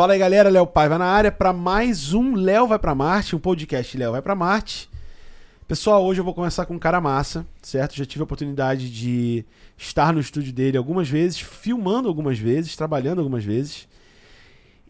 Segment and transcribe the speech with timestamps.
[0.00, 0.48] Fala aí, galera.
[0.48, 4.22] Léo Paiva na área para mais um Léo Vai Pra Marte, um podcast Léo Vai
[4.22, 4.88] Pra Marte.
[5.68, 7.96] Pessoal, hoje eu vou começar com um cara massa, certo?
[7.96, 9.44] Já tive a oportunidade de
[9.76, 13.86] estar no estúdio dele algumas vezes, filmando algumas vezes, trabalhando algumas vezes.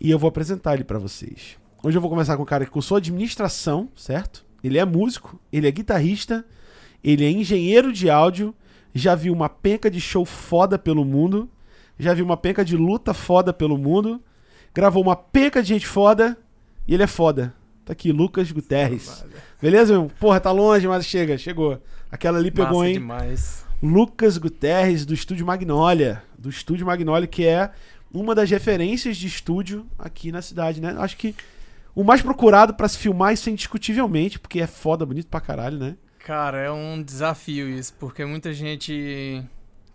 [0.01, 1.57] E eu vou apresentar ele para vocês.
[1.83, 4.47] Hoje eu vou começar com um cara que cursou administração, certo?
[4.63, 6.47] Ele é músico, ele é guitarrista,
[7.03, 8.55] ele é engenheiro de áudio,
[8.95, 11.51] já viu uma penca de show foda pelo mundo,
[11.99, 14.23] já viu uma penca de luta foda pelo mundo,
[14.75, 16.37] gravou uma penca de gente foda
[16.87, 17.55] e ele é foda.
[17.85, 19.25] Tá aqui, Lucas Guterres.
[19.61, 20.11] Beleza, meu?
[20.21, 21.83] Porra, tá longe, mas chega, chegou.
[22.11, 22.95] Aquela ali pegou, Massa hein?
[22.95, 23.65] demais.
[23.83, 26.23] Lucas Guterres, do Estúdio Magnólia.
[26.39, 27.71] Do Estúdio Magnólia, que é
[28.13, 30.95] uma das referências de estúdio aqui na cidade, né?
[30.99, 31.35] Acho que
[31.95, 35.79] o mais procurado pra se filmar, isso é indiscutivelmente, porque é foda, bonito pra caralho,
[35.79, 35.97] né?
[36.19, 39.43] Cara, é um desafio isso, porque muita gente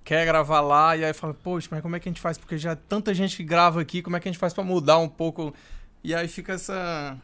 [0.06, 2.38] quer gravar lá e aí fala, poxa, mas como é que a gente faz?
[2.38, 4.64] Porque já é tanta gente que grava aqui, como é que a gente faz pra
[4.64, 5.52] mudar um pouco?
[6.04, 7.18] E aí fica essa,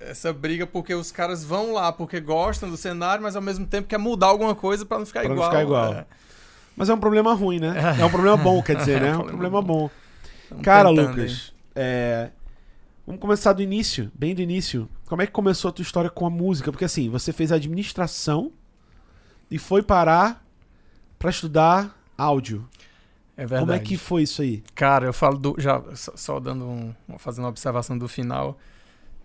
[0.00, 3.88] essa briga, porque os caras vão lá porque gostam do cenário, mas ao mesmo tempo
[3.88, 5.50] quer mudar alguma coisa pra não ficar Pra não igual.
[5.50, 5.92] ficar igual.
[5.92, 6.06] É.
[6.76, 7.74] Mas é um problema ruim, né?
[8.00, 9.08] É um problema bom, quer dizer, né?
[9.08, 9.90] É um problema bom.
[10.48, 12.30] Tamo Cara, tentando Lucas, é,
[13.04, 14.88] vamos começar do início, bem do início.
[15.06, 16.70] Como é que começou a tua história com a música?
[16.70, 18.52] Porque assim, você fez administração
[19.50, 20.46] e foi parar
[21.18, 22.68] pra estudar áudio.
[23.36, 23.60] É verdade.
[23.60, 24.62] Como é que foi isso aí?
[24.74, 25.54] Cara, eu falo do.
[25.58, 28.58] Já, só, dando um, fazendo uma observação do final.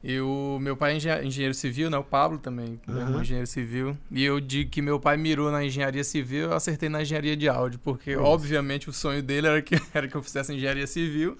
[0.03, 1.97] Eu, meu pai é engen- engenheiro civil, né?
[1.97, 3.97] O Pablo também, meu irmão é engenheiro civil.
[4.11, 7.47] E eu digo que meu pai mirou na engenharia civil, eu acertei na engenharia de
[7.47, 11.37] áudio, porque obviamente o sonho dele era que, era que eu fizesse engenharia civil,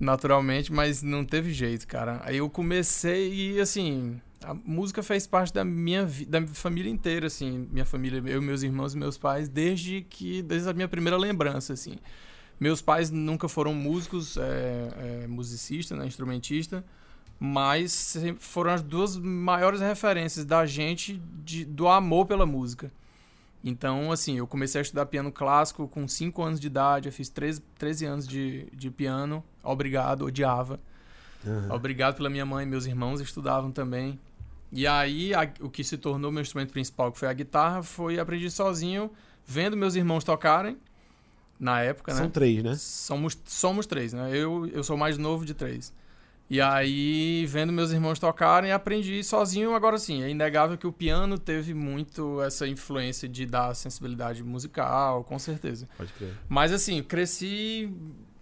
[0.00, 2.20] naturalmente, mas não teve jeito, cara.
[2.24, 7.26] Aí eu comecei e assim, a música fez parte da minha da minha família inteira,
[7.26, 11.16] assim, minha família, eu, meus irmãos e meus pais, desde que desde a minha primeira
[11.16, 11.98] lembrança, assim.
[12.60, 16.84] Meus pais nunca foram músicos, é, é, musicista, né, instrumentista,
[17.38, 22.92] mas foram as duas maiores referências da gente de- do amor pela música.
[23.62, 27.28] Então, assim, eu comecei a estudar piano clássico com 5 anos de idade, eu fiz
[27.28, 30.78] 13, 13 anos de, de piano, obrigado, odiava.
[31.70, 34.18] Obrigado pela minha mãe, meus irmãos estudavam também.
[34.76, 38.18] E aí, a- o que se tornou meu instrumento principal, que foi a guitarra, foi
[38.18, 39.08] aprendi sozinho,
[39.46, 40.76] vendo meus irmãos tocarem,
[41.60, 42.30] na época, São né?
[42.32, 42.74] três, né?
[42.76, 44.30] Somos, somos três, né?
[44.32, 45.92] Eu, eu sou mais novo de três.
[46.50, 49.74] E aí, vendo meus irmãos tocarem, aprendi sozinho.
[49.74, 55.24] Agora sim, é inegável que o piano teve muito essa influência de dar sensibilidade musical,
[55.24, 55.88] com certeza.
[55.96, 56.34] Pode crer.
[56.48, 57.90] Mas assim, cresci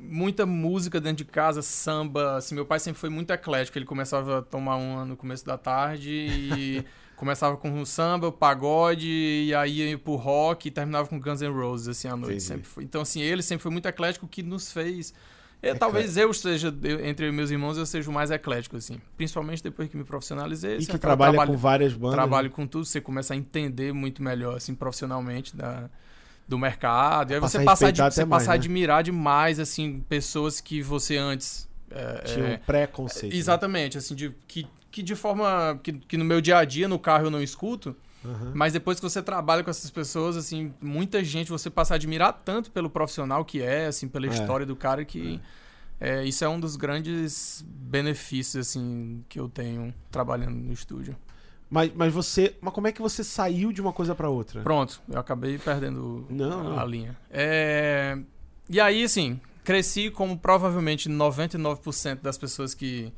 [0.02, 2.36] muita música dentro de casa, samba.
[2.36, 3.78] Assim, meu pai sempre foi muito eclético.
[3.78, 6.84] Ele começava a tomar uma no começo da tarde e
[7.16, 11.40] começava com o samba, o pagode, e aí ia pro rock e terminava com Guns
[11.40, 12.30] N' Roses, assim, à noite.
[12.32, 12.42] Entendi.
[12.44, 12.84] Sempre foi.
[12.84, 15.14] Então, assim, ele sempre foi muito eclético, o que nos fez...
[15.64, 19.00] É, talvez eu seja, eu- entre meus irmãos, eu seja o mais eclético, assim.
[19.16, 20.78] Principalmente depois que me profissionalizei.
[20.78, 22.16] E você que trabalha trabalhando- com várias bandas.
[22.16, 25.88] trabalho com tudo, você começa a entender muito melhor, assim, profissionalmente da,
[26.52, 27.30] do mercado.
[27.30, 28.58] E aí você passa, ad- você mais, passa a né?
[28.58, 31.68] admirar demais, assim, pessoas que você antes.
[31.90, 33.32] é, Tinha um é, preconceito.
[33.32, 33.38] né?
[33.38, 35.78] exatamente, assim, de, que, que de forma.
[35.82, 37.96] Que, que no meu dia a dia, no carro, eu não escuto.
[38.24, 38.52] Aham.
[38.54, 42.32] Mas depois que você trabalha com essas pessoas, assim, muita gente você passa a admirar
[42.44, 44.30] tanto pelo profissional que é, assim, pela É.
[44.30, 45.40] história do cara que.
[46.00, 51.16] é, isso é um dos grandes benefícios, assim, que eu tenho trabalhando no estúdio.
[51.72, 52.54] Mas, mas você.
[52.60, 54.60] Mas como é que você saiu de uma coisa pra outra?
[54.60, 57.16] Pronto, eu acabei perdendo Não, a linha.
[57.30, 58.18] É,
[58.68, 63.10] E aí, assim, cresci como provavelmente 99% das pessoas que,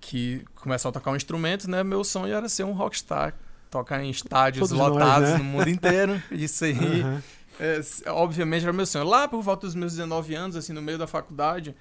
[0.00, 1.84] que começam a tocar um instrumento, né?
[1.84, 3.32] Meu sonho era ser um rockstar,
[3.70, 5.38] tocar em estádios Todos nós, lotados né?
[5.38, 6.20] no mundo inteiro.
[6.32, 7.22] Isso aí, Aham.
[7.60, 7.80] é,
[8.10, 9.04] obviamente, era meu sonho.
[9.06, 11.76] Lá por volta dos meus 19 anos, assim, no meio da faculdade,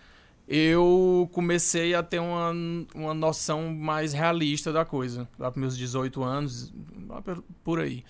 [0.48, 2.52] eu comecei a ter uma,
[2.94, 5.28] uma noção mais realista da coisa.
[5.38, 6.74] Lá para meus 18 anos,
[7.08, 7.24] lá
[7.64, 8.04] por aí.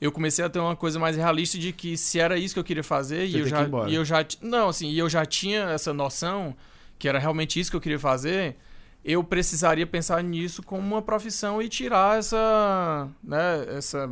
[0.00, 2.64] Eu comecei a ter uma coisa mais realista de que se era isso que eu
[2.64, 5.64] queria fazer Você e eu, já, e eu já não assim e eu já tinha
[5.64, 6.56] essa noção
[6.98, 8.56] que era realmente isso que eu queria fazer
[9.04, 14.08] eu precisaria pensar nisso como uma profissão e tirar essa, né, essa,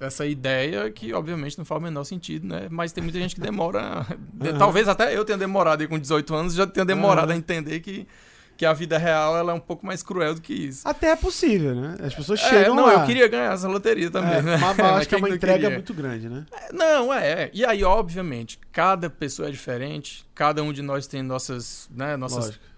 [0.00, 2.66] essa, ideia que obviamente não faz o menor sentido, né?
[2.70, 4.58] Mas tem muita gente que demora, de- Aham.
[4.58, 7.34] talvez até eu tenha demorado aí com 18 anos, já tenha demorado Aham.
[7.34, 8.08] a entender que,
[8.56, 10.88] que a vida real ela é um pouco mais cruel do que isso.
[10.88, 11.96] Até é possível, né?
[12.02, 12.94] As pessoas É, chegam não, lá.
[12.94, 14.56] eu queria ganhar essa loteria também, É, né?
[14.58, 15.70] mas eu acho que é uma não entrega queria?
[15.74, 16.46] muito grande, né?
[16.72, 17.50] Não, é, é.
[17.52, 22.46] E aí, obviamente, cada pessoa é diferente, cada um de nós tem nossas, né, nossas
[22.46, 22.69] Lógico.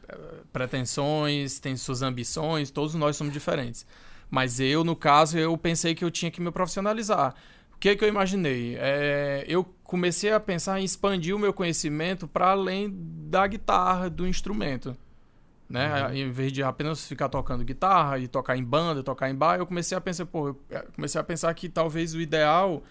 [0.52, 3.86] Pretensões, tem suas ambições, todos nós somos diferentes.
[4.30, 7.34] Mas eu, no caso, eu pensei que eu tinha que me profissionalizar.
[7.74, 8.76] O que, que eu imaginei?
[8.78, 12.90] É, eu comecei a pensar em expandir o meu conhecimento para além
[13.28, 14.96] da guitarra, do instrumento.
[15.68, 16.06] né?
[16.06, 16.14] Uhum.
[16.14, 19.66] Em vez de apenas ficar tocando guitarra e tocar em banda, tocar em bar, eu
[19.66, 22.82] comecei a pensar, pô, eu eh, comecei a pensar que talvez o ideal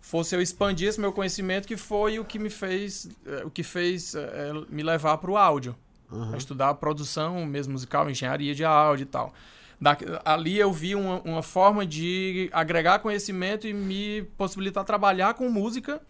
[0.00, 3.62] fosse eu expandir esse meu conhecimento, que foi o que me fez, eh, o que
[3.62, 5.76] fez eh, me levar para o áudio,
[6.12, 6.34] Aham.
[6.34, 9.32] a estudar produção mesmo musical, engenharia de áudio e tal.
[9.80, 15.48] Da- ali eu vi uma, uma forma de agregar conhecimento e me possibilitar trabalhar com
[15.48, 16.00] música,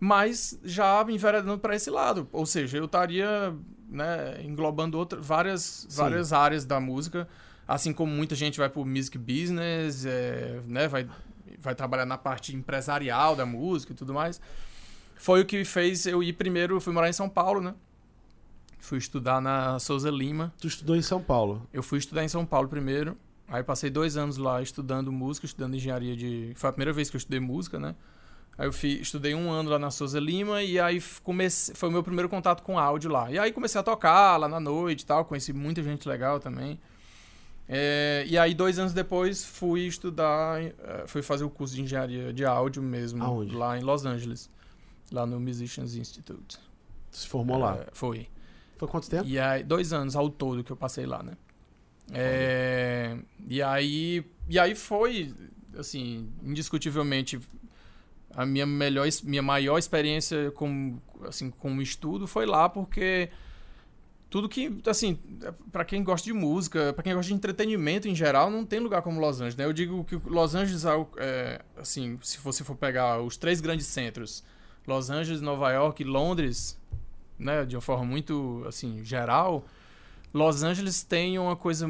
[0.00, 2.28] mas já me enveredando para esse lado.
[2.32, 3.54] Ou seja, eu estaria
[3.88, 5.96] né, englobando outra, várias, Sim.
[5.96, 7.28] várias áreas da música,
[7.68, 11.06] assim como muita gente vai para o music business, é, né, vai,
[11.60, 14.40] vai trabalhar na parte empresarial da música e tudo mais.
[15.14, 17.74] Foi o que fez eu ir primeiro, eu fui morar em São Paulo, né?
[18.82, 20.52] Fui estudar na Souza Lima.
[20.60, 21.68] Tu estudou em São Paulo.
[21.72, 23.16] Eu fui estudar em São Paulo primeiro.
[23.46, 26.52] Aí passei dois anos lá estudando música, estudando engenharia de.
[26.56, 27.94] Foi a primeira vez que eu estudei música, né?
[28.58, 31.92] Aí eu fui, estudei um ano lá na Souza Lima e aí comecei, foi o
[31.92, 33.30] meu primeiro contato com áudio lá.
[33.30, 36.76] E aí comecei a tocar lá na noite e tal, conheci muita gente legal também.
[37.68, 42.32] É, e aí dois anos depois fui estudar, eh, fui fazer o curso de engenharia
[42.32, 43.54] de áudio mesmo, Aonde?
[43.54, 44.50] lá em Los Angeles,
[45.12, 46.58] lá no Musicians Institute.
[47.12, 47.76] Tu se formou lá.
[47.76, 48.28] É, foi.
[48.76, 49.26] Foi quanto tempo?
[49.26, 51.36] E aí, dois anos ao todo que eu passei lá, né?
[52.12, 53.16] É,
[53.46, 55.32] e aí, e aí foi,
[55.78, 57.40] assim, indiscutivelmente
[58.34, 63.30] a minha melhor, minha maior experiência com, assim, com estudo foi lá porque
[64.32, 65.18] tudo que, assim,
[65.70, 69.02] para quem gosta de música, para quem gosta de entretenimento em geral, não tem lugar
[69.02, 69.66] como Los Angeles, né?
[69.66, 70.84] Eu digo que Los Angeles,
[71.18, 74.42] é, assim, se você for pegar os três grandes centros,
[74.86, 76.78] Los Angeles, Nova York e Londres,
[77.42, 79.64] né, de uma forma muito, assim, geral,
[80.34, 81.86] Los Angeles tem uma coisa,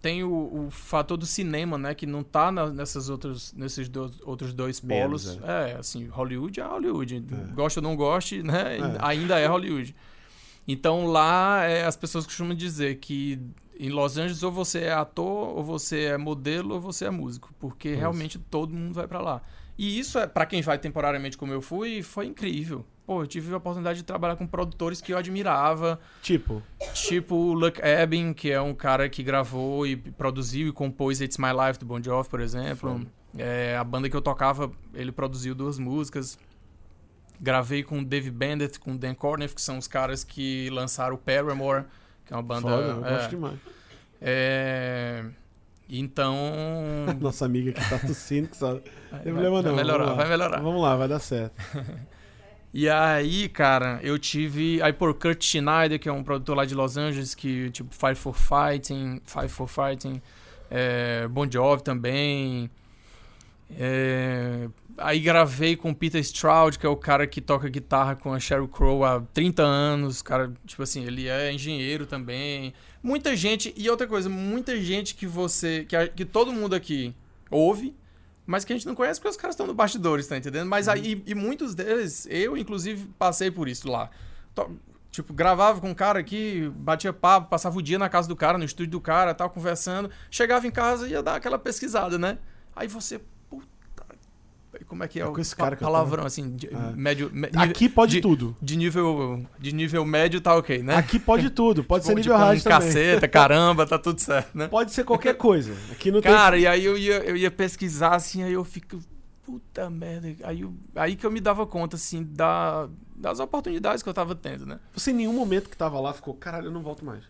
[0.00, 4.12] tem o, o fator do cinema, né, que não tá na- nessas outras, nesses dois,
[4.22, 5.42] outros dois Menos, polos.
[5.48, 5.76] É.
[5.76, 7.54] assim, Hollywood é Hollywood, É.
[7.54, 8.80] goste ou não goste, né, É.
[9.00, 9.96] ainda é Hollywood.
[10.68, 13.40] Então lá é, as pessoas costumam dizer que
[13.78, 17.52] em Los Angeles ou você é ator, ou você é modelo, ou você é músico,
[17.58, 17.98] porque Isso.
[18.00, 19.42] realmente todo mundo vai pra lá.
[19.78, 22.86] E isso é para quem vai temporariamente como eu fui, foi incrível.
[23.06, 26.60] Pô, eu tive a oportunidade de trabalhar com produtores que eu admirava, Tipo,
[26.92, 31.38] tipo o Luck Ebin, que é um cara que gravou e produziu e compôs It's
[31.38, 33.06] My Life do Bon Jovi, por exemplo.
[33.38, 36.36] É, a banda que eu tocava, ele produziu duas músicas.
[37.40, 41.14] Gravei com o Dave Bennett, com o Dan Corneff, que são os caras que lançaram
[41.14, 41.84] o Paramore,
[42.24, 42.62] que é uma banda.
[42.62, 43.58] foda, eu é, gosto demais.
[44.20, 45.24] é,
[45.88, 46.34] então.
[47.20, 48.80] Nossa amiga que tá tossindo, que vai,
[49.22, 49.76] Tem problema vai não.
[49.76, 50.14] melhorar, vamos lá.
[50.16, 50.60] vai melhorar.
[50.60, 51.54] Vamos lá, vai dar certo.
[52.78, 54.82] E aí, cara, eu tive.
[54.82, 58.16] Aí por Kurt Schneider, que é um produtor lá de Los Angeles, que, tipo, Five
[58.16, 60.20] for Fighting, Five for Fighting,
[60.70, 62.70] é, Bon Jovi também.
[63.70, 64.68] É,
[64.98, 68.68] aí gravei com Peter Stroud, que é o cara que toca guitarra com a Sheryl
[68.68, 70.20] Crow há 30 anos.
[70.20, 72.74] Cara, tipo assim, ele é engenheiro também.
[73.02, 73.72] Muita gente.
[73.74, 75.86] E outra coisa, muita gente que você.
[75.88, 77.14] que, que todo mundo aqui
[77.50, 77.94] ouve.
[78.46, 80.68] Mas que a gente não conhece porque os caras estão no bastidores, tá entendendo?
[80.68, 84.08] Mas aí, e muitos deles, eu inclusive passei por isso lá.
[85.10, 88.58] Tipo, gravava com um cara aqui, batia papo, passava o dia na casa do cara,
[88.58, 90.10] no estúdio do cara, tal, conversando.
[90.30, 92.38] Chegava em casa e ia dar aquela pesquisada, né?
[92.74, 93.20] Aí você.
[94.84, 96.92] Como é que é, É o esse cara palavrão, assim, de, É.
[96.94, 97.30] médio.
[97.32, 98.56] me- Aqui pode de- tudo.
[98.60, 100.94] de nível, de nível médio tá ok, né?
[100.96, 101.82] Aqui pode tudo.
[101.84, 102.88] Pode ser Tipo, nível tipo, um também.
[102.88, 104.68] caceta, caramba, tá tudo certo, né?
[104.68, 105.72] Pode ser qualquer coisa.
[105.90, 108.98] Aqui não Cara, e aí eu ia, eu ia pesquisar, assim, aí eu fico.
[109.44, 110.34] Puta merda.
[110.42, 114.34] Aí, eu- aí que eu me dava conta, assim, da, das oportunidades que eu tava
[114.34, 114.74] tendo, né?
[114.74, 114.82] tem.
[114.94, 117.22] Você em nenhum momento que tava lá ficou, caralho, eu não volto mais.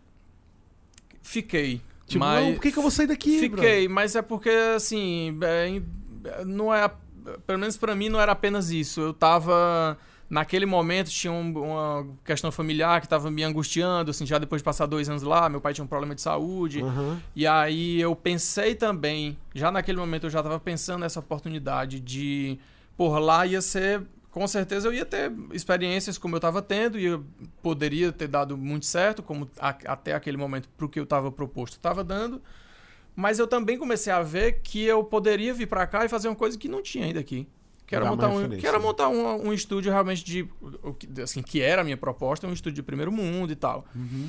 [1.23, 1.81] Fiquei.
[2.07, 2.45] Tipo, mas...
[2.45, 5.85] não, por que, que eu vou sair daqui, Fiquei, mas é porque, assim, é, em-
[6.47, 6.91] não é.
[7.47, 9.01] Pelo menos pra mim não era apenas isso.
[9.01, 9.97] Eu tava.
[10.29, 14.65] Naquele momento tinha um- uma questão familiar que tava me angustiando, assim, já depois de
[14.65, 16.83] passar dois anos lá, meu pai tinha um problema de saúde.
[16.83, 17.21] Aham.
[17.35, 22.59] E aí eu pensei também, já naquele momento eu já tava pensando nessa oportunidade de,
[22.97, 24.03] por lá ia ser,
[24.33, 27.21] com certeza eu ia ter experiências como eu tava tendo e
[27.63, 31.79] poderia ter dado muito certo, como a- até aquele momento pro que eu tava proposto
[31.79, 32.43] tava dando.
[33.17, 36.37] Mas eu também comecei a ver que eu poderia vir pra cá e fazer uma
[36.37, 37.49] coisa que não tinha ainda aqui.
[37.87, 38.85] Que era montar, um, que era né?
[38.85, 40.49] montar um, um estúdio realmente de.
[41.23, 43.87] Assim, que era a minha proposta, um estúdio de primeiro mundo e tal.
[43.95, 44.29] Uhum.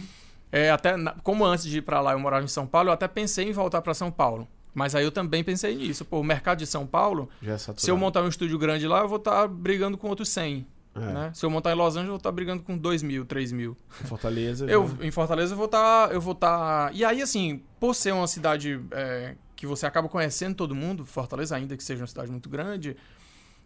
[0.52, 3.08] É, até como antes de ir pra lá eu morava em São Paulo, eu até
[3.08, 4.48] pensei em voltar pra São Paulo.
[4.74, 6.06] Mas aí eu também pensei nisso.
[6.06, 9.08] Pô, o mercado de São Paulo, é se eu montar um estúdio grande lá, eu
[9.08, 10.68] vou estar brigando com outros 100.
[11.02, 11.32] É, Né?
[11.34, 13.78] Se eu montar em Los Angeles, eu vou estar brigando com 2 mil, 3 mil.
[13.90, 14.66] Fortaleza.
[14.66, 16.12] Eu, já- em Fortaleza eu vou estar.
[16.12, 16.94] eu vou estar.
[16.94, 21.56] E aí, assim, por ser uma cidade é, que você acaba conhecendo todo mundo, Fortaleza,
[21.56, 22.96] ainda que seja uma cidade muito grande,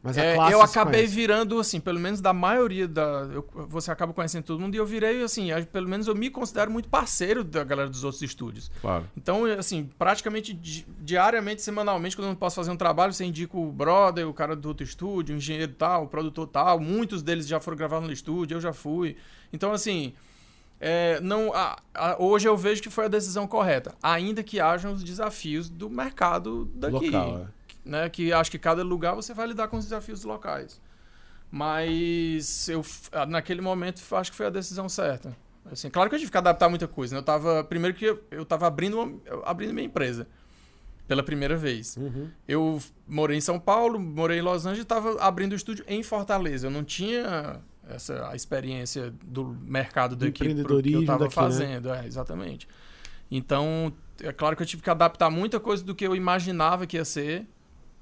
[0.04, 3.28] Mas É, eu acabei virando, assim, pelo menos da maioria da.
[3.32, 6.30] eu- você acaba conhecendo todo mundo e eu virei, assim, a- pelo menos eu me
[6.32, 8.72] considero muito parceiro da galera dos outros estúdios.
[8.82, 9.06] Claro.
[9.16, 13.26] Então, eu, assim, praticamente di- diariamente, semanalmente, quando eu não posso fazer um trabalho, você
[13.26, 16.80] indica o brother, o cara do outro estúdio, o engenheiro tal, o produtor tal.
[16.80, 19.16] Muitos deles já foram gravar no estúdio, eu já fui.
[19.54, 20.14] Então, assim.
[20.84, 24.94] é, não, a- a- hoje eu vejo que foi a decisão correta, ainda que hajam
[24.94, 27.46] os desafios do mercado daqui Local, é.
[27.84, 28.10] Né?
[28.10, 30.82] Que acho que cada lugar você vai lidar com os desafios locais.
[31.50, 35.36] Mas eu ah, naquele momento acho que foi a decisão certa.
[35.70, 37.14] Assim, claro que eu tive que adaptar muita coisa.
[37.14, 37.20] Né?
[37.20, 40.28] Eu tava primeiro que eu, eu tava abrindo uma- abrindo minha empresa
[41.08, 41.98] pela primeira vez.
[41.98, 42.30] Uhum.
[42.48, 46.68] Eu morei em São Paulo, morei em Los Angeles estava abrindo o estúdio em Fortaleza.
[46.68, 47.60] Eu não tinha
[47.90, 51.30] essa a experiência do mercado Do daqui que eu estava né?
[51.30, 52.68] fazendo, é, exatamente.
[53.30, 56.98] Então, é claro que eu tive que adaptar muita coisa do que eu imaginava que
[56.98, 57.46] ia ser.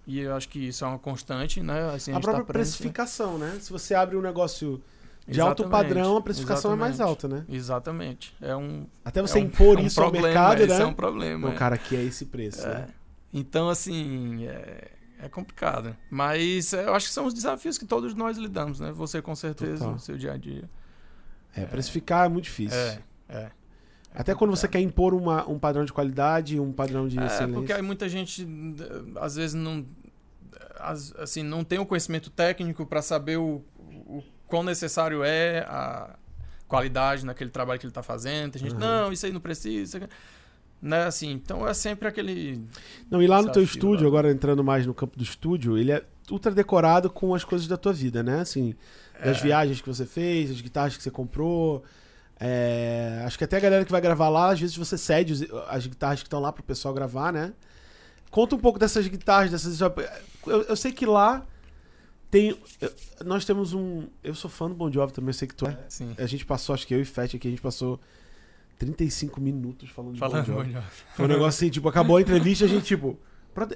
[0.09, 1.91] E eu acho que isso é uma constante, né?
[1.93, 3.57] Assim, A gente própria tá precificação, né?
[3.61, 4.81] Se você abre um negócio
[5.27, 7.25] de alto Exatamente, padrão, a precificação é mais exatamente.
[7.25, 7.45] alta, né?
[7.55, 8.35] Exatamente.
[8.41, 10.81] É um, Até você é um- impor é um isso ao problema, mercado, Isso né?
[10.81, 11.47] é um problema.
[11.47, 11.57] Não, é.
[11.57, 12.73] cara, aqui é esse preço, É.
[12.73, 12.87] né?
[13.31, 14.87] Então, assim, é,
[15.21, 15.95] é complicado.
[16.09, 18.91] Mas é, eu acho que são os desafios que todos nós lidamos, né?
[18.93, 19.91] Você, com certeza, Total.
[19.93, 20.67] no seu dia a dia.
[21.55, 22.77] É, precificar é muito difícil.
[22.79, 22.99] É,
[23.29, 23.51] é.
[24.15, 27.53] Até quando você quer impor uma- um padrão de qualidade, um padrão de É, excelência.
[27.53, 28.47] porque aí muita gente,
[29.21, 29.85] às vezes, não,
[31.17, 36.15] assim, não tem o conhecimento técnico para saber o, o quão necessário é a
[36.67, 38.53] qualidade naquele trabalho que ele está fazendo.
[38.53, 38.79] Tem gente, Uhum.
[38.79, 40.07] não, isso aí não precisa.
[40.81, 42.63] Né, assim, então é sempre aquele.
[43.11, 44.07] Não, e lá no teu estúdio, lá.
[44.07, 47.75] agora entrando mais no campo do estúdio, ele é ultra decorado com as coisas da
[47.75, 48.39] tua vida, né?
[48.39, 48.73] Assim,
[49.21, 49.41] das É.
[49.41, 51.83] viagens que você fez, as guitarras que você comprou.
[52.39, 55.85] É, acho que até a galera que vai gravar lá, às vezes você cede as
[55.85, 57.51] guitarras que estão lá pro pessoal gravar, né?
[58.31, 59.81] Conta um pouco dessas guitarras, dessas.
[60.49, 61.45] Eu, eu sei que lá
[62.31, 62.57] tem.
[62.81, 62.91] eu-
[63.25, 64.07] nós temos um.
[64.23, 65.77] Eu sou fã do Bon Jovi também, eu sei que tu é.
[65.87, 67.99] Assim, A gente passou, acho que eu e Fett aqui, a gente passou
[68.77, 70.69] 35 minutos falando de falando Bon Jovi.
[70.73, 70.83] muito.
[71.15, 73.17] Foi um negócio assim, tipo, acabou a entrevista, a gente, tipo.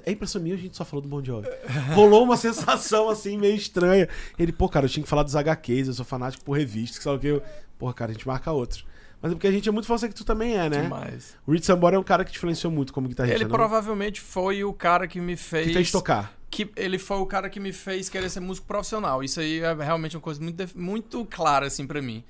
[0.06, 1.46] É impressão minha, a gente só falou do Bon Jovi.
[1.94, 4.08] Rolou uma sensação assim, meio estranha.
[4.38, 7.04] Ele, pô, cara, eu tinha que falar dos HQs, eu sou fanático por revistas, que
[7.04, 7.26] sabe o que?
[7.26, 7.42] Eu,
[7.76, 8.86] Porra, cara, a gente marca outros.
[9.20, 10.82] Mas é porque a gente é muito fã, que tu também é, né?
[10.82, 11.36] Demais.
[11.46, 13.50] O Reed Sambora é um cara que te influenciou muito como guitarrista, Ele não?
[13.50, 15.66] provavelmente foi o cara que me fez.
[15.66, 16.32] Que fez tocar.
[16.54, 19.24] Que ele foi o cara que me fez querer ser músico profissional.
[19.24, 22.22] Isso aí é realmente uma coisa muito, muito clara, assim, pra mim.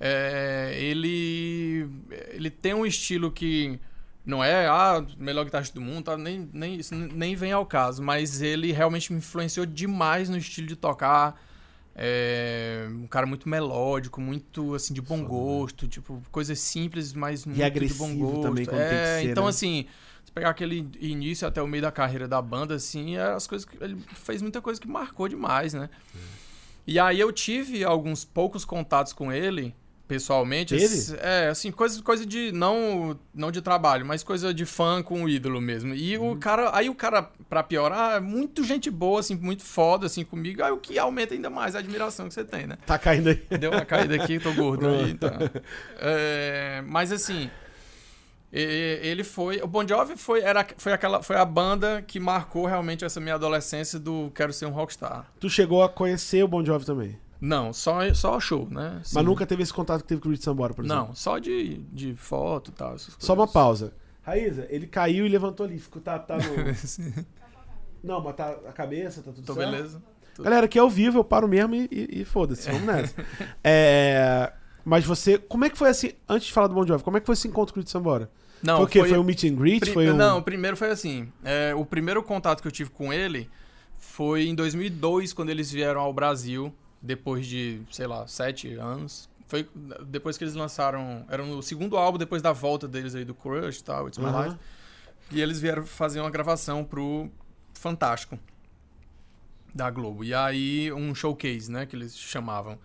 [0.00, 1.88] É, ele,
[2.32, 3.78] ele tem um estilo que
[4.26, 6.18] não é ah, melhor guitarrista do mundo, tá?
[6.18, 10.66] nem, nem, isso nem vem ao caso, mas ele realmente me influenciou demais no estilo
[10.66, 11.40] de tocar.
[11.94, 15.28] É, um cara muito melódico, muito assim de bom Foda, né?
[15.28, 18.42] gosto, tipo coisas simples, mas muito de agressivo bom gosto.
[18.42, 19.50] também, é, tem que ser, então né?
[19.50, 19.86] assim,
[20.24, 23.66] se pegar aquele início até o meio da carreira da banda, assim, é as coisas
[23.66, 25.88] que ele fez muita coisa que marcou demais, né?
[26.86, 29.72] E aí eu tive alguns poucos contatos com ele,
[30.08, 30.74] pessoalmente.
[30.74, 30.82] Ele?
[30.84, 32.50] Esse- É, assim, coisa, coisa de.
[32.50, 35.94] Não, não de trabalho, mas coisa de fã com o ídolo mesmo.
[35.94, 36.32] E Uhum.
[36.32, 36.70] o cara.
[36.76, 40.62] Aí o cara, pra piorar, é muito gente boa, assim, muito foda, assim, comigo.
[40.64, 42.76] Aí o que aumenta ainda mais a admiração que você tem, né?
[42.84, 43.36] Tá caindo aí.
[43.58, 45.30] Deu uma caída aqui, tô gordo aí, então.
[46.00, 47.48] É, mas assim,
[48.52, 52.66] e- ele foi, o Bon Jovi foi era foi aquela foi a banda que marcou
[52.66, 55.26] realmente essa minha adolescência do quero ser um rockstar.
[55.40, 57.18] Tu chegou a conhecer o Bon Jovi também.
[57.40, 58.96] Não, só só show, né?
[58.98, 59.22] Mas Sim.
[59.22, 61.06] nunca teve esse contato que teve com o Reed Sambora, por exemplo.
[61.08, 62.96] Não, só de, de foto e tal.
[62.98, 63.92] Só uma pausa.
[64.22, 65.76] Raíza, ele caiu e levantou ali.
[65.80, 66.42] Ficou, tá, tá no...
[68.02, 69.70] Não, mas tá a cabeça, tá tudo Tô certo?
[69.70, 70.02] beleza.
[70.38, 73.14] Galera, aqui é ao vivo, eu paro mesmo e, e- e foda-se, vamos nessa.
[73.62, 74.52] É,
[74.84, 77.20] mas você, como é que foi assim, antes de falar do Bon Jovi, como é
[77.20, 78.30] que foi esse encontro com o Sambora?
[78.62, 78.98] Não, foi o quê?
[79.08, 79.80] Foi, um meet and greet?
[79.80, 80.16] Pri- Foi um...
[80.16, 81.32] Não, o primeiro foi assim.
[81.42, 83.50] é, o primeiro contato que eu tive com ele
[83.98, 89.28] foi em 2002, quando eles vieram ao Brasil, depois de, sei lá, sete anos.
[89.48, 89.68] Foi
[90.06, 91.24] depois que eles lançaram.
[91.28, 94.26] Era o segundo álbum depois da volta deles aí do Crush e tal, It's My
[94.26, 94.44] Aham.
[94.46, 94.58] Life.
[95.32, 97.28] E eles vieram fazer uma gravação pro
[97.74, 98.38] Fantástico
[99.74, 100.24] da Globo.
[100.24, 102.78] E aí, um showcase, né, que eles chamavam.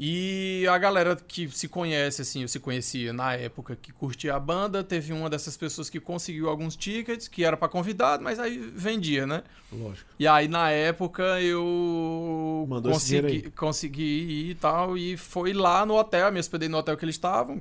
[0.00, 4.38] E a galera que se conhece, assim, eu se conhecia na época que curtia a
[4.38, 8.58] banda, teve uma dessas pessoas que conseguiu alguns tickets, que era pra convidado, mas aí
[8.58, 9.42] vendia, né?
[9.72, 10.08] Lógico.
[10.16, 15.96] E aí, na época, eu Mandou consegui, consegui ir e tal, e foi lá no
[15.96, 17.60] hotel, me hospedei no hotel que eles estavam,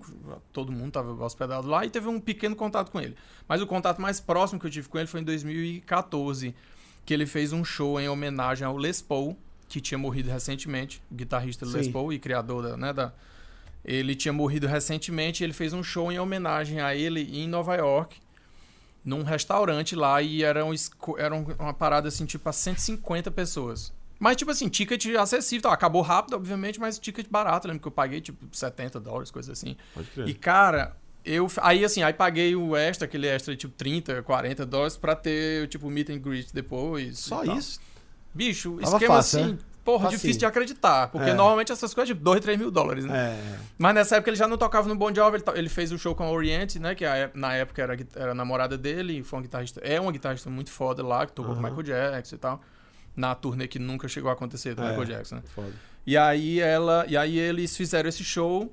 [0.54, 3.16] todo mundo estava hospedado lá, e teve um pequeno contato com ele.
[3.48, 6.54] Mas o contato mais próximo que eu tive com ele foi em 2014,
[7.04, 9.36] que ele fez um show em homenagem ao Les Paul,
[9.68, 11.92] que tinha morrido recentemente, o guitarrista Les Sim.
[11.92, 13.12] Paul e criador da, né, da...
[13.84, 17.76] Ele tinha morrido recentemente, e ele fez um show em homenagem a ele em Nova
[17.76, 18.18] York,
[19.04, 20.74] num restaurante lá e era, um,
[21.18, 23.94] era um- uma parada assim, tipo, a 150 pessoas.
[24.20, 25.70] Mas, tipo assim, ticket acessível.
[25.70, 27.68] Tá, acabou rápido, obviamente, mas ticket barato.
[27.68, 29.78] Eu lembro que eu paguei, tipo, 70 dólares, coisa assim.
[29.94, 30.28] Pode crer.
[30.28, 31.48] E, cara, eu.
[31.62, 35.88] Aí, assim, aí paguei o extra, aquele extra, tipo, 30, 40 dólares pra ter, tipo,
[35.90, 37.20] meet and greet depois.
[37.20, 37.58] Só e tal.
[38.38, 39.52] Bicho, Tava esquema fácil, assim.
[39.54, 39.58] né?
[39.84, 40.20] Porra, Facinho.
[40.20, 41.08] difícil de acreditar.
[41.08, 41.34] Porque É.
[41.34, 43.38] normalmente essas coisas, tipo, 2, 3 mil dólares, né?
[43.40, 43.60] É.
[43.78, 46.24] Mas nessa época ele já não tocava no Bon Jovi, ele, fez o show com
[46.26, 46.94] a Orient, né?
[46.94, 50.50] Que a ép- na época era, era namorada dele, foi uma guitarrista, é uma guitarrista
[50.50, 51.74] muito foda lá, que tocou com o Aham.
[51.78, 52.62] Michael Jackson e tal.
[53.16, 54.88] Na turnê que nunca chegou a acontecer do É.
[54.90, 55.42] Michael Jackson, né?
[55.56, 55.72] Foda.
[56.06, 57.06] E aí ela.
[57.08, 58.70] E aí eles fizeram esse show.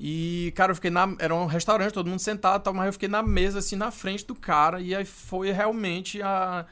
[0.00, 1.14] E, cara, eu fiquei na.
[1.18, 3.90] Era um restaurante, todo mundo sentado e tal, mas eu fiquei na mesa, assim, na
[3.90, 4.80] frente do cara.
[4.80, 6.66] E aí foi realmente a.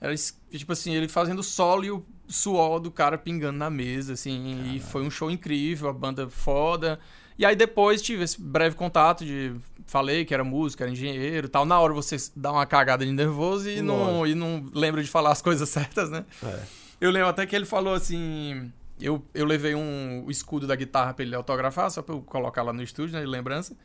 [0.00, 0.14] Era,
[0.50, 4.74] tipo assim, ele fazendo solo e o suor do cara pingando na mesa, assim.
[4.74, 6.98] E foi um show incrível, a banda foda.
[7.38, 9.54] E aí depois tive esse breve contato de.
[9.86, 11.64] Falei que era músico, era engenheiro e tal.
[11.64, 15.32] Na hora você dá uma cagada de nervoso e não, e não lembra de falar
[15.32, 16.24] as coisas certas, né?
[16.42, 16.60] É.
[17.00, 18.72] Eu lembro até que ele falou assim.
[18.98, 22.72] Eu, eu levei um, escudo da guitarra pra ele autografar, só pra eu colocar lá
[22.72, 23.76] no estúdio, né, de lembrança.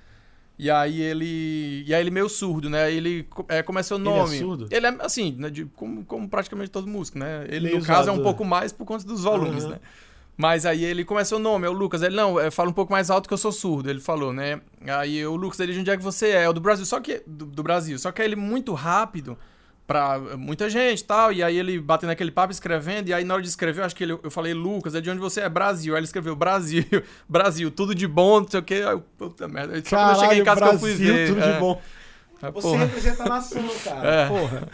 [0.59, 1.83] E aí ele.
[1.87, 2.91] E aí ele meio surdo, né?
[2.91, 4.37] Ele co- é, começou o Ele é nome.
[4.37, 4.67] surdo?
[4.69, 7.45] Ele é assim, né, de- como, como praticamente todo músico, né?
[7.49, 9.73] Ele, Meio no caso, é um pouco mais por conta dos volumes, Aham.
[9.73, 9.79] né?
[10.37, 12.01] Mas aí ele começou o nome, é o Lucas.
[12.01, 14.61] Ele, não, é, fala um pouco mais alto que eu sou surdo, ele falou, né?
[14.87, 16.43] Aí o Lucas, ele, de onde é que você é?
[16.43, 17.21] É o do Brasil, só que.
[17.27, 17.97] Do, do Brasil.
[17.99, 19.37] Só que ele muito rápido
[19.91, 21.33] pra muita gente e tal.
[21.33, 23.09] E aí ele batendo aquele papo escrevendo.
[23.09, 25.09] E aí na hora de escrever, eu acho que ele, eu falei, Lucas, é de
[25.09, 25.49] onde você é?
[25.49, 25.93] Brasil.
[25.93, 26.85] Aí ele escreveu Brasil,
[27.27, 28.75] Brasil, tudo de bom, não sei o quê.
[28.75, 29.73] Aí, eu, puta merda.
[29.83, 31.27] Só quando eu cheguei em casa Brasil, que eu fui ver.
[31.27, 31.53] tudo é.
[31.53, 31.81] de bom.
[32.41, 32.85] É, Você porra.
[32.85, 34.07] representa a nação, cara.
[34.07, 34.27] É.
[34.27, 34.67] Porra.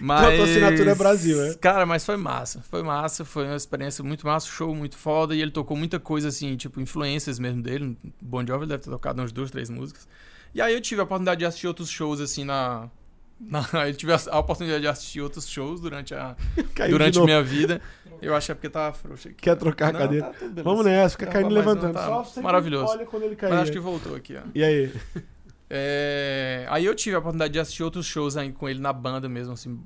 [0.00, 0.20] Mas...
[0.36, 1.54] Tua assinatura é Brasil, né?
[1.60, 2.62] Cara, mas foi massa.
[2.70, 5.34] Foi massa, foi uma experiência muito massa, show muito foda.
[5.34, 7.98] E ele tocou muita coisa assim, tipo, influências mesmo dele.
[8.22, 10.06] Bon Jovi ele deve ter tocado umas duas, três músicas.
[10.54, 12.88] E aí eu tive a oportunidade de assistir outros shows, assim, na...
[13.40, 13.64] na...
[13.88, 16.36] Eu tive a a oportunidade de assistir outros shows durante a,
[16.74, 17.80] Caiu durante minha vida.
[18.22, 19.36] Eu acho que é porque tava frouxo aqui.
[19.36, 20.26] Quer trocar a Não, cadeira?
[20.32, 20.62] tá.
[20.62, 21.92] Vamos nessa, fica Não, caindo e não levantando.
[21.94, 22.92] tá maravilhoso.
[22.92, 23.50] Olha quando ele cair.
[23.50, 24.42] Mas acho que voltou aqui, ó.
[24.54, 24.92] E aí?
[25.68, 29.28] É, Aí eu tive a oportunidade de assistir outros shows aí com ele na banda
[29.28, 29.80] mesmo, assim,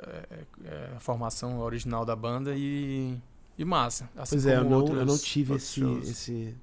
[0.00, 3.16] é, é, a formação original da banda e,
[3.56, 4.08] e massa.
[4.16, 6.08] Assim Pois é, eu não, outros- eu não tive esse, shows.
[6.08, 6.54] esse.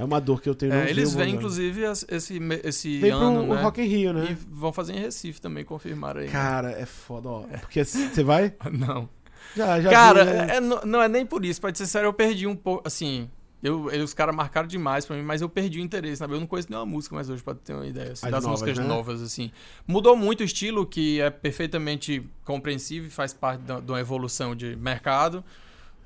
[0.00, 0.72] É uma dor que eu tenho.
[0.72, 1.36] É, eles vêm, Jovi.
[1.36, 3.62] inclusive, esse, esse Vem ano, pro né?
[3.62, 4.28] Rock in Rio, né?
[4.30, 6.26] E vão fazer em Recife também, confirmaram aí.
[6.26, 6.32] né?
[6.32, 7.42] Cara, é foda, ó.
[7.60, 8.54] Porque você vai?
[8.72, 9.08] Não.
[9.56, 10.56] Já, já Cara, vi, né?
[10.56, 13.28] é- não, é nem por isso, pode ser sério, eu perdi um pouco, assim...
[13.62, 16.32] Eu, eu- os caras marcaram demais pra mim, mas eu perdi o interesse, sabe?
[16.34, 18.60] Eu não conheço nenhuma música mais hoje, pra ter uma ideia, assim, As das novas,
[18.62, 18.88] músicas né?
[18.88, 19.50] novas, assim.
[19.86, 24.56] Mudou muito o estilo, que é perfeitamente compreensível e faz parte da- de uma evolução
[24.56, 25.44] de mercado,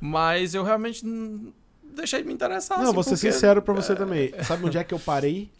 [0.00, 1.52] mas eu realmente não
[1.94, 4.32] deixei de me interessar, Não, assim, vou ser porque- sincero pra você também.
[4.42, 5.50] Sabe onde é que eu parei?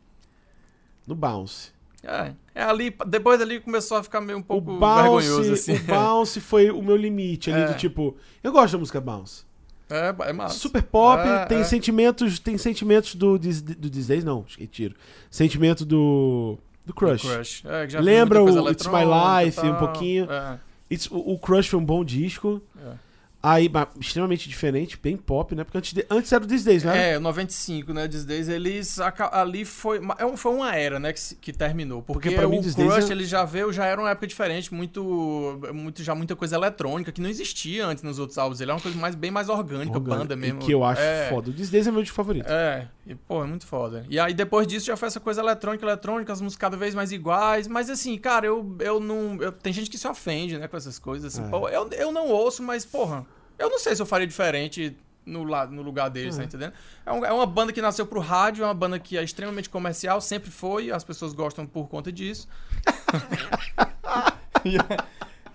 [1.07, 1.73] No Bounce.
[2.03, 5.75] É, é ali, depois dali começou a ficar meio um O pouco Bounce, vergonhoso, assim.
[5.77, 7.67] o Bounce foi o meu limite ali É.
[7.69, 9.45] do tipo, eu gosto da música Bounce.
[9.89, 10.59] É, é massa.
[10.59, 11.65] Super pop, É, tem é.
[11.65, 14.95] sentimentos, tem sentimentos do do Disney, não, retiro.
[15.31, 17.23] Sentimento do do Crush.
[17.23, 17.63] Crush.
[17.67, 19.05] É, Lembra o It's My
[19.47, 20.31] Life um pouquinho.
[20.31, 20.59] É,
[20.91, 22.61] It's- o, o Crush foi um bom disco.
[22.79, 23.04] é.
[23.47, 25.65] Aí, extremamente diferente, bem pop, né?
[25.65, 27.13] Porque antes, de- antes era o These Days, né?
[27.13, 28.09] É, 95, né?
[28.09, 28.99] These Days, eles.
[29.31, 30.01] Ali foi.
[30.19, 31.13] é um- Foi uma era, né?
[31.13, 32.01] Que, que terminou.
[32.03, 34.73] Porque, Porque mim, o These Crush, é- ele já veio, já era uma época diferente,
[34.73, 35.61] muito.
[35.75, 38.63] muito já muita coisa eletrônica, que não existia antes nos outros álbuns.
[38.63, 40.61] Ele é uma coisa mais, bem mais orgânica, Orgânico, banda mesmo.
[40.61, 41.51] Que eu acho é, foda.
[41.51, 42.47] O These Days é meu disco favorito.
[42.49, 44.07] É, e, pô, é muito foda.
[44.09, 47.13] E aí depois disso já foi essa coisa eletrônica, eletrônica, as músicas cada vez mais
[47.13, 47.69] iguais.
[47.69, 49.37] Mas assim, cara, eu, eu não.
[49.43, 51.35] eu- tem gente que se ofende, né, com essas coisas.
[51.37, 51.51] Assim, É.
[51.51, 53.27] pô, eu, eu não ouço, mas, porra,
[53.59, 56.39] eu não sei se eu faria diferente no, no lugar deles, É.
[56.39, 56.73] tá entendendo?
[57.07, 59.69] É, um- é uma banda que nasceu pro rádio, é uma banda que é extremamente
[59.71, 62.47] comercial, sempre foi, as pessoas gostam por conta disso.
[64.65, 64.79] E,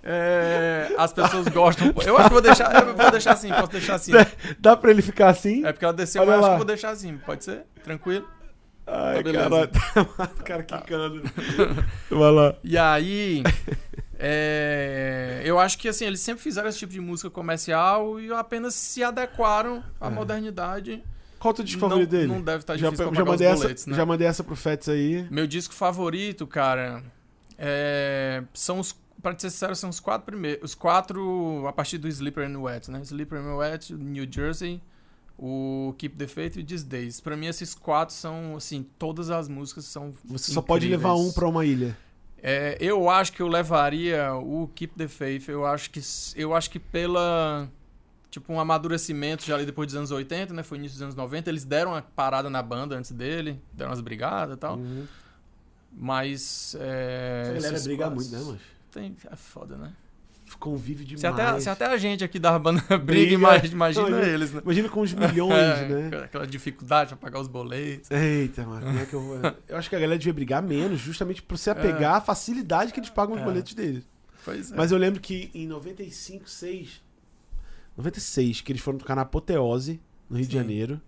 [0.04, 1.92] é, as pessoas gostam.
[2.06, 2.88] Eu acho que vou deixar.
[2.88, 4.12] Eu vou deixar assim, posso deixar assim.
[4.60, 5.66] Dá pra ele ficar assim?
[5.66, 6.54] É porque ela desceu, Olha mas eu acho lá.
[6.54, 7.64] que vou deixar assim, pode ser?
[7.84, 8.28] Tranquilo?
[8.86, 9.50] Ai, Tá beleza.
[9.50, 9.70] caralho.
[10.40, 11.24] o cara quicando.
[12.10, 12.56] Vai lá.
[12.64, 13.44] E aí,
[14.22, 18.76] é, eu acho que assim, eles sempre fizeram esse tipo de música comercial e apenas
[18.76, 20.10] se adequaram à É.
[20.10, 21.04] modernidade.
[21.40, 22.28] Qual o teu disco Não- favorito dele?
[22.28, 23.96] Não deve estar já, difícil já, mandei essa, boletos, né?
[23.96, 25.26] já mandei essa pro Fets aí.
[25.32, 27.02] Meu disco favorito, cara,
[27.58, 32.10] é, são os, pra ser sincero, são os quatro primeiros, os quatro a partir do
[32.10, 33.00] Sleeper and Wet, né?
[33.04, 34.82] Sleeper and Wet, New Jersey,
[35.38, 37.22] o Keep the Faith e o These Days.
[37.22, 41.32] Pra mim esses quatro são, assim, todas as músicas são Você só pode levar um
[41.32, 41.98] pra uma ilha.
[42.42, 45.50] É, eu acho que eu levaria o Keep the Faith.
[45.50, 46.02] Eu acho que
[46.36, 47.70] eu acho que pela
[48.30, 50.64] tipo um amadurecimento já ali depois dos anos 80, né?
[50.64, 54.02] Foi início dos anos 90, eles deram uma parada na banda antes dele, deram umas
[54.02, 54.78] brigadas e tal.
[54.78, 55.08] Uhum.
[55.92, 58.60] Mas é, Essa galera briga muito, né, mano?
[58.92, 59.94] Tem, é foda, né?
[60.58, 61.22] Convive demais.
[61.22, 64.62] Se até, se até a gente aqui da banda briga, imagina, imagina Não, eles, né?
[64.64, 66.18] Imagina com os milhões, É, né?
[66.24, 68.10] Aquela dificuldade pra pagar os boletos.
[68.12, 69.40] Eita, mano, como é que eu vou...
[69.68, 73.00] Eu acho que a galera devia brigar menos, justamente por se apegar à facilidade que
[73.00, 73.46] eles pagam os É.
[73.46, 74.04] boletos deles.
[74.46, 74.76] Pois é.
[74.76, 77.02] Mas eu lembro que em 95, 6...
[77.98, 80.58] 96, que eles foram tocar na Apoteose, no Rio de Sim.
[80.60, 81.02] Janeiro.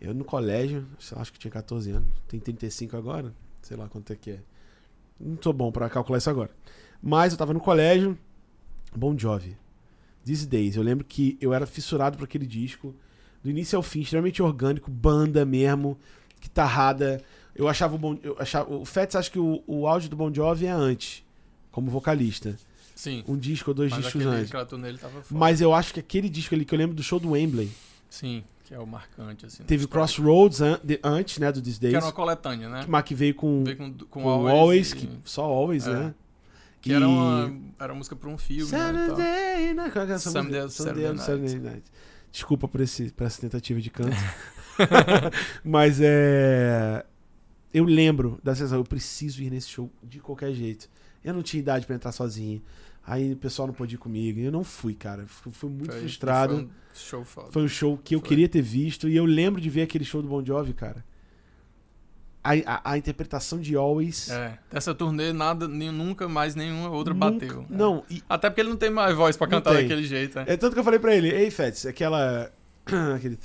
[0.00, 2.08] Eu no colégio, sei lá, acho que tinha 14 anos.
[2.28, 3.32] Tem 35 agora?
[3.62, 4.38] Sei lá quanto é que é.
[5.18, 6.50] Não tô bom pra calcular isso agora.
[7.02, 8.18] Mas eu tava no colégio.
[8.98, 9.56] Bon Jovi.
[10.24, 10.76] These Days.
[10.76, 12.94] Eu lembro que eu era fissurado por aquele disco.
[13.42, 15.96] Do início ao fim, extremamente orgânico, banda mesmo,
[16.40, 17.22] guitarrada.
[17.54, 20.32] Eu achava o Bon, eu achava, o Fats acha que o, o áudio do Bon
[20.32, 21.24] Jovi é antes,
[21.72, 22.56] como vocalista.
[22.94, 23.24] Sim.
[23.26, 24.50] Um disco ou dois Mas discos antes.
[25.30, 27.70] Mas eu acho que aquele disco ali que eu lembro do show do Wembley,
[28.10, 29.62] Sim, que é o marcante, assim.
[29.64, 29.86] teve.
[29.86, 31.94] Crossroads an- de- antes, né, do These Que Days.
[31.94, 32.84] era uma coletânea, né?
[32.84, 35.86] Que, mas que veio com, Veio com, com, com Always, Always, e- que, só Always,
[35.86, 35.94] É.
[35.94, 36.14] né?
[36.80, 38.70] Que era uma, era uma música pra um filme, né, e.
[38.70, 39.92] Saturday Night.
[39.92, 40.82] Qual é essa Someday- música?
[40.84, 41.50] Saturday Someday- Night.
[41.50, 41.90] Saturday Night.
[42.32, 44.16] Desculpa por, esse, por essa tentativa de canto.
[45.64, 47.04] Mas é.
[47.72, 50.88] Eu lembro da sensação, eu preciso ir nesse show de qualquer jeito.
[51.24, 52.60] Eu não tinha idade pra entrar sozinho.
[53.06, 54.38] Aí o pessoal não pôde ir comigo.
[54.40, 55.24] E eu não fui, cara.
[55.26, 56.54] Fui, fui muito Foi- frustrado.
[56.54, 57.52] Foi um show foda.
[57.52, 58.28] Foi um show que eu Foi.
[58.28, 59.08] queria ter visto.
[59.08, 61.04] E eu lembro de ver aquele show do Bon Jovi, cara.
[62.42, 64.30] A, a, a interpretação de Always.
[64.30, 67.66] É, dessa turnê nada, nem- nunca mais nenhuma outra nunca- bateu.
[67.70, 67.74] É.
[67.74, 69.82] Não, e, Até porque ele não tem mais voz pra Não cantar tem.
[69.82, 70.44] daquele jeito, né?
[70.48, 72.50] É tanto que eu falei pra ele, ei, Fats, aquela.
[73.14, 73.38] aquele.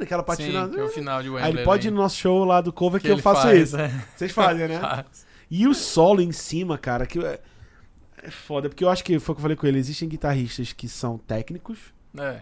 [0.00, 1.44] Aquela parte Sim, que é o final de Wembley.
[1.52, 3.68] Aí ele pode ir no nosso show lá do cover que, eu ele faço faz,
[3.68, 3.76] isso.
[3.78, 4.04] é.
[4.16, 4.78] Vocês fazem, né?
[4.80, 5.06] Faz.
[5.50, 7.38] E o solo em cima, cara, que é
[8.24, 10.72] é foda, porque eu acho que foi o que eu falei com ele, existem guitarristas
[10.72, 11.78] que são técnicos
[12.16, 12.40] É.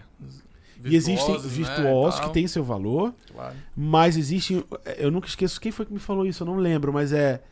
[0.84, 3.56] e existem virtuosos, né, virtuosos que têm seu valor, Claro.
[3.76, 4.64] mas existem,
[4.96, 7.42] eu nunca esqueço quem foi que me falou isso, eu não lembro, mas é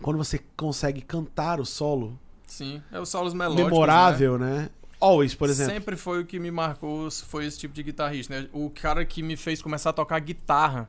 [0.00, 4.68] quando você consegue cantar o solo Sim, é os solos melódicos, memorável, né?
[5.00, 5.52] Always, por né?
[5.52, 5.72] exemplo.
[5.72, 8.48] Sempre foi o que me marcou, foi esse tipo de guitarrista, né?
[8.52, 10.88] O cara que me fez começar a tocar guitarra,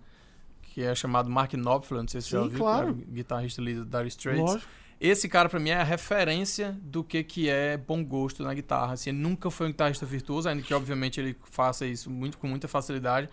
[0.61, 2.93] que é chamado Mark Knopfler, não sei se você já Sim, ouviu, claro.
[2.93, 4.41] guitarrista líder da Dire Straits.
[4.41, 4.71] Lógico.
[5.05, 8.93] Esse cara, pra mim, é a referência do que, que é bom gosto na guitarra.
[8.93, 12.47] Assim, ele nunca foi um guitarrista virtuoso, ainda que, obviamente, ele faça isso muito, com
[12.47, 13.27] muita facilidade.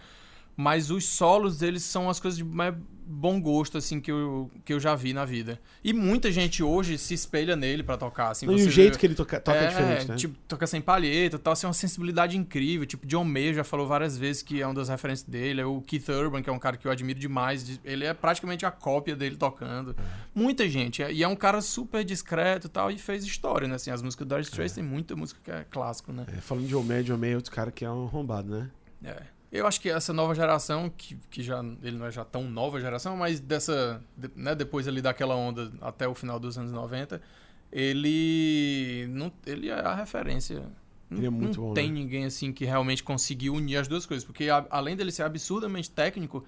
[0.60, 2.74] Mas os solos deles são as coisas de mais
[3.12, 5.58] bom gosto, assim, que eu, que eu já vi na vida.
[5.82, 8.46] E muita gente hoje se espelha nele pra tocar, assim.
[8.46, 10.16] e o jeito vê- que ele toca, toca é, diferente, né?
[10.16, 12.86] Tipo, toca sem palheta e tal, assim, uma sensibilidade incrível.
[12.86, 15.60] Tipo, John Mayer já falou várias vezes que é uma das referências dele.
[15.64, 17.80] O Keith Urban, que é um cara que eu admiro demais.
[17.84, 19.96] Ele é praticamente a cópia dele tocando.
[20.32, 21.02] Muita gente.
[21.02, 23.74] E é um cara super discreto e tal, e fez história, né?
[23.74, 26.26] Assim, as músicas do Dire Straits tem muita música que é clássico, né?
[26.28, 28.70] É, falando de Homem, de Homem é outro cara que é um arrombado, né?
[29.02, 29.39] É.
[29.52, 32.80] Eu acho que essa nova geração, que, que já ele não é já tão nova
[32.80, 37.20] geração, mas dessa, de- né, depois ali daquela onda até o final dos anos 90,
[37.72, 40.62] ele não, ele é a referência.
[41.08, 41.94] Não, Ele é muito não bom, tem né?
[41.94, 45.90] ninguém assim que realmente conseguiu unir as duas coisas, porque a- além dele ser absurdamente
[45.90, 46.44] técnico,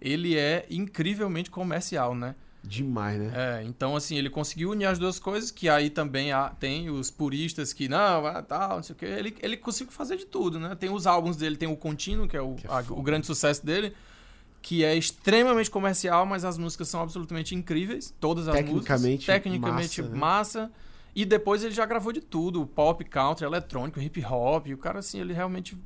[0.00, 2.34] ele é incrivelmente comercial, né?
[2.68, 3.32] Demais, né?
[3.34, 7.10] É, então assim, ele conseguiu unir as duas coisas, que aí também há, tem os
[7.10, 9.06] puristas que, não, ah, tal, não sei o quê.
[9.06, 10.74] Ele, ele conseguiu fazer de tudo, né?
[10.74, 13.26] Tem os álbuns dele, tem o Contínuo, que é o, Que é a- o grande
[13.26, 13.92] sucesso dele,
[14.60, 19.34] que é extremamente comercial, mas as músicas são absolutamente incríveis, todas as Tecnicamente músicas.
[19.34, 20.18] Tecnicamente massa, né?
[20.18, 20.70] massa.
[21.14, 24.98] E depois ele já gravou de tudo, pop, country, eletrônico, hip hop, e o cara
[24.98, 25.76] assim, ele realmente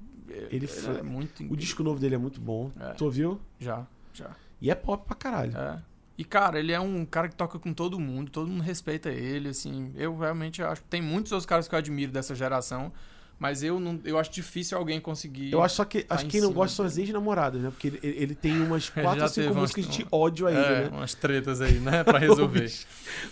[0.51, 1.57] Ele foi- é muito O incrível.
[1.57, 2.71] disco novo dele é muito bom.
[2.81, 2.92] É.
[2.95, 3.38] Tu ouviu?
[3.61, 4.31] Já, já.
[4.61, 5.57] E é pop pra caralho.
[5.57, 5.79] É.
[6.16, 9.48] E, cara, ele é um cara que toca com todo mundo, todo mundo respeita ele,
[9.48, 9.92] assim.
[9.96, 10.83] Eu realmente acho.
[10.85, 12.92] Tem muitos outros caras que eu admiro dessa geração,
[13.38, 15.51] mas eu não eu acho difícil alguém conseguir.
[15.51, 17.70] Eu acho só que acho em que quem não gosta são as ex-namoradas, né?
[17.70, 20.81] Porque ele, ele tem umas quatro ou cinco teve umas- músicas de ódio ainda, é,
[20.85, 20.88] né?
[20.96, 22.05] umas tretas aí, né?
[22.05, 22.59] Pra resolver.
[22.59, 22.87] O bicho,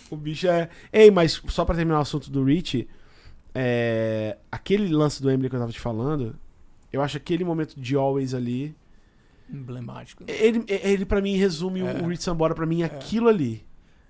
[0.09, 0.67] o bicho é.
[0.91, 2.87] Ei, mas só pra terminar o assunto do Rich,
[3.53, 6.35] é, aquele lance do Emily que eu tava te falando,
[6.91, 8.75] eu acho aquele momento de Always ali.
[9.51, 10.23] Emblemático.
[10.27, 11.93] Ele, ele para mim, resume É.
[12.01, 13.65] o Rich Sambora pra mim aquilo ali.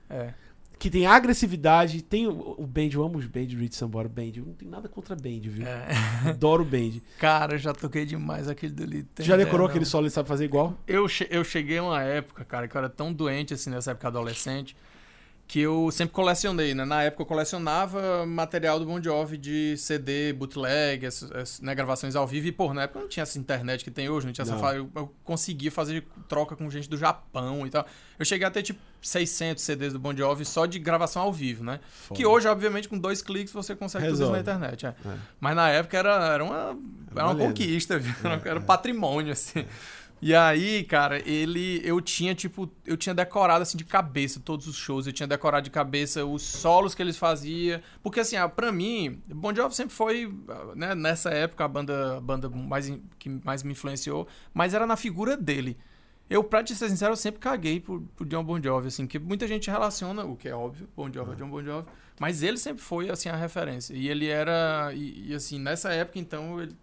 [0.09, 0.33] É.
[0.77, 4.31] Que tem agressividade, tem o, o Band, eu amo os Band, Rich Sambora, Band.
[4.37, 5.65] Eu não tenho nada contra Band, viu?
[5.67, 5.87] é.
[6.29, 6.99] Adoro o Band.
[7.19, 9.03] Cara, eu já toquei demais aquele.
[9.03, 10.75] Tu já decorou É, aquele solo e sabe fazer igual?
[10.87, 14.07] Eu, eu cheguei a uma época, cara, que eu era tão doente assim nessa época
[14.07, 14.75] adolescente,
[15.51, 16.85] que eu sempre colecionei, né?
[16.85, 22.15] Na época eu colecionava material do Bon Jovi de CD, bootleg, essas, essas, né, gravações
[22.15, 22.47] ao vivo.
[22.47, 24.53] E, pô, na época não tinha essa internet que tem hoje, não tinha essa...
[24.53, 24.59] Não.
[24.61, 27.85] fa- Eu, eu conseguia fazer troca com gente do Japão e tal.
[28.17, 31.65] Eu cheguei a ter, tipo, 600 CDs do Bon Jovi só de gravação ao vivo,
[31.65, 31.81] né?
[31.91, 32.17] Foda.
[32.17, 34.37] Que hoje, obviamente, com dois cliques você consegue tudo isso Resolve.
[34.37, 34.85] na internet.
[34.85, 34.89] é.
[34.89, 35.17] É.
[35.37, 36.77] Mas na época era, era uma,
[37.13, 38.13] era uma conquista, viu?
[38.23, 38.61] É, era é.
[38.61, 39.65] um patrimônio, assim.
[40.21, 41.81] E aí, cara, ele.
[41.83, 42.69] Eu tinha, tipo.
[42.85, 45.07] Eu tinha decorado, assim, de cabeça todos os shows.
[45.07, 47.81] Eu tinha decorado de cabeça os solos que eles faziam.
[48.03, 50.31] Porque, assim, ah, pra mim, Bon Jovi sempre foi,
[50.75, 54.27] né, nessa época, a banda, a banda mais, que mais me influenciou.
[54.53, 55.75] Mas era na figura dele.
[56.29, 59.19] Eu, pra te ser sincero, eu sempre caguei por, por John Bon Jovi, assim, que
[59.19, 61.87] muita gente relaciona, o que é óbvio, Bon Jovi é John Bon Jovi.
[62.19, 63.95] Mas ele sempre foi, assim, a referência.
[63.95, 64.93] E ele era.
[64.93, 66.77] E, e assim, nessa época, então, ele,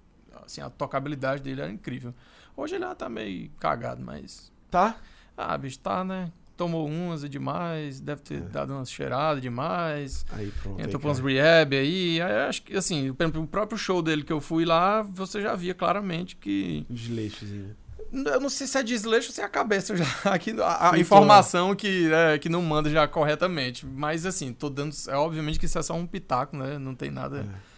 [0.44, 2.12] assim, a tocabilidade dele era incrível.
[2.59, 4.51] Hoje ele já tá meio cagado, mas.
[4.68, 4.97] Tá?
[5.37, 6.33] Ah, bicho, tá, né?
[6.57, 8.40] Tomou umas e demais, deve ter é.
[8.40, 10.27] dado umas cheiradas demais.
[10.33, 10.83] Aí pronto.
[10.83, 12.21] Entrou pra uns rehab aí.
[12.21, 12.49] aí.
[12.49, 16.35] Acho que, assim, o próprio show dele que eu fui lá, você já via claramente
[16.35, 16.85] que.
[16.90, 17.77] Desleixozinho.
[18.12, 20.05] Eu não sei se é desleixo ou se é a cabeça já.
[20.29, 23.87] Aqui, a, a informação que, é, que não manda já corretamente.
[23.87, 24.97] Mas assim, tô dando.
[25.07, 26.77] É obviamente que isso é só um pitaco, né?
[26.77, 27.47] Não tem nada.
[27.64, 27.77] É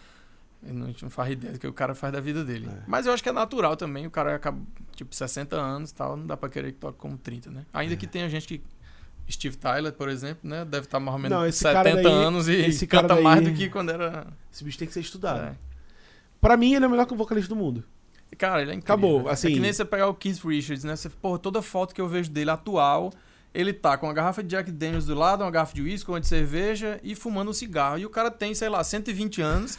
[0.63, 2.69] ele não, não faz ideia do que o cara faz da vida dele.
[2.71, 2.83] É.
[2.87, 4.05] Mas eu acho que é natural também.
[4.05, 4.59] O cara acaba,
[4.95, 6.15] tipo, 60 anos e tal.
[6.15, 7.65] Não dá pra querer que toque como 30, né?
[7.73, 7.97] Ainda é.
[7.97, 8.61] que tenha gente que.
[9.29, 10.65] Steve Tyler, por exemplo, né?
[10.65, 13.69] Deve estar mais ou menos não, 70 daí, anos e canta daí, mais do que
[13.69, 14.27] quando era.
[14.51, 15.45] Esse bicho tem que ser estudado.
[15.45, 15.55] É.
[16.41, 17.83] Pra mim, ele é o melhor vocalista do mundo.
[18.37, 18.93] Cara, ele é incrível.
[18.93, 19.47] Acabou, assim.
[19.47, 20.95] É que nem você pegar o Keith Richards, né?
[20.95, 23.11] Você, porra, toda foto que eu vejo dele atual
[23.53, 26.21] ele tá com uma garrafa de Jack Daniels do lado, uma garrafa de uísque, uma
[26.21, 27.97] de cerveja e fumando um cigarro.
[27.97, 29.77] E o cara tem, sei lá, 120 anos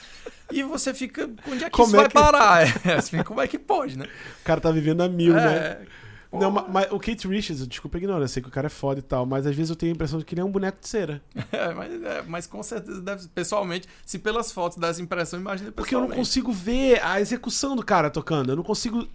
[0.50, 1.30] e você fica.
[1.50, 2.14] Onde é que como isso é vai que...
[2.14, 2.62] parar?
[2.84, 4.06] É, assim, como é que pode, né?
[4.40, 5.44] O cara tá vivendo a mil, é...
[5.44, 5.86] né?
[6.32, 9.02] Não, mas, o Kate Richards, desculpa ignorar, eu sei que o cara é foda e
[9.02, 10.88] tal, mas às vezes eu tenho a impressão de que ele é um boneco de
[10.88, 11.22] cera.
[11.52, 13.28] É, mas, é, mas com certeza deve.
[13.28, 17.76] Pessoalmente, se pelas fotos dá essa impressão, imagina Porque eu não consigo ver a execução
[17.76, 18.50] do cara tocando.
[18.50, 19.06] Eu não consigo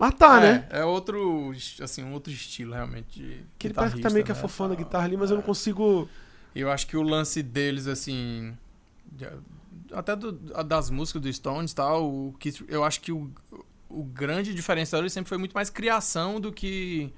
[0.00, 0.68] mas tá, é, né?
[0.70, 4.38] É outro, assim, um outro estilo realmente Que ele parece que tá meio que né?
[4.38, 5.34] afofando a guitarra ali, mas é.
[5.34, 6.08] eu não consigo...
[6.54, 8.56] Eu acho que o lance deles, assim...
[9.92, 12.34] Até do, das músicas do Stones e tal,
[12.66, 13.30] eu acho que o,
[13.90, 17.12] o grande diferencial dele sempre foi muito mais criação do que...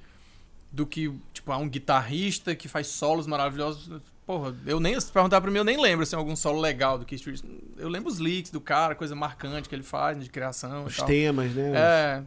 [0.73, 4.01] Do que, tipo, um guitarrista que faz solos maravilhosos.
[4.27, 7.05] Porra, eu nem, se perguntar pra mim, eu nem lembro, assim, algum solo legal do
[7.05, 7.45] Keith Richards.
[7.77, 11.53] Eu lembro os leaks do cara, coisa marcante que ele faz, de criação Os temas,
[11.53, 11.73] né?
[11.75, 12.23] É,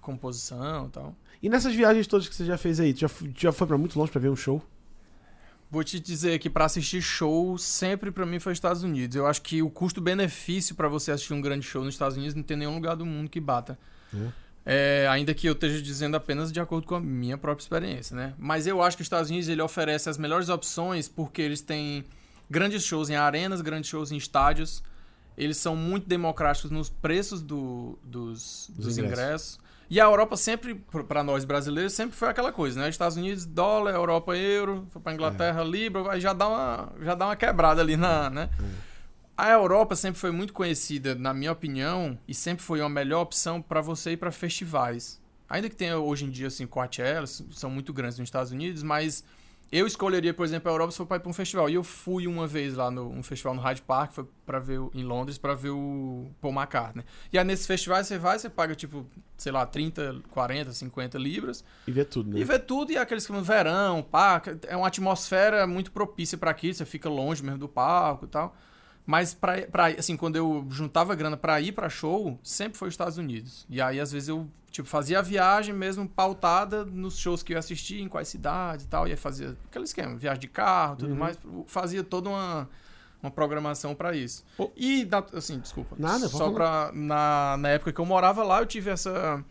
[0.00, 1.16] composição e tal.
[1.42, 4.12] E nessas viagens todas que você já fez aí, já, já foi para muito longe
[4.12, 4.62] para ver um show?
[5.70, 9.16] Vou te dizer que para assistir show, sempre para mim foi Estados Unidos.
[9.16, 12.42] Eu acho que o custo-benefício para você assistir um grande show nos Estados Unidos não
[12.42, 13.78] tem nenhum lugar do mundo que bata.
[14.14, 14.42] É.
[14.64, 18.34] É, ainda que eu esteja dizendo apenas de acordo com a minha própria experiência, né?
[18.38, 22.04] Mas eu acho que os Estados Unidos ele oferece as melhores opções porque eles têm
[22.48, 24.82] grandes shows em arenas, grandes shows em estádios.
[25.36, 29.18] Eles são muito democráticos nos preços do, dos, dos, dos ingressos.
[29.18, 29.58] ingressos.
[29.90, 30.74] E a Europa sempre,
[31.06, 32.88] para nós brasileiros, sempre foi aquela coisa, né?
[32.88, 35.64] Estados Unidos, dólar, Europa, euro, foi para Inglaterra, é.
[35.64, 38.48] libra, aí já dá uma, já dá uma quebrada ali na, né?
[38.58, 38.92] É.
[39.36, 43.60] A Europa sempre foi muito conhecida, na minha opinião, e sempre foi uma melhor opção
[43.60, 45.20] para você ir para festivais.
[45.48, 49.24] Ainda que tenha hoje em dia assim Coachella, são muito grandes nos Estados Unidos, mas
[49.72, 51.70] eu escolheria, por exemplo, a Europa se for para ir para um festival.
[51.70, 54.78] E eu fui uma vez lá no um festival no Hyde Park, foi para ver
[54.92, 57.02] em Londres para ver o Paul McCartney.
[57.32, 59.06] E aí nesses festivais você vai, você paga tipo,
[59.38, 61.64] sei lá, 30, 40, 50 libras.
[61.86, 62.40] E vê tudo, né?
[62.40, 66.74] E vê tudo e aqueles que verão, parque, é uma atmosfera muito propícia para aquilo,
[66.74, 68.54] você fica longe mesmo do palco e tal.
[69.04, 72.94] Mas pra, pra, assim, quando eu juntava grana para ir para show, sempre foi os
[72.94, 73.66] Estados Unidos.
[73.68, 77.58] E aí às vezes eu Tipo, fazia a viagem mesmo pautada nos shows que eu
[77.58, 79.06] assistia, em quais cidades e tal.
[79.06, 81.18] E aí fazia aquele esquema, viagem de carro, tudo uhum.
[81.18, 81.38] mais.
[81.66, 82.70] Fazia toda uma,
[83.22, 84.42] uma programação para isso.
[84.56, 84.70] Oh.
[84.74, 85.94] E, assim, desculpa.
[85.98, 86.90] Nada, Só pra.
[86.94, 89.44] Na, na época que eu morava lá, eu tive essa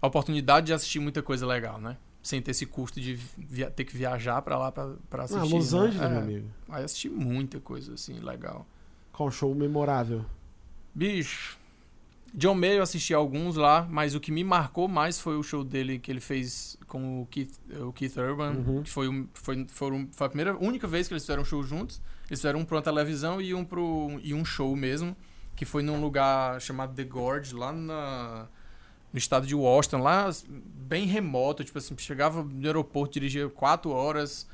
[0.00, 1.96] oportunidade de assistir muita coisa legal, né?
[2.22, 3.18] Sem ter esse custo de
[3.74, 5.40] ter que viajar para lá para assistir.
[5.40, 5.78] Ah, Los né?
[5.80, 6.48] Angeles, é, meu amigo.
[6.68, 8.66] Aí assisti muita coisa, assim, legal.
[9.12, 10.24] Qual show memorável?
[10.94, 11.58] Bicho.
[12.34, 15.62] John Mayer eu assisti alguns lá, mas o que me marcou mais foi o show
[15.62, 18.82] dele que ele fez com o Keith, o Keith Urban, uhum.
[18.82, 21.62] que foi, um, foi, foi, foi, a primeira, única vez que eles fizeram um show
[21.62, 22.00] juntos.
[22.30, 25.14] Eles fizeram um uma televisão e um, pro, e um show mesmo,
[25.54, 28.48] que foi num lugar chamado The Gorge, lá na,
[29.12, 34.46] no estado de Washington, lá bem remoto, tipo assim, chegava no aeroporto, dirigia quatro horas,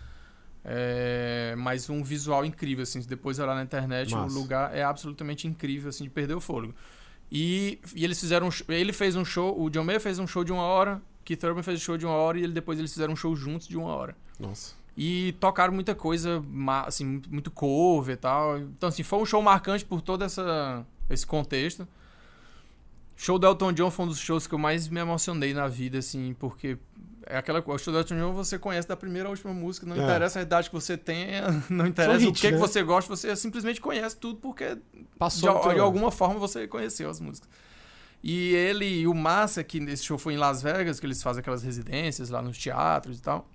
[0.64, 5.88] é, mas um visual incrível, assim, depois olhar na internet, o lugar é absolutamente incrível,
[5.88, 6.74] assim, de perder o fôlego.
[7.30, 8.48] E, e eles fizeram.
[8.68, 11.62] Ele fez um show, o John Mayer fez um show de uma hora, Keith Urban
[11.62, 13.76] fez um show de uma hora e ele, depois eles fizeram um show juntos de
[13.76, 14.16] uma hora.
[14.40, 14.74] Nossa.
[14.96, 16.42] E tocaram muita coisa,
[16.86, 18.58] assim, muito cover e tal.
[18.58, 21.86] Então, assim, foi um show marcante por todo essa, esse contexto.
[23.20, 25.98] Show do Elton John foi um dos shows que eu mais me emocionei na vida,
[25.98, 26.78] assim, porque
[27.26, 27.82] é aquela coisa.
[27.82, 29.84] O show do Elton John você conhece da primeira à última música.
[29.84, 30.04] Não é.
[30.04, 32.52] interessa a idade que você tenha, não interessa hit, o que, né?
[32.52, 34.78] que você gosta, você simplesmente conhece tudo porque
[35.18, 37.50] Passou de, de alguma forma você conheceu as músicas.
[38.22, 41.40] E ele e o Massa, que esse show foi em Las Vegas, que eles fazem
[41.40, 43.50] aquelas residências lá nos teatros e tal.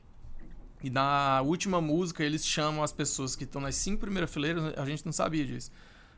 [0.84, 4.86] E na última música eles chamam as pessoas que estão nas cinco primeiras fileiras, a
[4.86, 5.72] gente não sabia disso.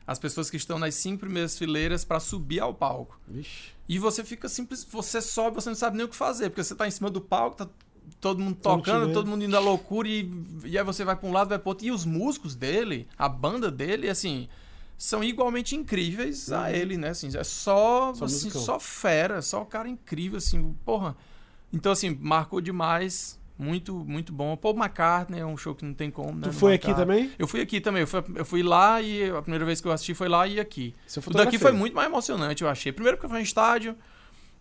[0.06, 3.18] As pessoas que estão nas cinco primeiras fileiras para subir ao palco.
[3.26, 3.74] Vixe.
[3.88, 6.74] E você fica simples, você sobe, você não sabe nem o que fazer, porque você
[6.74, 7.68] tá em cima do palco, tá
[8.20, 10.30] todo mundo tocando, todo mundo indo à loucura e,
[10.64, 11.86] e aí você vai para um lado, vai pro outro.
[11.86, 14.48] E os músicos dele, a banda dele, assim,
[14.96, 16.68] são igualmente incríveis a Uhum.
[16.68, 17.08] ele, né?
[17.10, 21.16] Assim, é só, Só assim, só fera, só o cara incrível, assim, porra.
[21.72, 23.38] Então, assim, marcou demais.
[23.58, 24.54] Muito, muito bom.
[24.56, 26.42] Paul McCartney é um show que não tem como, né?
[26.42, 27.30] Tu foi aqui também?
[27.38, 28.02] Eu fui aqui também.
[28.02, 30.60] Eu fui, eu fui lá e a primeira vez que eu assisti foi lá e
[30.60, 30.94] aqui.
[31.26, 32.92] O daqui foi muito mais emocionante, eu achei.
[32.92, 33.96] Primeiro porque foi um estádio,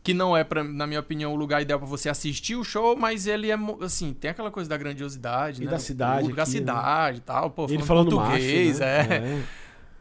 [0.01, 2.95] que não é, pra, na minha opinião, o lugar ideal pra você assistir o show,
[2.95, 5.71] mas ele é, assim, tem aquela coisa da grandiosidade, E né?
[5.71, 6.49] da cidade público, da né?
[6.51, 7.49] cidade e tal.
[7.49, 9.07] Pô, Ele falando português, macho, né?
[9.09, 9.43] é.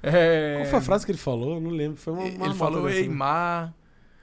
[0.03, 0.55] É.
[0.57, 0.57] É.
[0.59, 1.55] Qual foi a frase que ele falou?
[1.55, 1.97] Eu não lembro.
[1.97, 3.73] Foi uma, uma Ele falou dessa, né?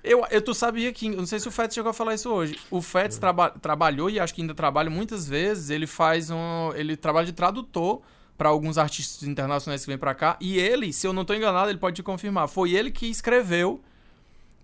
[0.04, 2.58] Eu, eu, tu sabia que, não sei se o Fetz chegou a falar isso hoje.
[2.70, 2.82] O Hum.
[2.82, 5.70] Fetz traba, trabalhou e acho que ainda trabalha muitas vezes.
[5.70, 8.02] Ele faz um, ele trabalha de tradutor
[8.38, 10.38] para alguns artistas internacionais que vêm para cá.
[10.42, 12.48] E ele, se eu não tô enganado, ele pode te confirmar.
[12.48, 13.80] Foi ele que escreveu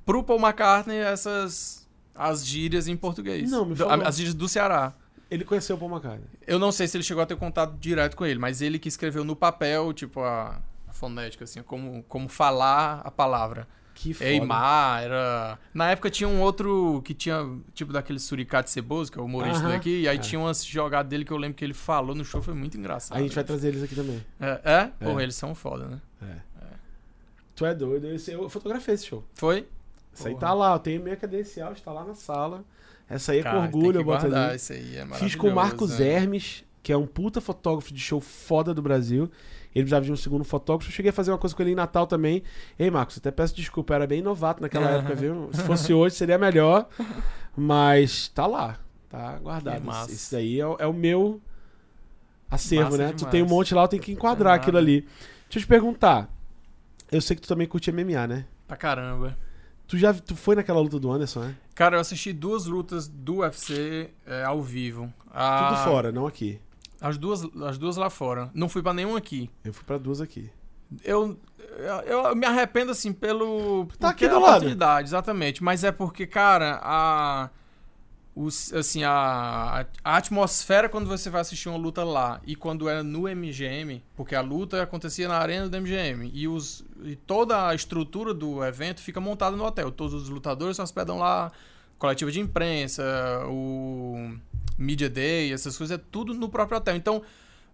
[0.05, 3.51] pro Paul McCartney essas as gírias em português.
[3.51, 4.07] Não, me falou.
[4.07, 4.93] as gírias do Ceará.
[5.29, 6.25] Ele conheceu o Paul McCartney.
[6.47, 8.87] Eu não sei se ele chegou a ter contato direto com ele, mas ele que
[8.87, 13.67] escreveu no papel, tipo, a, a fonética, assim, como, como falar a palavra.
[13.99, 14.29] Que foda.
[14.29, 15.57] Eimar, era.
[15.73, 19.63] Na época tinha um outro que tinha, tipo, daquele suricate ceboso, que é o humorista
[19.63, 19.69] Aham.
[19.71, 20.19] daqui, e aí É.
[20.19, 23.17] tinha umas jogadas dele que eu lembro que ele falou no show, foi muito engraçado.
[23.17, 24.23] A gente vai trazer eles aqui também.
[24.39, 24.61] É?
[24.63, 24.91] é?
[25.03, 25.23] Porra, É.
[25.23, 25.99] eles são foda, né?
[27.55, 28.05] Tu é doido.
[28.05, 29.23] Eu fotografei esse show.
[29.33, 29.67] Foi?
[30.13, 30.73] Essa aí tá lá.
[30.75, 32.63] Eu tenho minha credencial, está lá na sala.
[33.09, 34.55] Essa aí é Cara, com orgulho, eu boto ali.
[34.55, 36.07] Isso aí é Fiz com o Marcos né?
[36.07, 39.31] Hermes, que é um puta fotógrafo de show foda do Brasil.
[39.77, 40.89] Ele precisava de um segundo fotógrafo.
[40.91, 42.43] Eu cheguei a fazer uma coisa com ele em Natal também.
[42.79, 45.49] Ei, Marcos, até peço desculpa, eu era bem novato naquela época, viu?
[45.53, 46.87] Se fosse hoje seria melhor.
[47.55, 49.83] Mas tá lá, tá guardado.
[50.09, 51.41] Esse daí é, o- é o meu
[52.49, 53.09] acervo, Massa né?
[53.11, 53.31] Tu demais.
[53.31, 55.01] tem um monte lá, eu tenho que enquadrar É aquilo ali.
[55.01, 56.29] Deixa eu te perguntar.
[57.11, 58.45] Eu sei que tu também curte MMA, né?
[58.67, 59.37] Pra caramba.
[59.87, 61.55] Tu já tu foi naquela luta do Anderson, né?
[61.73, 65.03] Cara, eu assisti duas lutas do UFC é, ao vivo.
[65.23, 66.59] Tudo A- fora, não aqui.
[66.99, 68.49] As duas, as duas lá fora.
[68.53, 69.49] Não fui pra nenhuma aqui.
[69.63, 70.49] Eu fui pra duas aqui.
[71.03, 71.37] Eu,
[71.77, 73.87] eu, eu me arrependo, assim, pelo.
[73.99, 75.01] Tá aqui do é a lado.
[75.01, 75.63] exatamente.
[75.63, 77.49] Mas é porque, cara, a.
[78.39, 83.01] Os, assim, a, a atmosfera quando você vai assistir uma luta lá e quando é
[83.01, 87.73] no MGM, porque a luta acontecia na arena do MGM e, os, e toda a
[87.73, 89.91] estrutura do evento fica montada no hotel.
[89.91, 91.51] Todos os lutadores se hospedam lá,
[91.97, 93.03] coletiva de imprensa,
[93.47, 94.37] o
[94.77, 96.95] Media Day, essas coisas, é tudo no próprio hotel.
[96.95, 97.21] Então,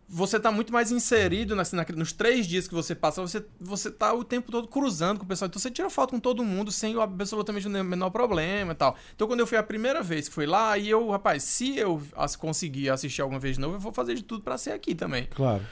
[0.08, 3.89] você tá muito mais inserido nas- naquele- nos três dias que você passa, você, você
[3.89, 5.48] tá o tempo todo cruzando com o pessoal.
[5.48, 8.96] Então você tira foto com todo mundo sem absolutamente o menor problema e tal.
[9.16, 12.02] Então quando eu fui a primeira vez que fui lá, e eu, rapaz, se eu
[12.18, 14.94] as- conseguir assistir alguma vez de novo, eu vou fazer de tudo pra ser aqui
[14.94, 15.26] também.
[15.34, 15.63] Claro.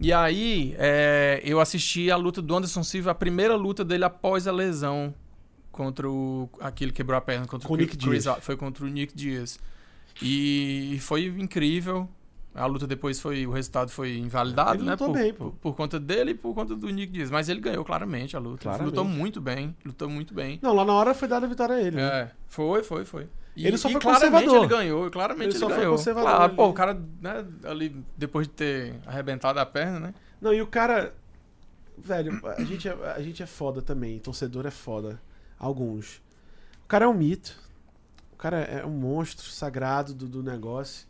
[0.00, 4.46] E aí, é, eu assisti a luta do Anderson Silva, a primeira luta dele após
[4.46, 5.14] a lesão
[5.72, 6.48] contra o.
[6.60, 8.26] Aquele quebrou a perna contra Com o Nick Chris Diaz.
[8.26, 9.58] Al- Foi contra o Nick Diaz.
[10.22, 12.08] E foi incrível.
[12.54, 13.46] A luta depois foi.
[13.46, 14.92] O resultado foi invalidado, Ele né?
[14.92, 15.44] lutou Por, bem, pô.
[15.50, 17.30] por, por conta dele e por conta do Nick Diaz.
[17.30, 18.62] Mas ele ganhou claramente a luta.
[18.64, 18.86] Claramente.
[18.86, 19.76] Lutou muito bem.
[19.84, 20.58] Lutou muito bem.
[20.60, 21.96] Não, lá na hora foi dada a vitória a ele.
[21.96, 22.02] né?
[22.02, 23.28] É, foi, foi, foi.
[23.54, 24.56] E, Ele só foi claramente conservador.
[24.64, 25.96] ele ganhou, claramente Ele ele, só foi ganhou.
[25.96, 26.54] conservador Claro, ali.
[26.56, 30.14] pô, o cara, né, ali, depois de ter arrebentado a perna, né?
[30.40, 31.12] Não, e o cara.
[31.96, 34.18] Velho, a gente, é, a gente é foda também.
[34.20, 35.20] Torcedor é foda.
[35.58, 36.16] Alguns.
[36.84, 37.56] O cara é um mito.
[38.38, 41.08] O cara é um monstro sagrado do, do negócio.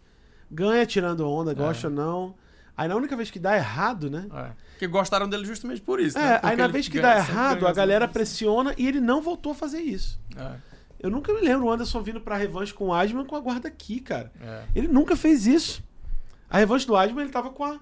[0.50, 1.90] Ganha tirando onda, gosta É.
[1.90, 2.34] ou não.
[2.74, 4.26] Aí na única vez que dá errado, né?
[4.34, 4.50] É.
[4.78, 6.24] Que gostaram dele justamente por isso, né?
[6.24, 9.52] É, aí Porque na vez que dá errado, a galera pressiona e ele não voltou
[9.52, 10.18] a fazer isso.
[10.38, 10.52] É,
[11.00, 13.68] Eu nunca me lembro o Anderson vindo pra revanche com o Asman com a guarda
[13.68, 14.32] aqui, cara.
[14.40, 14.62] é.
[14.74, 15.82] Ele nunca fez isso.
[16.48, 17.78] A revanche do Asman, ele tava com a,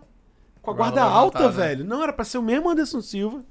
[0.60, 1.62] com a Guarda guarda alta, levantada.
[1.68, 1.84] velho.
[1.84, 3.44] Não, era pra ser o mesmo Anderson Silva.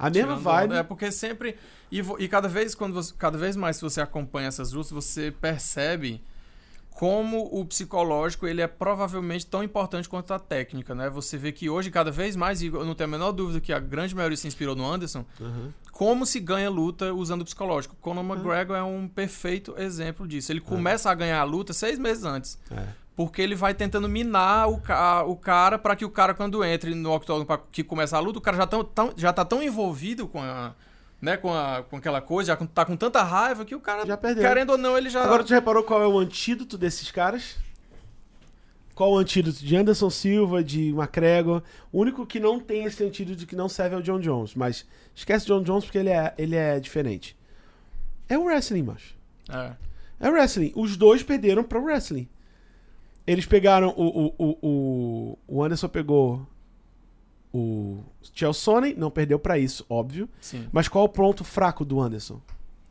[0.00, 0.74] A mesma Tirando vibe.
[0.74, 1.56] É porque sempre.
[1.92, 5.30] E, e cada vez quando você, cada vez mais se você acompanha essas lutas, você
[5.30, 6.22] percebe
[6.90, 11.08] como o psicológico ele é provavelmente tão importante quanto a técnica, né?
[11.10, 13.72] Você vê que hoje cada vez mais, e eu não tenho a menor dúvida que
[13.72, 15.72] a grande maioria se inspirou no Anderson, Aham.
[15.92, 17.96] como se ganha luta usando o psicológico.
[18.00, 20.50] Conor McGregor é um perfeito exemplo disso.
[20.50, 22.58] Ele começa a ganhar a luta seis meses antes.
[22.70, 22.88] É.
[23.26, 26.94] Porque ele vai tentando minar o, ca o cara pra que o cara, quando entre
[26.94, 29.62] no octógono pra que começa a luta, o cara já, tão, tão- já tá tão
[29.62, 30.72] envolvido com a.
[31.20, 34.16] Né, com, a, com aquela coisa, já tá com tanta raiva que o cara, Já
[34.16, 34.42] perdeu.
[34.42, 35.22] querendo ou não, ele já.
[35.22, 37.58] Agora tu já reparou qual é o antídoto desses caras?
[38.94, 41.62] Qual o antídoto de Anderson Silva, de McGregor?
[41.92, 44.54] O único que não tem esse antídoto que não serve é o John Jones.
[44.54, 47.36] Mas esquece John Jones porque ele é, ele é diferente.
[48.26, 49.14] É o wrestling, macho.
[49.50, 49.72] É.
[50.20, 50.72] É o wrestling.
[50.74, 52.26] Os dois perderam para o wrestling.
[53.30, 56.44] Eles pegaram o, o, o, o, Anderson pegou
[57.54, 58.02] o
[58.34, 60.28] Chelsea, não perdeu pra isso, óbvio.
[60.40, 60.68] Sim.
[60.72, 62.40] Mas qual é o ponto fraco do Anderson?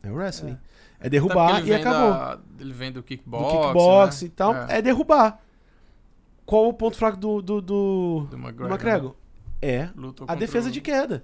[0.02, 0.52] É o wrestling.
[0.52, 2.10] É, Até derrubar e acabou.
[2.10, 3.52] da- ele vem do do kickbox.
[3.52, 4.26] kickbox né?
[4.26, 4.80] e tal, é.
[4.80, 5.42] derrubar.
[6.46, 8.70] Qual o ponto fraco do, do, do, Do do McGregor.
[8.70, 9.14] McGregor?
[9.60, 11.22] É Lutou a defesa o- de queda.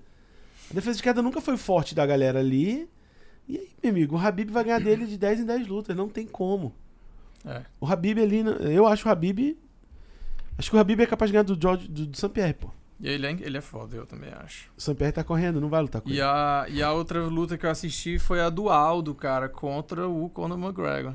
[0.70, 2.86] A defesa de queda nunca foi forte da galera ali.
[3.48, 6.06] E aí, meu amigo, o Habib vai ganhar dele de 10 em 10 lutas, não
[6.06, 6.74] tem como.
[7.46, 7.62] É.
[7.80, 8.42] O Habib ali,
[8.74, 9.56] eu acho o Habib.
[10.58, 12.68] Acho que o Habib é capaz de ganhar do George, do, do Pierre, pô.
[12.98, 14.70] E ele é, ele é foda, eu também acho.
[14.88, 16.22] O Pierre tá correndo, não vai lutar com E ele.
[16.22, 20.28] a, e a outra luta que eu assisti foi a do Aldo, cara, contra o
[20.30, 21.12] Conor McGregor.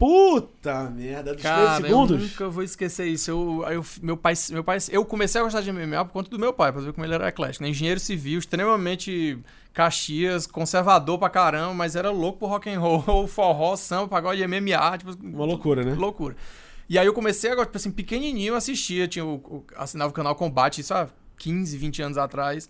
[0.00, 2.22] Puta merda, dos 13 Cara, eu segundos.
[2.30, 3.30] nunca vou esquecer isso.
[3.30, 4.78] Eu, eu- meu, pai, meu pai.
[4.90, 7.14] Eu comecei a gostar de MMA por conta do meu pai, pra ver como ele
[7.14, 7.62] era eclético.
[7.64, 7.68] né?
[7.70, 9.38] Engenheiro civil, extremamente
[9.74, 14.96] Caxias, conservador pra caramba, mas era louco por rock and roll, forró, samba, pagode MMA,
[14.98, 15.94] tipo, Uma loucura, né?
[15.94, 16.34] loucura.
[16.88, 19.24] E aí eu comecei agora, tipo assim, pequenininho, eu assistia, tinha
[19.76, 22.68] assinava o canal Combate, isso há 15, 20 anos atrás.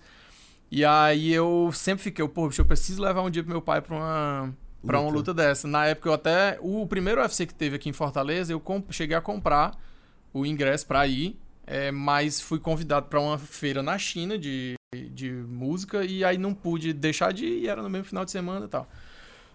[0.70, 3.80] E aí eu sempre fiquei, pô, bicho, eu preciso levar um dia pro meu pai
[3.80, 4.54] pra uma,
[4.86, 5.34] pra uma Luta.
[5.34, 5.68] dessa.
[5.68, 6.58] Na época eu até.
[6.60, 9.72] O primeiro UFC que teve aqui em Fortaleza, eu cheguei a comprar
[10.32, 14.74] o ingresso pra ir, é, mas fui convidado pra uma feira na China de,
[15.12, 18.30] de música e aí não pude deixar de ir, e era no mesmo final de
[18.30, 18.88] semana e tal.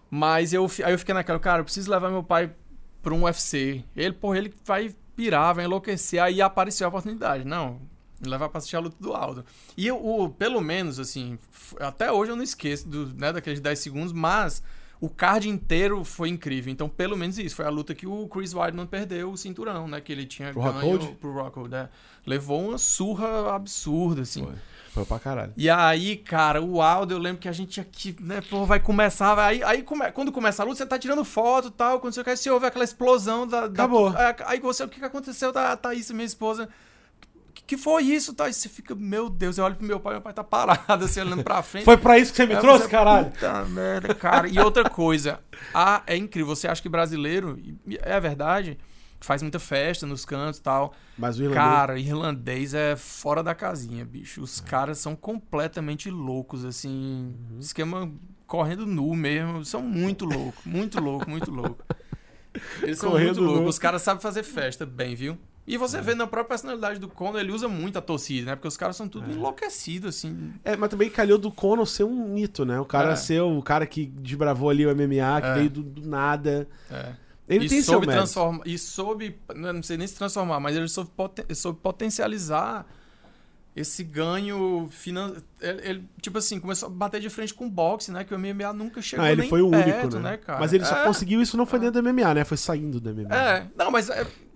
[0.09, 2.53] Mas eu, aí eu fiquei naquela, cara, eu preciso levar meu pai
[3.01, 3.83] pra um UFC.
[3.95, 6.21] Ele, porra, ele vai pirar, vai enlouquecer.
[6.21, 7.45] Aí apareceu a oportunidade.
[7.45, 7.81] Não,
[8.25, 9.45] levar pra assistir a luta do Aldo.
[9.75, 11.37] E eu, o, pelo menos, assim,
[11.79, 14.61] até hoje eu não esqueço do, né, daqueles 10 segundos, mas
[15.05, 16.71] o card inteiro foi incrível.
[16.71, 17.55] Então, pelo menos isso.
[17.55, 20.01] Foi a luta que o Chris Weidman perdeu o cinturão, né?
[20.01, 21.15] Que ele tinha Pro ganho Rockhold?
[21.19, 21.73] pro Rockhold.
[21.75, 21.89] É.
[22.25, 24.43] Levou uma surra absurda, assim.
[24.43, 24.53] Foi.
[24.93, 25.51] Foi pra caralho.
[25.57, 29.35] E aí, cara, o Aldo, eu lembro que a gente aqui, né, pô, vai começar,
[29.35, 32.13] vai, aí, aí come- quando começa a luta, você tá tirando foto e tal, quando
[32.13, 33.61] você quer, você ouve aquela explosão da...
[33.61, 34.13] da- Acabou.
[34.17, 36.69] é, aí você, o que que aconteceu da Thaís, minha esposa?
[37.67, 38.55] Que, foi isso, Thaís?
[38.57, 41.43] Você fica, meu Deus, eu olho pro meu pai, meu pai tá parado, assim, olhando
[41.43, 41.85] pra frente.
[41.85, 43.31] Foi pra isso que você me trouxe, você, caralho?
[43.31, 44.47] Puta merda, cara.
[44.47, 45.39] E outra coisa,
[45.73, 47.57] a, é incrível, você acha que brasileiro,
[47.87, 48.77] e é verdade,
[49.19, 51.65] faz muita festa nos cantos e tal, Mas o irlandês...
[51.65, 54.41] Cara, irlandês é fora da casinha, bicho.
[54.41, 57.35] Os caras são completamente loucos, assim.
[57.51, 57.59] Uhum.
[57.59, 58.11] Esquema
[58.45, 59.65] correndo nu mesmo.
[59.65, 61.83] São muito loucos, muito louco, muito louco.
[62.83, 63.61] Eles são Correndo muito loucos.
[63.63, 63.67] nu.
[63.69, 65.37] Os caras sabem fazer festa bem, viu?
[65.67, 68.55] E você vê na própria personalidade do Conor, ele usa muito a torcida, né?
[68.55, 70.53] Porque os caras são tudo enlouquecidos, assim.
[70.63, 72.79] É, mas também calhou do Conor ser um mito, né?
[72.79, 73.15] O cara É.
[73.15, 75.53] ser o cara que desbravou ali o MMA, que É.
[75.55, 76.67] veio do, do nada.
[76.91, 77.13] É.
[77.49, 78.23] Ele e tem seu soube mérito.
[78.23, 79.37] transformar E soube.
[79.55, 82.85] né, Não sei nem se transformar, mas ele soube, poten- soube potencializar
[83.75, 85.43] esse ganho financeiro.
[85.59, 88.23] Ele, ele, tipo assim, começou a bater de frente com o boxe, né?
[88.23, 90.37] Que o MMA nunca chegou Ah, ele nem foi o perto, único, né?
[90.37, 90.59] cara?
[90.59, 92.43] Mas ele só É, conseguiu isso não foi dentro do MMA, né?
[92.43, 93.35] Foi saindo do MMA.
[93.35, 94.09] É, não, mas.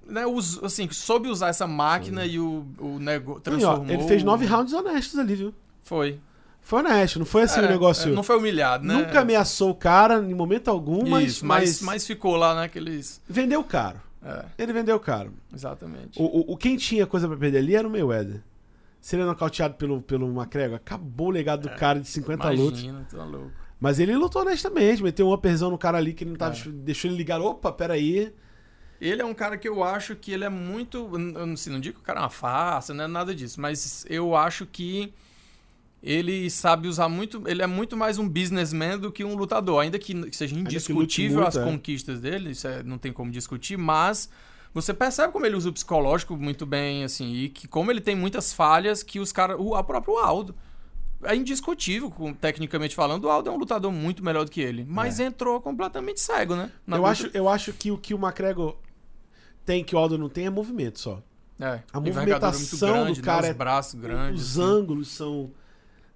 [0.09, 3.37] É, né, us- assim, soube usar essa máquina e o, o negócio.
[3.37, 3.89] E, ó, Transformou.
[3.93, 5.53] ele fez nove rounds honestos ali, viu?
[5.83, 6.19] Foi.
[6.61, 8.11] Foi honesto, não foi assim o É, negócio.
[8.11, 8.93] é, não foi humilhado, né?
[8.93, 13.21] Nunca ameaçou o cara em momento algum, mas, Isso, mas, mas, mas ficou lá naqueles.
[13.27, 13.99] vendeu caro.
[14.23, 15.31] É, Ele vendeu caro.
[15.53, 16.21] exatamente.
[16.21, 18.41] O, o, o- quem tinha coisa pra perder ali era o Mayweather.
[19.01, 22.81] Se ele é nocauteado pelo, pelo McGregor, acabou o legado do cara de 50 lutas.
[22.81, 23.51] Imagina, tá louco.
[23.79, 26.53] Mas ele lutou honestamente, meteu um upperzão no cara ali que ele não tava.
[26.53, 26.69] É.
[26.69, 28.33] Deixou ele ligar, opa, peraí.
[29.01, 31.09] Ele é um cara que eu acho que ele é muito.
[31.13, 33.59] Eu não, sei, não digo que o cara é uma farsa, não é nada disso,
[33.61, 35.13] mas eu acho que
[36.01, 37.43] ele sabe usar muito.
[37.47, 39.81] Ele é muito mais um businessman do que um lutador.
[39.81, 41.63] Ainda que seja indiscutível as é.
[41.63, 44.29] conquistas dele, isso é- não tem como discutir, mas
[44.73, 48.15] você percebe como ele usa o psicológico muito bem, assim, e que como ele tem
[48.15, 49.57] muitas falhas que os caras.
[49.59, 50.55] O a próprio Aldo.
[51.21, 54.85] É indiscutível, com- tecnicamente falando, o Aldo é um lutador muito melhor do que ele.
[54.87, 56.71] Mas entrou completamente cego, né?
[56.87, 57.11] Na Eu luta.
[57.11, 58.77] acho, eu acho que o que o McGregor
[59.69, 61.21] tem que o Aldo não tem é movimento só.
[61.59, 63.47] É, A movimentação do cara né?
[63.49, 64.41] é- Os braços grandes.
[64.41, 64.67] Os assim.
[64.67, 65.51] ângulos são.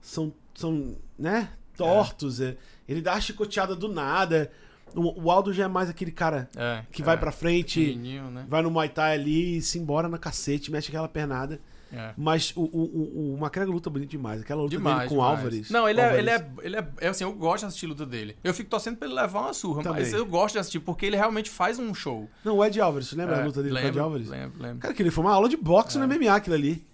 [0.01, 0.33] são.
[0.55, 1.49] são, né?
[1.77, 2.41] Tortos.
[2.41, 2.57] é.
[2.89, 4.51] Ele dá a chicoteada do nada.
[4.95, 8.45] O, o Aldo já é mais aquele cara É, que é, vai pra frente, né?
[8.47, 11.59] vai no Muay Thai ali e se embora na cacete, mexe aquela pernada.
[11.93, 12.13] É.
[12.17, 14.41] Mas o, o, o, o McGregor luta bonito demais.
[14.41, 15.37] Aquela luta Demais, dele com o demais.
[15.39, 15.69] Álvares.
[15.69, 16.19] Não, ele é, Álvares.
[16.21, 16.87] ele, é, ele é.
[17.01, 18.35] é Assim, eu gosto de assistir a luta dele.
[18.43, 20.19] Eu fico torcendo pra ele levar uma surra, mas Também.
[20.19, 22.29] eu gosto de assistir porque ele realmente faz um show.
[22.43, 24.27] Não, o Ed Álvares, você lembra É, a luta dele com o Ed lembro, Álvares?
[24.29, 24.79] Lembro, lembro.
[24.79, 26.01] Cara, que ele foi uma aula de boxe É.
[26.01, 26.85] no MMA aquilo ali.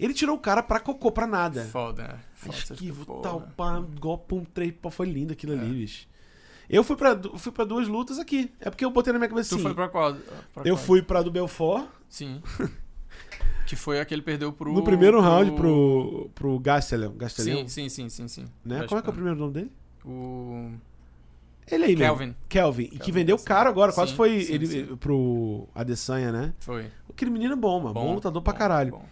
[0.00, 1.64] Ele tirou o cara pra cocô, pra nada.
[1.64, 2.14] Foda, né?
[2.34, 5.72] Foda, Esquivo, pô, tal, pá, golpe, um três, foi lindo aquilo ali, É.
[5.74, 6.06] bicho.
[6.70, 8.50] Eu fui pra, fui pra duas lutas aqui.
[8.60, 9.62] É porque eu botei na minha cabeça Tu assim.
[9.64, 10.14] foi pra qual?
[10.54, 10.86] pra Eu qual?
[10.86, 12.40] fui pra do Belfort, Sim.
[13.68, 14.72] que foi a que perdeu pro.
[14.72, 17.12] no primeiro round pro, pro Gastelum.
[17.16, 18.44] Gastelum, Sim, sim, sim, sim, sim.
[18.64, 18.86] né?
[18.88, 19.72] Qual é que é o primeiro nome dele?
[20.04, 20.70] O.
[21.70, 22.26] Ele aí Kelvin.
[22.28, 22.36] mesmo.
[22.48, 22.82] Kelvin.
[22.84, 23.92] E que Kelvin, vendeu caro agora.
[23.92, 24.96] Quase Sim, foi sim, ele sim.
[24.96, 26.54] pro Adesanya, né?
[26.60, 26.90] Foi.
[27.10, 27.92] Aquele menino é bom, mano.
[27.92, 28.92] Bom, lutador pra bom, caralho.
[28.92, 29.04] bom.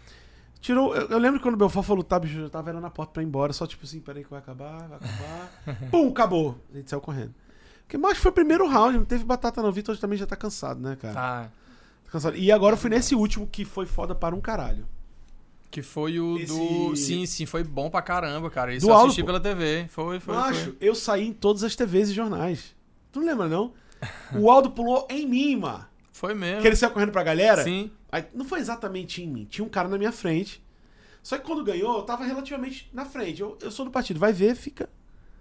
[0.58, 0.96] Tirou.
[0.96, 2.90] Eu, eu lembro que quando o Belfort foi lutar, bicho, eu já tava virando a
[2.90, 3.52] porta pra ir embora.
[3.52, 5.88] Só tipo assim, peraí que vai acabar, vai acabar.
[5.92, 6.58] Pum, acabou.
[6.72, 7.34] A gente saiu correndo.
[7.82, 9.68] Porque mais foi o primeiro round, não teve batata não.
[9.68, 11.12] O Vitor também já tá cansado, né, cara?
[11.14, 11.42] Tá.
[11.44, 11.50] Tá
[12.16, 12.36] cansado.
[12.36, 14.86] E agora eu fui nesse último que foi foda para um caralho.
[15.70, 16.96] Que foi o Esse- do.
[16.96, 18.74] Sim, sim, foi bom pra caramba, cara.
[18.74, 19.86] Isso Do eu assisti Aldo, pela TV.
[19.88, 20.34] Foi, foi.
[20.34, 20.76] Macho, foi.
[20.80, 22.74] eu saí em todas as TVs e jornais.
[23.12, 23.72] Tu não lembra, não?
[24.34, 25.84] O Aldo pulou em mim, mano.
[26.12, 26.62] Foi mesmo.
[26.62, 27.62] Que ele saiu correndo pra galera.
[27.64, 27.90] Sim.
[28.10, 29.44] Aí, não foi exatamente em mim.
[29.50, 30.64] Tinha um cara na minha frente.
[31.22, 33.40] Só que quando ganhou, eu tava relativamente na frente.
[33.42, 34.20] Eu, eu sou do partido.
[34.20, 34.88] Vai ver, fica.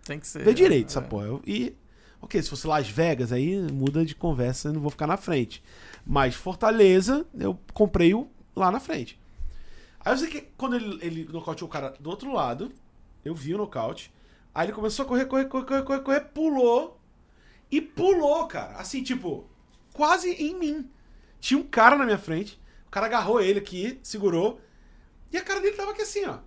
[0.04, 0.44] Tem que ser.
[0.44, 0.92] Vê direito é.
[0.92, 1.28] essa porra.
[1.28, 1.76] Eu- E.
[2.22, 5.62] Ok, se fosse Las Vegas, aí muda de conversa, eu não vou ficar na frente.
[6.06, 9.20] Mas Fortaleza, eu comprei o lá na frente.
[10.00, 12.72] Aí eu sei que quando ele, ele nocauteou o cara do outro lado,
[13.24, 14.14] eu vi o nocaute.
[14.54, 17.00] Aí ele começou a correr, correr, correr, correr, correr, correr, pulou.
[17.72, 18.76] E pulou, cara.
[18.78, 19.46] Assim, tipo,
[19.94, 20.90] quase em mim.
[21.40, 22.60] Tinha um cara na minha frente.
[22.88, 24.62] O cara agarrou ele aqui, segurou.
[25.34, 26.38] E a cara dele tava aqui assim, ó.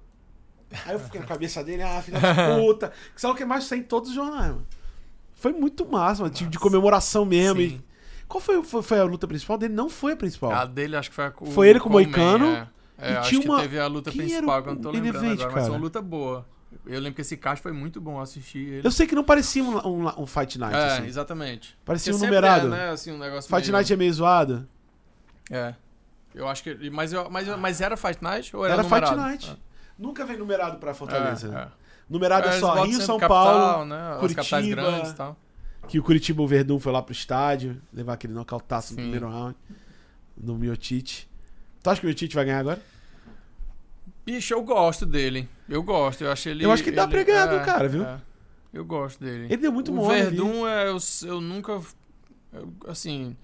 [0.87, 2.93] Aí eu fiquei na cabeça dele, ah, filha da puta.
[3.15, 4.67] Que sabe o que mais sai em todos os jornais, mano.
[5.35, 6.35] Foi muito massa, mano.
[6.35, 7.61] Tipo, de comemoração mesmo.
[7.61, 7.83] E- Sim.
[8.29, 9.72] Qual foi, foi, foi a luta principal dele?
[9.74, 10.53] Não foi a principal.
[10.53, 12.68] A dele acho que foi a com Foi ele com o Man, Moicano, É,
[12.99, 14.91] É, e acho tinha que uma- teve a luta Quem principal, que eu não tô
[14.91, 16.47] lembrando Elevate, agora, mas foi uma luta boa.
[16.87, 18.87] Eu lembro que esse card foi muito bom assistir ele.
[18.87, 21.07] Eu sei que não parecia um, um, um Fight Night, é, assim.
[21.07, 21.79] exatamente.
[21.85, 22.66] Parecia um Porque sempre numerado.
[22.66, 24.68] É, né, assim, um negócio Fight meio- Night é meio zoado.
[25.51, 25.74] É.
[26.35, 26.91] Eu acho que.
[26.91, 29.16] Mas, eu, mas, mas era Fight Night ou era, Era, Fight numerado?
[29.20, 29.57] Night.
[29.99, 31.49] Nunca vem numerado pra Fortaleza.
[31.55, 31.68] É, é.
[32.09, 34.11] Numerado é, só Rio, São capital, Paulo, né?
[34.12, 34.43] As Curitiba.
[34.43, 35.37] capitais grandes e tal.
[35.89, 39.03] Que o Curitiba o Verdun foi lá pro estádio, levar aquele nocautaço no Sim.
[39.03, 39.57] primeiro round,
[40.36, 41.28] no Miotite.
[41.82, 42.80] Tu acha que o Miotite vai ganhar agora?
[44.24, 45.49] Bicho, eu gosto dele.
[45.68, 46.22] Eu gosto.
[46.22, 46.64] Eu acho ele.
[46.64, 48.05] Eu acho que dá ele- pra ganhar do é, cara, viu?
[48.05, 48.20] é.
[48.72, 49.45] Eu gosto dele.
[49.47, 50.36] Ele deu muito o mole ali.
[50.36, 51.80] Verdun, é, eu, eu nunca.
[52.53, 53.34] eu, assim.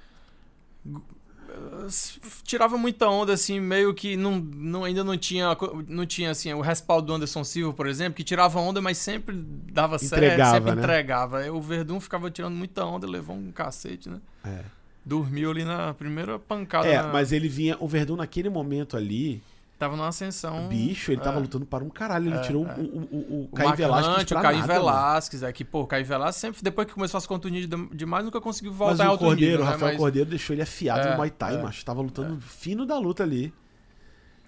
[2.45, 5.57] Tirava muita onda, assim, meio que não, não, ainda não tinha,
[5.89, 9.35] não tinha assim, o respaldo do Anderson Silva, por exemplo, que tirava onda, mas sempre
[9.37, 10.83] dava certo, Entregava, sempre né?
[10.83, 11.53] entregava.
[11.53, 14.19] O Verdun ficava tirando muita onda, levou um cacete, né?
[14.45, 14.61] É.
[15.05, 16.89] Dormiu ali na primeira pancada.
[16.89, 17.77] É, na- mas ele vinha.
[17.79, 19.43] O Verdun naquele momento ali,
[19.77, 20.69] Tava numa ascensão.
[20.69, 21.41] bicho, ele tava é.
[21.41, 22.29] lutando para um caralho.
[22.29, 22.75] Ele É, tirou é.
[22.75, 24.63] o, o, o, o O Caio Velasquez o Caio.
[24.65, 27.89] Velasquez, é que, pô, o Caio Velasquez sempre, depois que começou a se contundir dem-
[27.93, 29.73] demais, nunca conseguiu Mas voltar em o alto Cordeiro, nível, o né?
[29.73, 31.63] Rafael Mas- Cordeiro deixou ele afiado É, no Muay Thai, é.
[31.63, 31.85] macho.
[31.85, 33.53] Tava lutando fino da luta ali.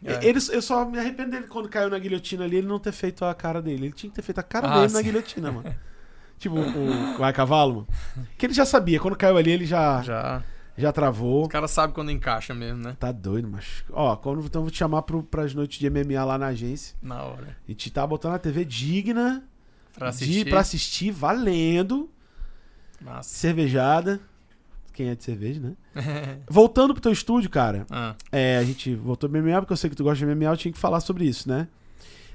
[0.05, 0.25] É.
[0.27, 3.25] Ele, eu só me arrependo dele quando caiu na guilhotina ali, ele não ter feito
[3.25, 3.87] a cara dele.
[3.87, 5.05] Ele tinha que ter feito a cara Ah, dele na sim.
[5.05, 5.75] guilhotina, mano.
[6.39, 8.29] tipo, o Vai Cavalo, mano.
[8.39, 10.43] Que ele já sabia, quando caiu ali, ele já, já.
[10.77, 10.93] Já.
[10.93, 11.45] travou.
[11.45, 12.97] O cara sabe quando encaixa mesmo, né?
[12.99, 13.85] Tá doido, mas.
[13.93, 16.97] Ó, quando então eu vou te chamar pro, pras noites de MMA lá na agência.
[17.03, 17.57] Na hora.
[17.67, 19.43] A gente tá botando a TV digna
[19.95, 20.49] Pra de assistir.
[20.49, 22.11] pra assistir, valendo.
[23.01, 23.29] Massa.
[23.29, 24.21] Cervejada.
[24.93, 25.75] Quem é de cerveja, né?
[26.49, 27.87] Voltando pro teu estúdio, cara.
[27.91, 30.47] Ah, É, a gente voltou pro MMA porque eu sei que tu gosta de MMA,
[30.47, 31.69] eu tinha que falar sobre isso, né?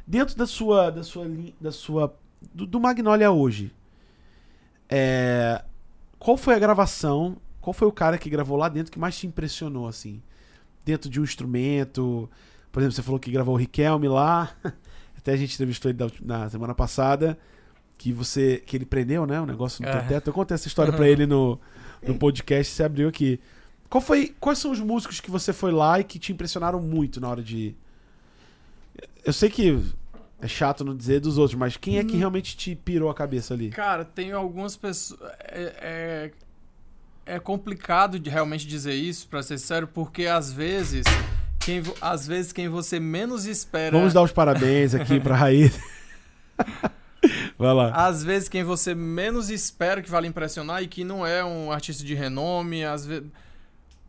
[0.05, 1.25] Dentro da sua da sua
[1.59, 2.15] da sua
[2.53, 3.71] do, do Magnolia hoje,
[4.89, 5.63] é,
[6.19, 7.37] qual foi a gravação?
[7.61, 10.21] Qual foi o cara que gravou lá dentro que mais te impressionou assim?
[10.83, 12.29] Dentro de um instrumento,
[12.71, 14.51] por exemplo, você falou que gravou o Riquelme lá.
[15.17, 17.37] Até a gente entrevistou ele na semana passada
[17.97, 19.91] que você que ele prendeu, né, o negócio no É.
[19.99, 20.27] teu teto.
[20.31, 21.59] Eu contei essa história pra ele no
[22.01, 23.39] no podcast, você abriu aqui.
[23.87, 27.21] Qual foi, quais são os músicos que você foi lá e que te impressionaram muito
[27.21, 27.75] na hora de.
[29.23, 29.79] Eu sei que
[30.41, 33.53] é chato não dizer dos outros, mas quem é que realmente te pirou a cabeça
[33.53, 33.69] ali?
[33.69, 35.19] Cara, tem algumas pessoas.
[35.43, 36.31] É, é,
[37.31, 41.05] é complicado de realmente dizer isso, pra ser sério, porque às vezes.
[41.59, 43.95] Quem, às vezes quem você menos espera.
[43.95, 45.79] Vamos dar os parabéns aqui pra Raíssa.
[47.57, 47.91] Vai lá.
[47.91, 51.71] Às vezes quem você menos espera que vai lhe impressionar e que não é um
[51.71, 53.29] artista de renome, às vezes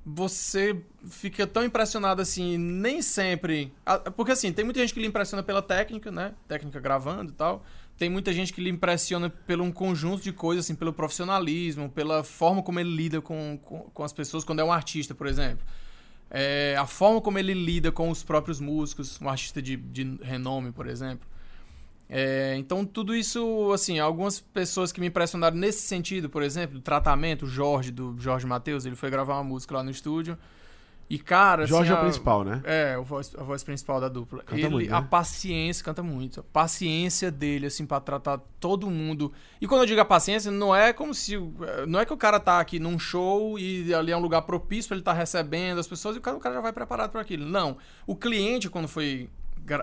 [0.04, 3.70] você fica tão impressionado assim, nem sempre.
[4.16, 6.32] Porque assim, tem muita gente que lhe impressiona pela técnica, né?
[6.48, 7.62] Técnica gravando e tal.
[8.02, 12.24] Tem muita gente que lhe impressiona pelo um conjunto de coisas, assim, pelo profissionalismo, pela
[12.24, 15.64] forma como ele lida com, com, com as pessoas quando é um artista, por exemplo.
[16.28, 20.72] É, a forma como ele lida com os próprios músicos, um artista de, de renome,
[20.72, 21.28] por exemplo.
[22.08, 26.82] É, então, tudo isso, assim, algumas pessoas que me impressionaram nesse sentido, por exemplo, do
[26.82, 30.36] tratamento, o Jorge, do Jorge Matheus, ele foi gravar uma música lá no estúdio.
[31.14, 31.66] E, cara.
[31.66, 32.62] Jorge assim, é o a- principal, né?
[32.64, 34.42] É, o voz, a voz principal da dupla.
[34.44, 34.96] Canta ele, muito, né?
[34.96, 36.40] A paciência, canta muito.
[36.40, 39.30] A paciência dele, assim, pra tratar todo mundo.
[39.60, 41.36] E quando eu digo a paciência, não é como se.
[41.36, 41.52] o-
[41.86, 44.88] Não é que o cara tá aqui num show e ali é um lugar propício
[44.88, 47.20] pra ele estar recebendo as pessoas e o cara, o cara já vai preparado para
[47.20, 47.44] aquilo.
[47.44, 47.76] Não.
[48.06, 49.28] O cliente, quando foi.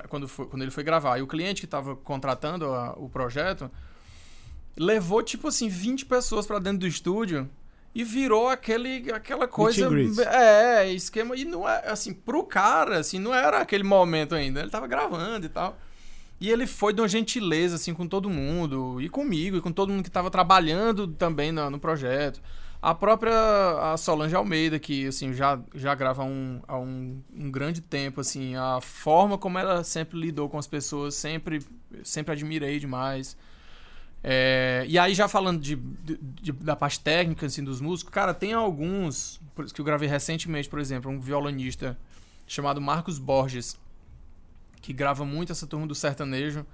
[0.10, 3.70] Quando, foi, quando ele foi gravar, e o cliente que estava contratando a- o projeto,
[4.76, 7.50] levou, tipo assim, 20 pessoas pra dentro do estúdio
[7.94, 9.90] e virou aquele, aquela coisa.
[10.32, 11.36] É, esquema.
[11.36, 14.60] E não é, assim, pro cara, assim, não era aquele momento ainda.
[14.62, 15.78] Ele tava gravando e tal.
[16.40, 19.92] E ele foi de uma gentileza, assim, com todo mundo, e comigo, e com todo
[19.92, 22.42] mundo que tava trabalhando também no, no projeto.
[22.82, 23.34] A própria
[23.92, 28.22] a Solange Almeida, que, assim, já, já grava há um, há um, um grande tempo,
[28.22, 31.60] assim, a forma como ela sempre lidou com as pessoas, sempre,
[32.06, 33.36] sempre admirei demais.
[34.24, 38.52] É, e aí, já falando de, de- da parte técnica, assim, dos músicos, cara, tem
[38.54, 39.40] alguns,
[39.74, 41.98] que eu gravei recentemente, por exemplo, um violonista
[42.46, 43.80] chamado Marcos Borges,
[44.82, 46.66] que grava muito essa turma do sertanejo.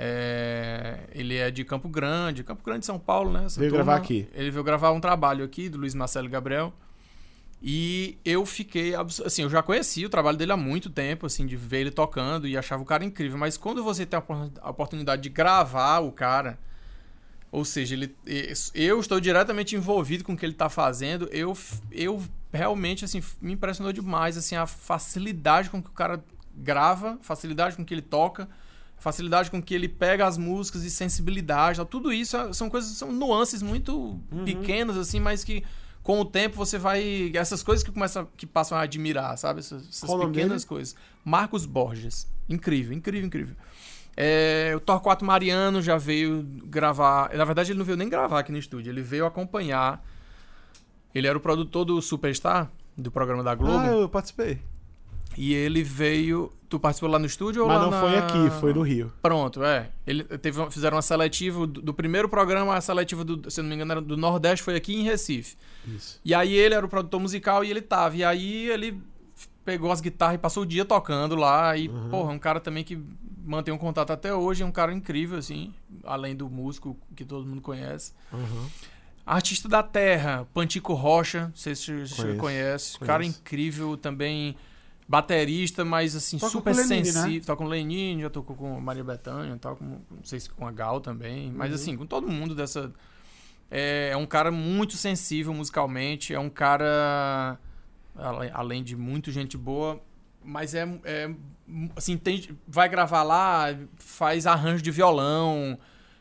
[0.00, 3.44] É, ele é de Campo Grande, Campo Grande, São Paulo, né?
[3.46, 3.84] Essa Veio turma.
[3.84, 4.28] gravar aqui.
[4.32, 6.72] Ele veio gravar um trabalho aqui do Luiz Marcelo Gabriel.
[7.60, 11.56] E eu fiquei, assim, eu já conhecia o trabalho dele há muito tempo, assim, de
[11.56, 13.36] ver ele tocando e achava o cara incrível.
[13.36, 16.56] Mas quando você tem a opor- a oportunidade de gravar o cara,
[17.50, 18.14] ou seja, ele,
[18.74, 21.56] eu estou diretamente envolvido com o que ele está fazendo, eu,
[21.90, 26.22] eu realmente, assim, me impressionou demais, assim, a facilidade com que o cara
[26.54, 28.48] grava, facilidade com que ele toca,
[28.98, 33.10] facilidade com que ele pega as músicas e sensibilidade, tudo isso é- são coisas, são
[33.12, 35.64] nuances muito pequenas, assim, mas que
[36.08, 37.30] com o tempo você vai.
[37.34, 39.60] Essas coisas que começam, que passam a admirar, sabe?
[39.60, 40.96] Essas, essas pequenas coisas.
[41.22, 42.26] Marcos Borges.
[42.48, 43.54] Incrível, incrível, incrível.
[44.16, 47.30] É, o Torquato Mariano já veio gravar.
[47.34, 50.02] Na verdade, ele não veio nem gravar aqui no estúdio, ele veio acompanhar.
[51.14, 53.76] Ele era o produtor do Superstar, do programa da Globo.
[53.76, 54.62] Ah, eu participei.
[55.38, 56.52] E ele veio.
[56.68, 59.10] Tu participou lá no estúdio ou Mas não na- foi aqui, foi no Rio.
[59.22, 59.90] Pronto, é.
[60.06, 63.74] Ele teve, fizeram uma seletiva do, do primeiro programa, a seletiva do, se não me
[63.76, 65.56] engano, era do Nordeste, foi aqui em Recife.
[65.86, 66.20] Isso.
[66.24, 68.16] E aí ele era o produtor musical e ele tava.
[68.16, 69.00] E aí ele
[69.64, 71.74] pegou as guitarras e passou o dia tocando lá.
[71.76, 72.08] E, Uhum.
[72.10, 72.98] porra, é um cara também que
[73.46, 75.72] mantém um contato até hoje, é um cara incrível, assim,
[76.04, 78.12] além do músico que todo mundo conhece.
[78.32, 78.66] Aham.
[79.24, 82.98] Artista da Terra, Pantico Rocha, não sei se você Conheço, conhece.
[83.00, 83.38] Cara conheço.
[83.40, 84.56] incrível também.
[85.08, 87.40] Baterista, mas assim, Toca super Lenine, sensível.
[87.40, 87.40] né?
[87.46, 90.50] Toca com o Lenine, já tocou com a Maria Bethânia tal, com, não sei se
[90.50, 91.50] com a Gal também.
[91.50, 91.74] Mas Uhum.
[91.74, 92.92] assim, com todo mundo dessa.
[93.70, 97.58] É, é um cara muito sensível musicalmente, é um cara.
[98.52, 100.00] Além de muito gente boa,
[100.44, 100.86] mas é.
[101.04, 101.30] é
[101.96, 105.78] assim, tem, vai gravar lá, faz arranjo de violão.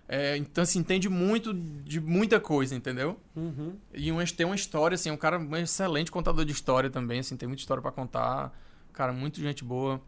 [0.08, 3.20] é, então, assim, entende muito de muita coisa, entendeu?
[3.36, 3.76] Uhum.
[3.94, 7.36] E um, tem uma história, assim, um cara um excelente contador de história também, assim,
[7.36, 8.54] tem muita história pra contar.
[8.98, 10.02] Cara, muito gente boa.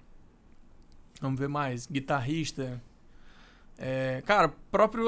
[1.22, 1.86] Vamos ver mais.
[1.86, 2.82] Guitarrista.
[3.78, 5.06] É, cara, próprio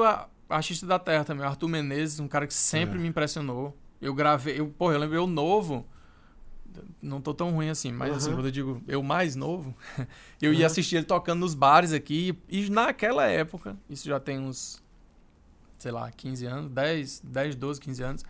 [0.48, 3.02] artista da Terra também, Arthur Menezes, um cara que sempre É.
[3.02, 3.76] me impressionou.
[4.00, 5.84] Eu gravei, eu, porra, eu lembro eu novo.
[7.02, 8.36] Não tô tão ruim assim, mas assim, Aham.
[8.36, 9.76] quando eu digo eu mais novo,
[10.40, 10.66] eu ia Aham.
[10.66, 12.38] assistir ele tocando nos bares aqui.
[12.48, 14.80] E naquela época, isso já tem uns,
[15.76, 18.24] sei lá, 15 anos, 10, 10 12, 15 anos.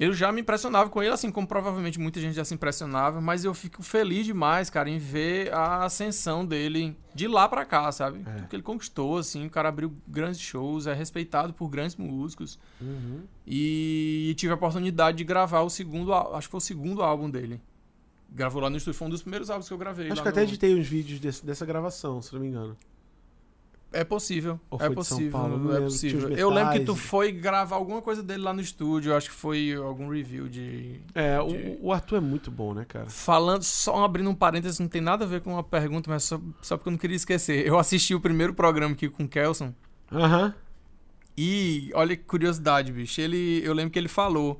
[0.00, 3.44] Eu já me impressionava com ele, assim como provavelmente muita gente já se impressionava, mas
[3.44, 8.22] eu fico feliz demais, cara, em ver a ascensão dele de lá pra cá, sabe?
[8.24, 8.32] É.
[8.36, 12.60] Tudo que ele conquistou, assim, o cara abriu grandes shows, é respeitado por grandes músicos.
[12.80, 13.22] Uhum.
[13.44, 17.60] E tive a oportunidade de gravar o segundo, acho que foi o segundo álbum dele.
[18.30, 20.12] Gravou lá no estúdio, foi um dos primeiros álbuns que eu gravei.
[20.12, 22.76] Acho que até no- editei uns vídeos desse- dessa gravação, se não me engano.
[23.90, 24.60] É possível.
[24.70, 25.30] Ou é possível.
[25.32, 25.74] Paulo?
[25.74, 26.30] É possível.
[26.30, 29.16] os Eu lembro que tu foi gravar alguma coisa dele lá no estúdio.
[29.16, 31.00] Acho que foi algum review de.
[31.14, 33.06] É, De- o, Arthur é muito bom, né, cara?
[33.08, 36.38] Falando, só abrindo um parênteses, não tem nada a ver com uma pergunta, mas só,
[36.60, 37.66] só porque eu não queria esquecer.
[37.66, 39.72] Eu assisti o primeiro programa aqui com o Kelson.
[40.12, 40.54] Aham.
[41.36, 43.20] E olha que curiosidade, bicho.
[43.20, 44.58] Ele, eu lembro que ele falou.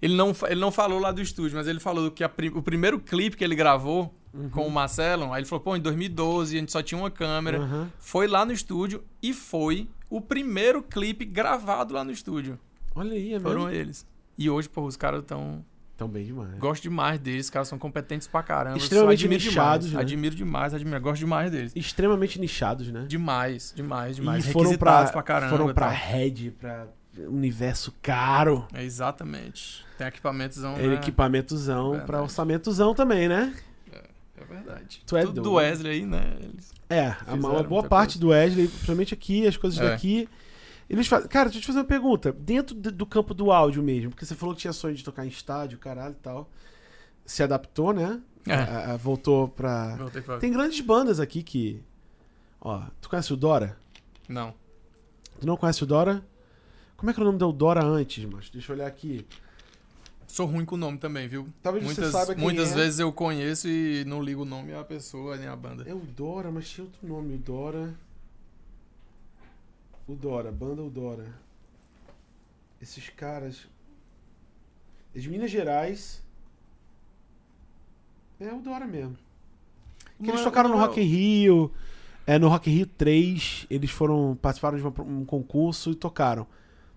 [0.00, 2.98] Ele não, ele não falou lá do estúdio, mas ele falou que a o primeiro
[2.98, 4.48] clipe que ele gravou Uhum.
[4.50, 7.58] com o Marcelo, aí ele falou, pô, em 2012 a gente só tinha uma câmera.
[7.58, 7.90] Aham.
[7.98, 12.58] Foi lá no estúdio e foi o primeiro clipe gravado lá no estúdio.
[12.94, 13.74] Olha aí, é Foram mesmo.
[13.80, 14.06] eles.
[14.38, 15.64] E hoje, pô, os caras tão.
[15.96, 16.58] Tão bem demais.
[16.58, 18.78] Gosto demais deles, os caras são competentes pra caramba.
[18.78, 19.92] Extremamente nichados, demais.
[20.06, 20.12] né?
[20.14, 21.00] Admiro demais, admiro.
[21.00, 21.72] Gosto demais deles.
[21.76, 23.04] Extremamente nichados, né?
[23.06, 24.46] Demais, demais, demais.
[24.46, 25.50] E foram pra, pra caramba.
[25.50, 25.94] foram pra tal.
[25.96, 26.86] Red, pra
[27.28, 28.66] universo caro.
[28.72, 29.84] É, exatamente.
[29.98, 30.62] Tem equipamentos.
[30.64, 30.94] É Né?
[30.94, 32.06] equipamentozão Verdade.
[32.06, 33.54] pra orçamentozão também, né?
[34.50, 35.02] Verdade.
[35.06, 35.52] Tu é Tudo do.
[35.54, 36.36] Wesley aí, né?
[36.40, 39.88] Eles- É, uma boa parte do Wesley, principalmente aqui, as coisas É.
[39.90, 40.28] daqui.
[40.88, 41.28] Eles fazem.
[41.28, 42.32] Cara, deixa eu te fazer uma pergunta.
[42.32, 45.28] Dentro do, campo do áudio mesmo, porque você falou que tinha sonho de tocar em
[45.28, 46.50] estádio, caralho e tal.
[47.24, 48.20] Se adaptou, né?
[48.46, 48.54] É.
[48.54, 49.96] A- a- voltou pra.
[50.24, 50.38] Pra...
[50.38, 51.80] Tem grandes bandas aqui que.
[52.60, 53.76] Ó, tu conhece o Dora?
[54.28, 54.52] Não.
[55.38, 56.24] Tu não conhece o Dora?
[56.96, 59.24] Como é que era o nome do Dora antes, mas Deixa eu olhar aqui.
[60.30, 61.44] Sou ruim com o nome também, viu?
[61.60, 62.74] Talvez muitas você saiba quem muitas é.
[62.76, 65.82] vezes eu conheço e não ligo o nome à pessoa nem à banda.
[65.88, 67.92] É o Dora, mas tinha outro nome, o Dora.
[70.06, 71.26] O Dora, banda o Dora.
[72.80, 73.66] Esses caras.
[75.12, 76.22] É de Minas Gerais.
[78.38, 79.18] É o Dora mesmo.
[80.22, 81.72] Que eles tocaram no Rock in Rio.
[82.24, 86.46] É, no Rock in Rio 3, eles foram participaram de um concurso e tocaram.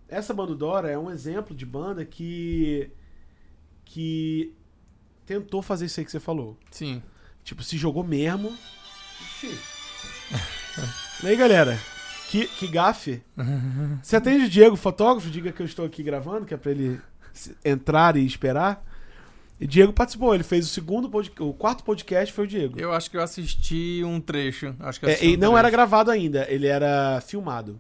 [0.08, 2.92] Essa banda Dora é um exemplo de banda que
[3.86, 4.54] que
[5.26, 6.58] tentou fazer isso aí que você falou.
[6.72, 7.02] Sim.
[7.44, 8.58] Tipo, se jogou mesmo.
[9.22, 9.58] Ixi.
[11.24, 11.78] e aí, galera?
[12.30, 13.22] Que, que gafe.
[14.02, 15.30] Você atende o Diego, fotógrafo?
[15.30, 17.00] Diga que eu estou aqui gravando, que é pra ele
[17.64, 18.84] entrar e esperar.
[19.60, 22.80] E Diego participou, ele fez o segundo podcast, o quarto podcast foi o Diego.
[22.80, 24.76] Eu acho que eu assisti um trecho.
[24.80, 25.58] Acho que É, assisti e um não trecho.
[25.58, 27.80] era gravado ainda, ele era filmado.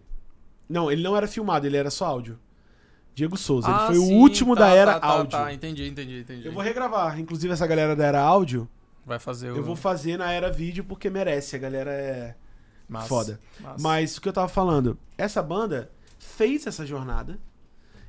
[0.70, 2.38] Não, ele não era filmado, ele era só áudio.
[3.16, 5.32] Diego Souza, Ah, ele foi sim, o último tá, da era tá, tá, áudio.
[5.32, 6.48] Tá, entendi, entendi, entendi.
[6.48, 8.68] Eu vou regravar, inclusive essa galera da era áudio,
[9.06, 9.58] Vai fazer o.
[9.58, 12.36] eu vou fazer na era vídeo porque merece, a galera é
[12.90, 13.40] Massa, foda.
[13.60, 13.76] massa.
[13.82, 17.40] Mas o que eu tava falando, essa banda fez essa jornada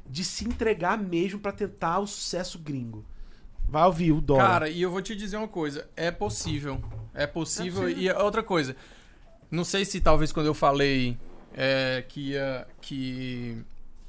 [0.08, 3.04] de se entregar mesmo pra tentar o sucesso gringo.
[3.68, 4.42] Vai ouvir o Dora.
[4.42, 6.82] Cara, e eu vou te dizer uma coisa: é possível.
[7.14, 7.82] É possível.
[7.82, 7.88] É possível.
[7.90, 8.76] E outra coisa,
[9.50, 11.16] não sei se talvez quando eu falei
[11.54, 12.66] é, que ia.
[12.80, 13.58] Que,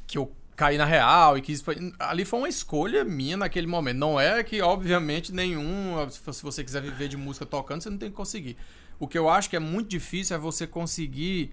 [0.05, 3.97] que eu caí na real e foi, ali foi uma escolha minha naquele momento.
[3.97, 5.95] Não é que, obviamente, nenhum.
[6.09, 8.55] Se você quiser viver de música tocando, você não tem que conseguir.
[8.99, 11.51] O que eu acho que é muito difícil é você conseguir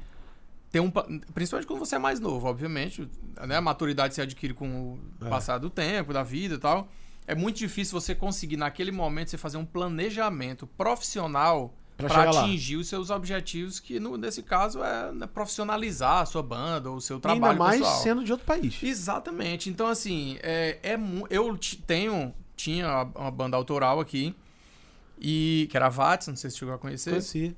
[0.71, 0.91] ter um.
[0.91, 3.09] pa- Principalmente quando você é mais novo, obviamente.
[3.47, 3.57] Né?
[3.57, 4.69] A maturidade se adquire com
[5.21, 5.29] o É.
[5.29, 6.89] passar do tempo, da vida e tal.
[7.27, 11.75] É muito difícil você conseguir, naquele momento, você fazer um planejamento profissional
[12.09, 16.91] para atingir os seus objetivos, que no, nesse caso é né, profissionalizar a sua banda
[16.91, 18.03] ou o seu E trabalho ainda mais pessoal.
[18.03, 18.83] sendo de outro país.
[18.83, 19.71] Exatamente.
[19.71, 20.99] Então, assim, é, é
[21.31, 24.35] eu tenho, tinha uma banda autoral aqui,
[25.21, 27.11] e que era a Vats, não sei se chegou a conhecer.
[27.11, 27.57] Conheci.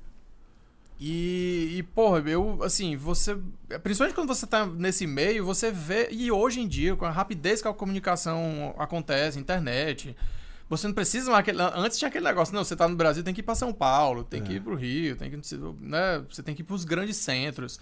[0.99, 3.37] E, e, porra, eu, assim, você.
[3.83, 6.07] Principalmente quando você tá nesse meio, você vê.
[6.09, 10.15] E hoje em dia, com a rapidez que a comunicação acontece, internet.
[10.69, 11.41] Você não precisa mais.
[11.41, 13.71] Aquele, antes tinha aquele negócio, não, você tá no Brasil, tem que ir pra São
[13.71, 14.55] Paulo, tem que É.
[14.55, 15.37] ir pro Rio, tem que.
[15.81, 17.79] Né, você tem que ir pros grandes centros.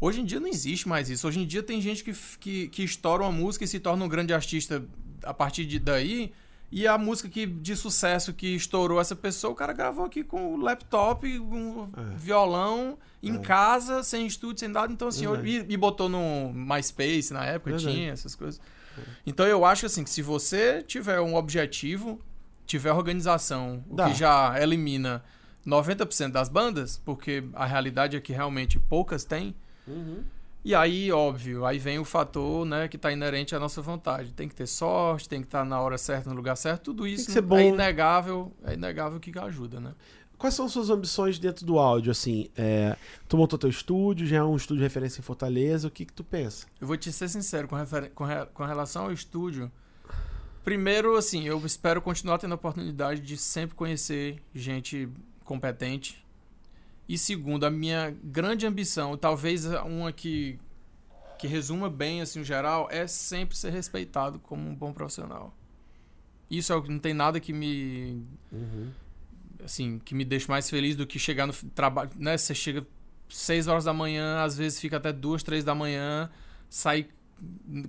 [0.00, 1.26] Hoje em dia não existe mais isso.
[1.28, 4.08] Hoje em dia tem gente que, que, que estoura uma música e se torna um
[4.08, 4.84] grande artista
[5.22, 6.32] a partir de daí.
[6.72, 10.54] E a música que, de sucesso que estourou essa pessoa, o cara gravou aqui com
[10.54, 12.16] o laptop, um É.
[12.16, 13.38] violão, em É.
[13.38, 14.92] casa, sem estúdio, sem nada.
[14.92, 18.60] Então, assim, e, e botou no MySpace na época, tinha essas coisas.
[19.26, 22.20] Então eu acho assim, que se você tiver um objetivo,
[22.66, 24.08] tiver organização, o Dá.
[24.08, 25.22] que já elimina
[25.66, 29.54] 90% das bandas, porque a realidade é que realmente poucas têm.
[30.64, 34.32] E aí, óbvio, aí vem o fator, né, que tá inerente à nossa vontade.
[34.32, 36.84] Tem que ter sorte, tem que estar na hora certa, no lugar certo.
[36.84, 39.92] Tudo isso é inegável, é inegável que ajuda, né?
[40.44, 42.50] Quais são suas ambições dentro do áudio, assim?
[42.54, 46.04] É, tu montou teu estúdio, já é um estúdio de referência em Fortaleza, o que
[46.04, 46.66] que tu pensa?
[46.78, 47.76] Eu vou te ser sincero com,
[48.14, 49.72] com, re- com relação ao estúdio.
[50.62, 55.08] Primeiro, assim, eu espero continuar tendo a oportunidade de sempre conhecer gente
[55.44, 56.22] competente.
[57.08, 60.58] E segundo, a minha grande ambição, talvez uma que,
[61.38, 65.54] que resuma bem, assim, o geral, é sempre ser respeitado como um bom profissional.
[66.50, 68.22] Isso é o que não tem nada que me
[69.62, 72.36] assim, que me deixa mais feliz do que chegar no trabalho, né?
[72.36, 72.86] Você chega
[73.28, 76.30] 6 horas da manhã, às vezes fica até 2, 3 da manhã,
[76.68, 77.06] sai,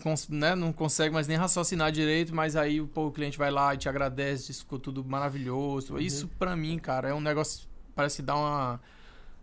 [0.02, 0.56] cons- né?
[0.56, 3.88] Não consegue mais nem raciocinar direito, mas aí pô, o cliente vai lá e te
[3.90, 6.00] agradece, diz ficou tudo maravilhoso.
[6.00, 8.80] Isso pra mim, cara, é um negócio parece que dá uma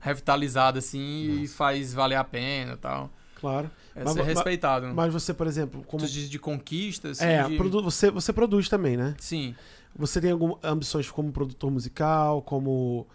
[0.00, 3.10] revitalizada assim e faz valer a pena, tal.
[3.36, 3.70] Claro.
[3.94, 4.86] É Mas- ser mas- respeitado.
[4.94, 6.02] Mas você, por exemplo, como.
[6.04, 7.56] Tu diz de conquistas, assim, É, de...
[7.56, 9.14] produ- você, você produz também, né?
[9.18, 9.54] Sim.
[9.96, 13.06] Você tem algumas ambições como produtor musical, como.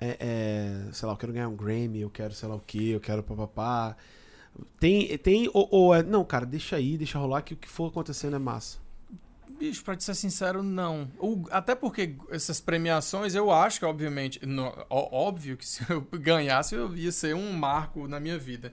[0.00, 0.16] é,
[0.88, 3.00] é, sei lá, eu quero ganhar um Grammy, eu quero sei lá o que, eu
[3.00, 3.96] quero papapá.
[4.78, 5.16] Tem.
[5.18, 6.02] tem ou, ou é.
[6.02, 8.83] Não, cara, deixa aí, deixa rolar que o que for acontecendo é massa.
[9.58, 11.10] Bicho, pra te ser sincero, não.
[11.18, 16.00] O- até porque essas premiações, eu acho que, obviamente, no- ó- óbvio que se eu
[16.12, 18.72] ganhasse, eu ia ser um marco na minha vida.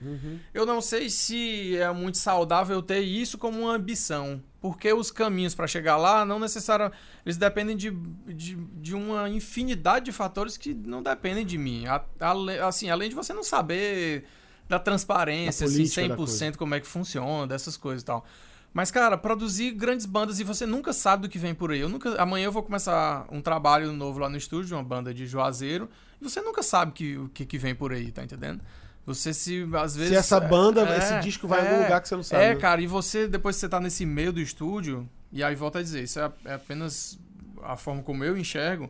[0.54, 4.42] Eu não sei se é muito saudável eu ter isso como uma ambição.
[4.60, 6.98] Porque os caminhos pra chegar lá não necessariamente.
[7.26, 7.90] Eles dependem de,
[8.28, 11.86] de, de uma infinidade de fatores que não dependem de mim.
[11.88, 14.26] A- ale- assim, além de você não saber
[14.70, 18.26] da transparência, assim, política da 100% como é que funciona, dessas coisas e tal.
[18.74, 21.80] Mas, cara, produzir grandes bandas e você nunca sabe do que vem por aí.
[21.80, 25.28] Eu nunca, amanhã eu vou começar um trabalho novo lá no estúdio, uma banda de
[25.28, 25.90] Juazeiro,
[26.22, 28.62] e você nunca sabe que, o que, que vem por aí, tá entendendo?
[29.06, 30.12] Você se, às vezes...
[30.12, 32.44] Se essa banda, é, esse disco vai em é, algum lugar que você não sabe.
[32.44, 32.56] É, né?
[32.56, 35.82] cara, e você, depois que você tá nesse meio do estúdio, e aí volta a
[35.82, 37.20] dizer, isso é, é apenas
[37.64, 38.90] a forma como eu enxergo,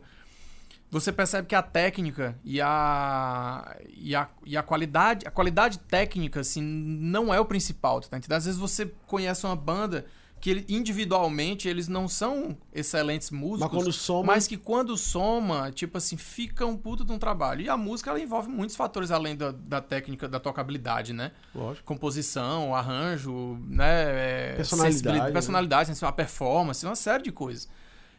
[0.92, 6.40] você percebe que a técnica e a, e a, e a qualidade a qualidade técnica
[6.40, 8.36] assim não é o principal tá entendendo?
[8.38, 10.04] às vezes você conhece uma banda
[10.40, 14.26] que individualmente eles não são excelentes músicos Mas soma.
[14.34, 17.60] mas que quando soma, tipo assim, fica um puto de um trabalho.
[17.60, 21.30] E a música, ela envolve muitos fatores além da, da técnica, da tocabilidade, né?
[21.54, 21.86] Lógico.
[21.86, 23.84] Composição, arranjo, né?
[23.84, 25.32] é, Personalidade, sensibilidade- né?
[25.32, 27.68] personalidade, assim, a performance, uma série de coisas.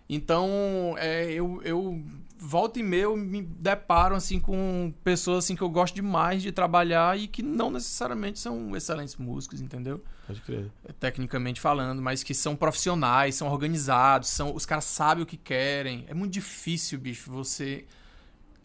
[0.09, 2.03] Então, é, eu, eu
[2.43, 6.51] volta e meia eu me deparo assim com pessoas assim que eu gosto demais de
[6.51, 10.03] trabalhar e que não necessariamente são excelentes músicos, entendeu?
[10.27, 10.69] Pode crer.
[10.99, 16.05] tecnicamente falando, mas que são profissionais, são organizados, são os caras sabem o que querem.
[16.07, 17.85] É muito difícil, bicho, você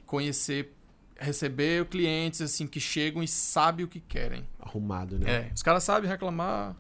[0.05, 0.75] conhecer,
[1.17, 4.45] receber clientes assim que chegam e sabem o que querem.
[4.59, 5.31] Arrumado, né?
[5.31, 6.75] É, os caras sabem reclamar,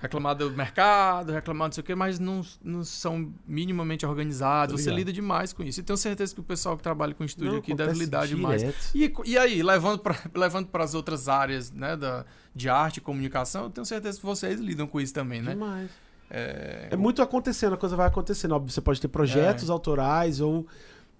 [0.00, 4.80] reclamar do mercado, reclamar não sei o quê, mas não, não são minimamente organizados.
[4.82, 5.80] Você lida demais com isso.
[5.80, 8.60] E tenho certeza que o pessoal que trabalha com estúdio Não, aqui deve lidar demais.
[8.62, 8.78] direto.
[9.26, 13.64] E, e aí, levando para levando as outras áreas né, da, de arte e comunicação,
[13.64, 15.52] eu tenho certeza que vocês lidam com isso também, né?
[15.52, 15.90] Demais.
[16.30, 18.52] É, É muito acontecendo, a coisa vai acontecendo.
[18.52, 19.72] Óbvio, você pode ter projetos É.
[19.72, 20.66] autorais ou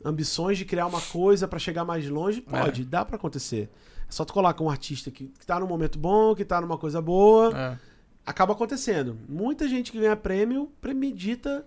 [0.04, 2.10] ambições de criar uma coisa pra chegar mais É.
[2.10, 2.40] longe.
[2.40, 3.68] Pode, dá pra acontecer.
[4.08, 6.78] É só tu colocar um artista que, que tá num momento bom, que tá numa
[6.78, 7.56] coisa boa.
[7.56, 7.78] é,
[8.24, 9.18] Acaba acontecendo.
[9.28, 11.66] Muita gente que ganha prêmio premedita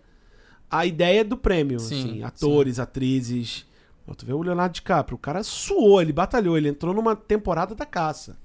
[0.69, 1.79] a ideia do prêmio.
[1.79, 3.65] Sim, assim, atores, atrizes.
[4.07, 7.75] Ó, Tu vê o Leonardo DiCaprio, o cara suou, ele batalhou, ele entrou numa temporada
[7.75, 8.37] da caça.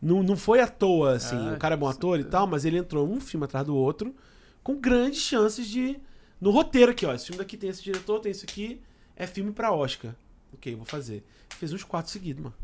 [0.00, 1.36] Não, não foi à toa, assim.
[1.50, 3.76] É, o cara é bom ator e tal, mas ele entrou um filme atrás do
[3.76, 4.14] outro,
[4.62, 5.98] com grandes chances de.
[6.40, 7.14] No roteiro aqui, ó.
[7.14, 8.80] Esse filme daqui tem esse diretor, tem isso aqui.
[9.14, 10.12] É filme pra Oscar.
[10.52, 11.24] Ok, vou fazer.
[11.50, 12.54] Fez uns quatro seguidos, mano.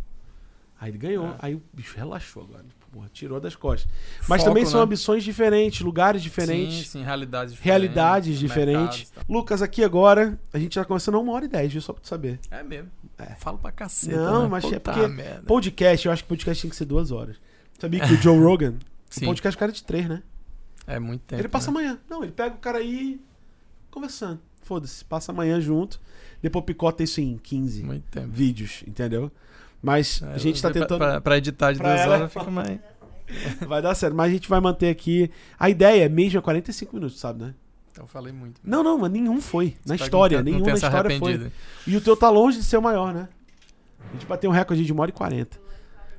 [0.80, 1.28] Aí ele ganhou.
[1.28, 1.36] É.
[1.38, 2.64] Aí o bicho relaxou agora.
[2.90, 3.90] Porra, tirou das costas.
[4.26, 4.84] Mas Foco, também são né?
[4.84, 7.66] ambições diferentes, lugares diferentes, Sim, sim, realidades diferentes.
[7.82, 8.98] realidades diferentes.
[8.98, 9.22] mercados, tá.
[9.28, 11.82] Lucas, aqui agora, a gente já começando a uma hora e dez, viu?
[11.82, 12.40] Só pra tu saber.
[12.50, 12.90] É mesmo.
[13.18, 13.34] É.
[13.34, 14.16] Falo pra caceta.
[14.16, 14.48] Não, né?
[14.48, 15.00] mas é porque.
[15.46, 17.36] Podcast, eu acho que podcast tem que ser duas horas.
[17.78, 18.74] Sabia que o Joe Rogan,
[19.16, 20.22] o podcast é cara de três, né?
[20.86, 21.42] é muito tempo.
[21.42, 21.78] ele passa né?
[21.78, 21.98] amanhã.
[22.08, 23.20] Não, ele pega o cara aí
[23.90, 24.40] conversando.
[24.62, 26.00] Foda-se, passa amanhã junto.
[26.40, 28.28] Depois picota isso em 15 Muito tempo.
[28.30, 29.30] vídeos, entendeu?
[29.82, 30.98] Mas É, a gente tá pra- tentando.
[30.98, 32.78] Pra, pra editar de Pra duas ela- horas fica mais.
[33.68, 34.14] Vai dar certo.
[34.14, 35.30] Mas a gente vai manter aqui.
[35.58, 37.54] A ideia é mesmo é 45 minutos, sabe, né?
[37.92, 38.58] Então eu falei muito.
[38.64, 39.76] Não, não, mas nenhum foi.
[39.84, 41.52] Na que história, nenhum na história foi.
[41.86, 43.28] E o teu tá longe de ser o maior, né?
[44.08, 45.58] A gente bateu um recorde de 1 hora e 40.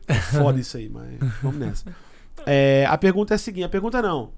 [0.08, 1.96] É foda isso aí, mas vamos nessa.
[2.46, 4.32] É, a pergunta é a seguinte: a pergunta não.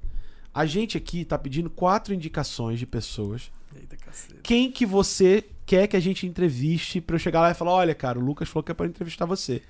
[0.54, 3.52] A gente aqui tá pedindo quatro indicações de pessoas.
[3.76, 4.40] Eita caceta.
[4.44, 7.96] Quem que você quer que a gente entreviste pra eu chegar lá e falar: olha,
[7.96, 9.62] cara, o Lucas falou que é pra entrevistar você.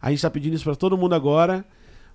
[0.00, 1.64] A gente tá pedindo isso pra todo mundo agora.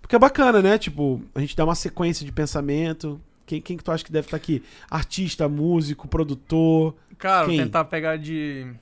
[0.02, 0.78] Porque é bacana, né?
[0.78, 3.20] Tipo, a gente dá uma sequência de pensamento.
[3.46, 4.64] Quem, quem que tu acha que deve estar aqui?
[4.90, 6.96] Artista, músico, produtor.
[7.18, 7.58] Cara, Quem?
[7.58, 8.74] tentar pegar de.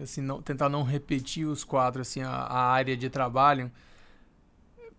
[0.00, 3.70] Assim, não, tentar não repetir os quadros, assim, a, a área de trabalho.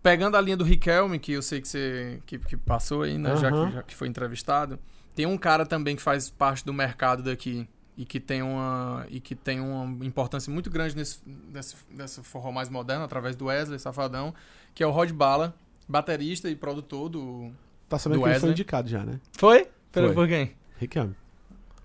[0.01, 3.35] Pegando a linha do Riquelme, que eu sei que você que, que passou aí, né?
[3.37, 3.67] Já, Aham.
[3.67, 4.79] que, já que foi entrevistado.
[5.15, 7.67] Tem um cara também que faz parte do mercado daqui
[7.99, 12.49] e que tem uma, e que tem uma importância muito grande nesse, nesse, nesse forró
[12.49, 14.33] mais moderno, através do Wesley Safadão,
[14.73, 15.53] que é o Rod Bala,
[15.85, 17.51] baterista e produtor do.
[17.89, 19.19] Tá sabendo Do que ele foi indicado já, né?
[19.33, 19.67] Foi?
[19.91, 20.55] Pera, Por quem?
[20.77, 21.13] Riquelme.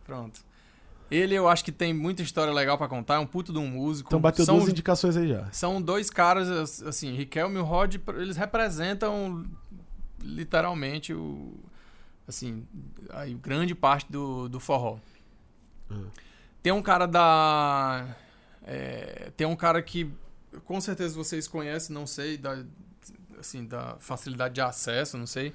[0.05, 0.41] Pronto.
[1.11, 3.67] Ele eu acho que tem muita história legal pra contar, é um puto de um
[3.67, 4.09] músico.
[4.09, 5.51] Então bateu são, duas indicações aí já.
[5.51, 9.45] são dois caras, assim, Riquelme e o Rod, eles representam
[10.23, 11.55] literalmente o.
[12.29, 12.65] Assim,
[13.11, 14.99] a grande parte do, do forró.
[16.63, 18.07] Tem um cara da.
[18.67, 20.11] é, tem um cara que
[20.65, 22.65] com certeza vocês conhecem, não sei, da,
[23.39, 25.53] assim, da facilidade de acesso, não sei.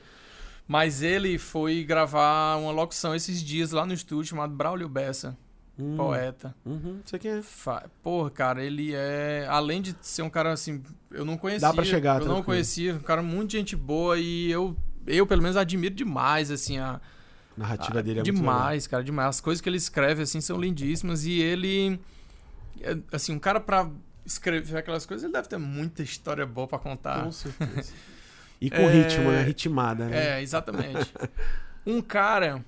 [0.68, 5.36] Mas ele foi gravar uma locução esses dias lá no estúdio chamado Braulio Bessa,
[5.80, 5.96] Hum.
[5.96, 6.54] poeta.
[6.66, 7.42] Uhum, não sei quem é.
[7.42, 9.48] Fa- Porra, cara, ele é.
[9.50, 10.84] Além de ser um cara assim.
[11.10, 11.68] Eu não conhecia.
[11.70, 12.44] Dá pra chegar, Eu não tranquilo.
[12.46, 12.96] conhecia.
[12.96, 14.76] Um cara muito gente boa e eu,
[15.08, 17.00] eu pelo menos, admiro demais, assim, a.
[17.56, 19.30] A narrativa a- dele é muito Demais, cara, demais.
[19.30, 22.00] As coisas que ele escreve, assim, são lindíssimas e ele.
[22.82, 23.90] é, Assim, um cara pra
[24.26, 26.96] escrever aquelas coisas, ele deve ter muita história boa pra legal.
[26.98, 27.24] contar.
[27.24, 27.92] Com certeza.
[28.62, 29.42] E com É, ritmo, né?
[29.44, 30.38] Ritmada, né?
[30.38, 31.14] É, exatamente.
[31.88, 32.62] um cara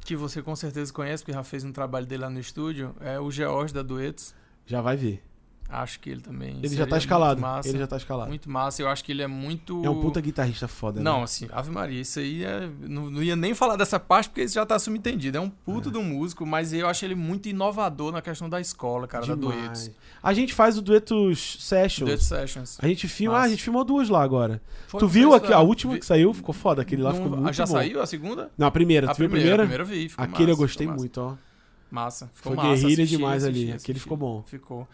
[0.00, 3.20] que você com certeza conhece, porque já fez um trabalho dele lá no estúdio, é
[3.20, 4.34] o George da Duetos.
[4.66, 5.22] Já vai ver.
[5.70, 6.56] Acho que ele também.
[6.62, 7.42] Ele já tá escalado.
[7.62, 8.30] Ele já tá escalado.
[8.30, 8.80] Muito massa.
[8.80, 9.84] Eu acho que ele é muito.
[9.84, 11.24] É um puta guitarrista foda, Não, né?
[11.24, 12.70] assim, Ave Maria, isso aí é.
[12.80, 15.36] Não, não ia nem falar dessa parte porque isso já tá subentendido.
[15.36, 18.58] É um puto de um músico, mas eu acho ele muito inovador na questão da
[18.58, 19.82] escola, cara, da Duetos.
[19.82, 19.90] Demais.
[20.22, 22.08] A gente faz o Duetos Sessions.
[22.08, 22.78] Duetos Sessions.
[22.80, 24.62] A gente filma, ah, a gente filmou duas lá agora.
[24.86, 26.32] Foi- tu viu aqui, a última vi- que saiu?
[26.32, 26.80] Ficou foda.
[26.80, 27.72] Aquele lá não- ficou ah, muito Já bom.
[27.72, 28.50] saiu a segunda?
[28.56, 29.10] Não, a primeira.
[29.10, 29.82] a tu viu a primeira, primeira?
[29.82, 30.08] a primeira eu vi.
[30.08, 31.02] ficou Aquele eu massa, gostei ficou massa.
[31.02, 31.48] muito, ó.
[31.90, 32.30] Massa.
[32.32, 32.68] Ficou Foi massa.
[32.68, 33.70] guerrilha assisti, demais assisti, ali.
[33.72, 33.84] assisti.
[33.84, 34.42] Aquele ficou bom.
[34.46, 34.88] Ficou.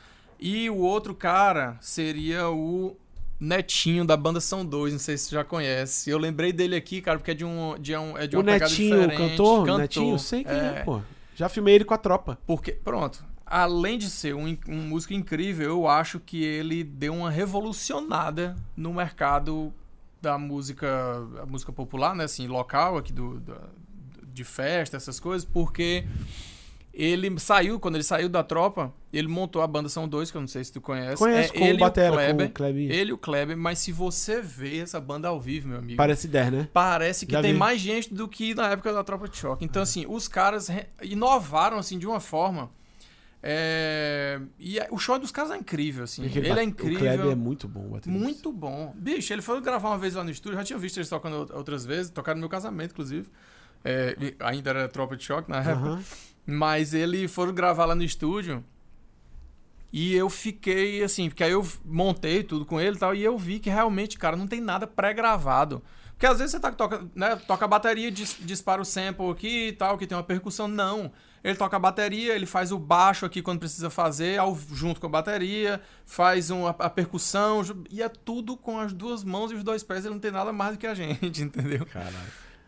[0.47, 2.95] E o outro cara seria o
[3.41, 6.11] Netinho da banda São Dois, não sei se você já conhece.
[6.11, 8.45] Eu lembrei dele aqui, cara, porque é de um de um é de O uma
[8.45, 9.31] pegada Netinho, o diferente.
[9.31, 9.61] cantor?
[9.67, 9.79] Cantor.
[9.79, 10.83] Netinho, sei quem é, É.
[10.85, 11.01] pô.
[11.35, 12.39] Já filmei ele com a tropa.
[12.47, 17.31] Porque, pronto, além de ser um, um músico incrível, eu acho que ele deu uma
[17.31, 19.73] revolucionada no mercado
[20.23, 20.87] da música,
[21.49, 23.69] música popular, né, assim, local aqui do, da-
[24.33, 26.05] de festa, essas coisas, porque
[26.97, 30.41] ele saiu, quando ele saiu da tropa, ele montou a banda São Dois, que eu
[30.41, 31.17] não sei se tu conhece.
[31.17, 32.93] Conheço é com ele o Batera, e o Kleber, com o Klebinho.
[32.93, 36.29] ele e o Kleber, mas se você vê essa banda ao vivo, meu amigo, Parece
[36.29, 36.69] 10, né?
[36.73, 37.59] Parece que Já tem vi.
[37.59, 39.65] mais gente do que na época da Tropa de Choque.
[39.65, 40.69] Então, assim, os caras
[41.03, 42.71] inovaram, assim, de uma forma...
[43.43, 46.25] é, E é- o show dos caras é incrível, assim.
[46.27, 46.97] Aquele Ele é incrível.
[46.97, 48.11] O Kleber é muito bom, baterista.
[48.11, 48.95] Muito bom.
[48.97, 50.59] Bicho, ele foi gravar uma vez lá no estúdio.
[50.59, 52.11] Já tinha visto eles tocando out- outras vezes.
[52.11, 53.29] Tocaram no meu casamento, inclusive.
[53.85, 55.73] É, ainda era Tropa de Choque na época.
[55.89, 56.03] Aham.
[56.47, 58.63] Mas ele foram gravar lá no estúdio.
[59.93, 63.39] E eu fiquei assim, porque aí eu montei tudo com ele e tal, e eu
[63.39, 65.81] vi que realmente, cara, não tem nada pré-gravado.
[66.11, 69.69] Porque às vezes você tá, toca, né, toca a bateria, dis- dispara o sample aqui
[69.69, 70.67] e tal, que tem uma percussão.
[70.67, 71.13] Não.
[71.45, 75.07] Ele toca a bateria, ele faz o baixo aqui quando precisa fazer, ao, junto com
[75.07, 79.55] a bateria, faz um, a, a percussão, e é tudo com as duas mãos e
[79.55, 80.05] os dois pés.
[80.05, 81.85] Ele não tem nada mais do que a gente, entendeu?
[81.87, 82.17] Caralho.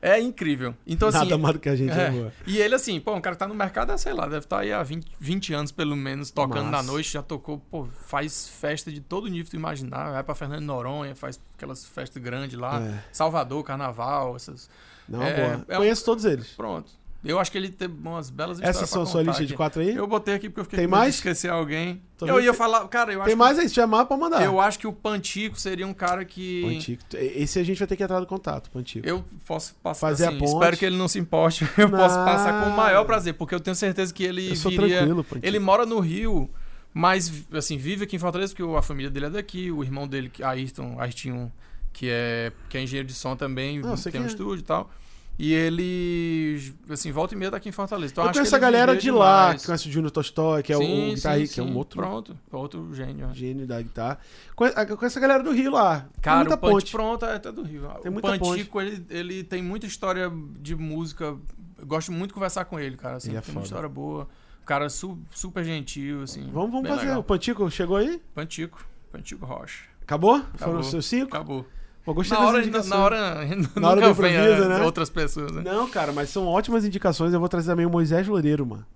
[0.08, 0.74] É incrível.
[0.86, 2.10] Então, assim, Nada mais do que a gente, é.
[2.10, 2.32] boa.
[2.46, 4.72] E ele, assim, pô, um cara que tá no mercado, sei lá, deve estar aí
[4.72, 6.70] há 20, 20 anos pelo menos, tocando Massa.
[6.70, 10.12] na noite, já tocou, pô, faz festa de todo nível que tu imaginar.
[10.12, 13.04] Vai pra Fernando Noronha, faz aquelas festas grandes lá, É.
[13.12, 14.70] Salvador, Carnaval, essas.
[15.08, 15.64] Não, É, boa.
[15.68, 16.48] é um- Conheço todos eles.
[16.50, 16.90] Pronto.
[17.24, 19.56] Eu acho que ele teve umas belas histórias Essas pra são sua lista de aqui.
[19.56, 19.94] quatro aí?
[19.96, 21.14] Eu botei aqui porque eu fiquei Tem mais?
[21.14, 22.00] de esquecer alguém.
[22.16, 23.68] Tô eu ia que- falar, cara, eu acho Tem que- mais aí?
[23.68, 24.44] Se chamar, pode mandar.
[24.44, 26.62] Eu acho que o Pantico seria um cara que.
[26.64, 27.02] O Antigo.
[27.14, 29.06] Esse a gente vai ter que entrar no contato, o Antigo.
[29.08, 30.52] Eu posso passar Fazer a assim, ponte.
[30.52, 31.64] Espero que ele não se importe.
[31.76, 32.24] Eu posso Não.
[32.24, 34.98] passar com o maior prazer, porque eu tenho certeza que ele Eu sou viria.
[34.98, 35.46] tranquilo, Pantico.
[35.46, 36.48] Ele mora no Rio,
[36.94, 40.28] mas assim, vive aqui em Fortaleza, porque a família dele é daqui, o irmão dele,
[40.30, 41.50] que- Ayrton, Ayrton,
[41.92, 44.26] que é, que é engenheiro de som também, sei tem um é.
[44.28, 44.90] estúdio e tal.
[45.38, 48.12] E ele, assim, volta e meia tá aqui em Fortaleza.
[48.12, 49.60] Então, eu acho conheço que a ele galera de lá, demais.
[49.60, 51.76] que conhece o Júnior Tolstói, que é o- Sim, o guitarrista, sim, que é um
[51.76, 53.26] outro Pronto, outro gênio.
[53.30, 53.34] é.
[53.34, 54.18] gênio da guitarra.
[54.54, 56.00] Conhe- Eu conheço a galera do Rio lá.
[56.00, 56.92] Tem Cara, muita o Pantico, ponte.
[56.92, 57.86] pronto, é até do Rio.
[58.02, 61.36] Tem o muita Pantico, ele, ele tem muita história de música.
[61.78, 63.16] Eu gosto muito de conversar com ele, cara.
[63.16, 63.54] Assim, Ele é tem foda.
[63.60, 64.26] muita história boa.
[64.62, 66.48] O cara su- super gentil, assim.
[66.50, 67.02] Vamos, vamos fazer.
[67.02, 67.20] legal.
[67.20, 68.20] O Pantico chegou aí?
[68.34, 68.84] Pantico.
[69.12, 69.84] Pantico Rocha.
[70.02, 70.38] Acabou?
[70.38, 70.80] Foram Acabou.
[70.80, 71.26] os seus cinco?
[71.36, 71.66] Acabou.
[72.14, 72.90] Gostei Na hora, na, indicações.
[72.90, 73.34] na hora,
[73.80, 74.82] Na hora do vem improviso, né?
[74.82, 75.62] outras pessoas, né?
[75.64, 77.32] Não, cara, mas são ótimas indicações.
[77.32, 78.86] Eu vou trazer também o Moisés Loureiro, mano.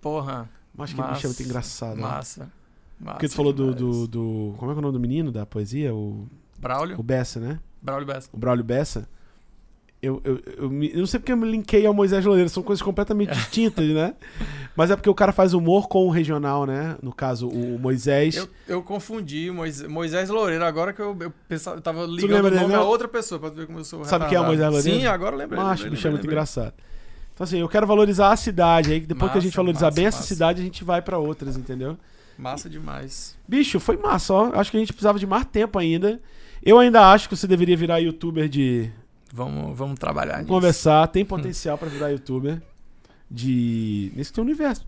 [0.00, 0.48] Porra.
[0.78, 1.96] Acho que bicho é muito engraçado.
[1.96, 2.02] né?
[2.02, 2.48] Massa.
[2.98, 5.30] Massa Porque tu falou do, do, do- Como é que é o nome do menino
[5.30, 5.94] da poesia?
[5.94, 6.26] O,
[6.58, 6.98] Braulio?
[6.98, 7.60] o Bessa, né?
[7.82, 8.28] Braulio Bessa.
[8.32, 9.08] O Braulio Bessa.
[10.04, 12.62] Eu, eu, eu, me- eu não sei porque eu me linkei ao Moisés Loureiro, são
[12.62, 14.14] coisas completamente distintas, né?
[14.76, 16.96] Mas é porque o cara faz humor com o regional, né?
[17.02, 18.36] No caso, o Moisés.
[18.36, 22.48] Eu, eu confundi Moisés, Moisés Loureiro, agora que eu, eu, pensava, eu tava ligando lembra
[22.48, 24.40] o dele, nome a outra pessoa, pra tu ver como eu sou Sabe quem é
[24.40, 24.44] o.
[24.44, 24.98] Moisés Loureiro?
[25.00, 25.60] Sim, agora eu lembrei.
[25.62, 26.72] Macho, bicho é muito engraçado.
[27.32, 28.92] Então, assim, eu quero valorizar a cidade.
[28.92, 30.28] Aí depois que a gente Massa, valorizar massa, bem essa massa.
[30.28, 31.96] cidade, a gente vai pra outras, entendeu?
[32.38, 33.36] Massa demais.
[33.48, 34.50] Bicho, foi massa, ó.
[34.54, 36.20] Acho que a gente precisava de mais tempo ainda.
[36.62, 38.90] Eu ainda acho que você deveria virar youtuber de
[39.34, 40.48] Vamos, vamos trabalhar nisso.
[40.48, 41.08] conversar.
[41.08, 42.62] Tem potencial pra virar youtuber
[43.28, 44.12] de.
[44.14, 44.86] nesse teu universo.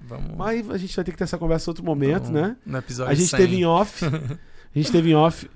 [0.00, 0.34] Vamos.
[0.34, 2.56] Mas a gente vai ter que ter essa conversa em outro momento, vamos né?
[2.64, 3.38] No episódio A gente 100.
[3.38, 4.02] teve em off.
[4.74, 5.50] A gente teve em off.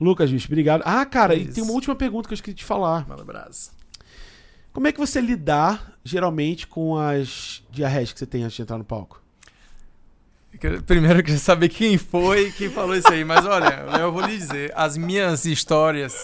[0.00, 0.82] Lucas, bicho, obrigado.
[0.86, 1.52] Ah, cara, e Isso.
[1.52, 3.06] tem uma última pergunta que eu esqueci de falar.
[3.06, 3.72] Manda brasa.
[4.72, 8.78] Como é que você lidar, geralmente, com as diarreias que você tem antes de entrar
[8.78, 9.20] no palco?
[10.86, 13.24] Primeiro eu queria saber quem foi que falou isso aí.
[13.24, 14.72] Mas olha, eu vou lhe dizer.
[14.74, 16.14] As minhas histórias...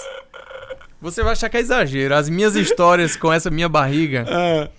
[1.01, 2.15] Você vai achar que é exagero.
[2.15, 4.25] As minhas histórias com essa minha barriga...
[4.31, 4.71] É.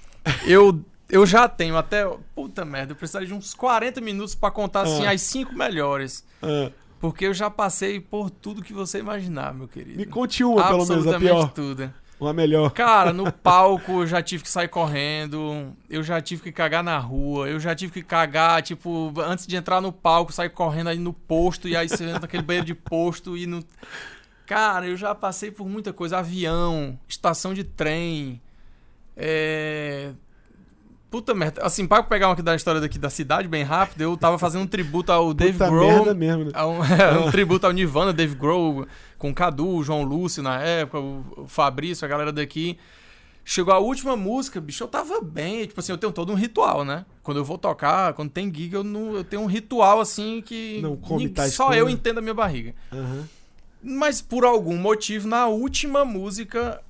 [0.46, 2.06] Eu, eu já tenho até...
[2.36, 5.12] Puta merda, eu precisaria de uns 40 minutos pra contar, assim, Ah.
[5.12, 6.24] as cinco melhores.
[6.44, 6.70] Ah,
[7.00, 9.98] Porque eu já passei por tudo que você imaginar, meu querido.
[9.98, 11.52] me conte uma, pelo menos, a Absolutamente pior.
[11.54, 11.92] tudo.
[12.20, 12.70] Uma melhor.
[12.70, 17.00] Cara, no palco eu já tive que sair correndo, eu já tive que cagar na
[17.00, 21.00] rua, eu já tive que cagar, tipo, antes de entrar no palco, sair correndo aí
[21.00, 23.64] no posto, e aí você entra naquele banheiro de posto e no.
[24.52, 26.18] Cara, eu já passei por muita coisa.
[26.18, 28.42] Avião, estação de trem.
[29.16, 30.12] É.
[31.10, 31.62] Puta merda.
[31.64, 34.64] Assim, para pegar uma aqui da história daqui da cidade bem rápido, eu tava fazendo
[34.64, 35.88] um tributo ao Dave Puta Grohl.
[35.88, 36.52] merda mesmo, né?
[36.66, 38.86] Um, é um tributo ao Nirvana, Dave Grohl,
[39.18, 42.78] com o Cadu, o João Lúcio na época, o Fabrício, a galera daqui.
[43.46, 45.66] Chegou a última música, bicho, eu tava bem.
[45.66, 47.06] Tipo assim, eu tenho todo um ritual, né?
[47.24, 50.82] Quando eu vou tocar, quando tem gig, eu, não, eu tenho um ritual assim que.
[50.82, 51.82] Não come tais Só coisas.
[51.82, 52.76] eu entendo a minha barriga.
[52.92, 53.26] Aham.
[53.84, 56.82] Mas por algum motivo, na última música.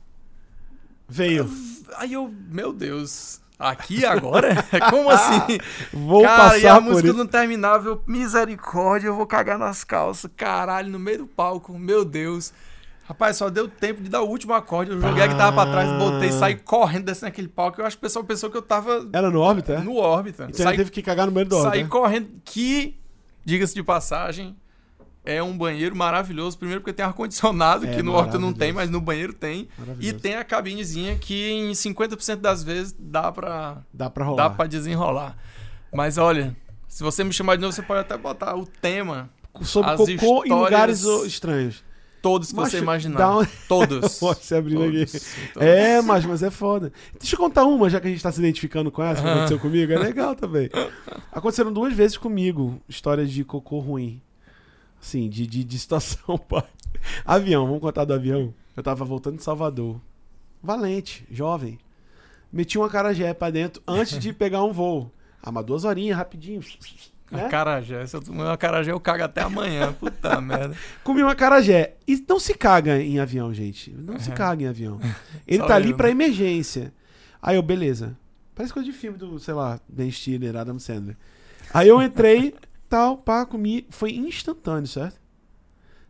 [1.08, 1.50] Veio.
[1.98, 2.34] Aí eu.
[2.50, 3.40] Meu Deus.
[3.60, 4.56] Aqui agora?
[4.90, 5.60] Como assim?
[5.94, 7.18] Vou Cara, passar e a música isso.
[7.18, 10.32] não terminava, eu, misericórdia, eu vou cagar nas calças.
[10.36, 12.52] Caralho, no meio do palco, meu Deus.
[13.04, 14.90] Rapaz, só deu tempo de dar o último acorde.
[14.92, 16.32] Eu joguei a guitarra pra trás, botei, Ah.
[16.32, 17.80] saí correndo descendo aquele palco.
[17.82, 19.80] Eu acho que o pessoal pensou que eu tava Era no órbita?
[19.82, 20.44] no órbita.
[20.50, 21.72] Então ele Saí, teve que cagar no meio do órbita.
[21.72, 21.90] saí né?
[21.90, 22.30] correndo.
[22.44, 22.98] Que,
[23.46, 24.56] diga-se de passagem,
[25.26, 26.58] é um banheiro maravilhoso.
[26.58, 29.68] Primeiro porque tem ar-condicionado, É que no órbita não tem, mas no banheiro tem.
[30.00, 34.44] E tem a cabinezinha que em 50% das vezes dá pra Dá pra rolar.
[34.44, 35.38] Dá pra desenrolar.
[35.94, 36.56] Mas olha,
[36.88, 39.30] se você me chamar de novo, você pode até botar o tema,
[39.62, 41.84] Sobre as cocô em lugares estranhos.
[42.22, 43.38] todos que Macho, você imaginar.
[43.40, 44.18] um- Todos.
[44.20, 45.06] Pode se abrindo aqui.
[45.06, 45.68] Todos, todos.
[45.68, 46.92] É, mas, mas é foda.
[47.20, 49.60] Deixa eu contar uma, já que a gente tá se identificando com essa, que aconteceu
[49.60, 49.92] comigo.
[49.92, 50.70] É legal também.
[51.32, 54.22] Aconteceram duas vezes comigo histórias de cocô ruim.
[55.02, 56.64] Assim, de, de, de situação, pai.
[57.26, 58.54] Avião, vamos contar do avião.
[58.78, 60.00] Eu tava voltando de Salvador.
[60.62, 61.80] Valente, jovem.
[62.54, 65.12] Meti uma carajé pra dentro antes de pegar um voo.
[65.42, 66.62] Ah, mas duas horinhas, rapidinho.
[67.32, 67.46] Né?
[67.46, 68.06] Acarajé.
[68.06, 69.94] Se eu tomar uma acarajé, eu cago até amanhã.
[69.94, 70.76] Puta merda.
[71.04, 71.96] Comi uma carajé.
[72.08, 73.90] E não se caga em avião, gente.
[73.92, 74.34] Não se É.
[74.34, 75.00] caga em avião.
[75.48, 76.12] Ele tá ali eu, pra né?
[76.12, 76.94] emergência.
[77.42, 78.16] Aí eu, beleza.
[78.54, 81.18] Parece coisa de filme do, sei lá, Ben Stiller, Adam Sandler.
[81.74, 82.54] Aí eu entrei,
[82.92, 83.88] tal, pá, comi.
[83.90, 85.20] Foi instantâneo, certo?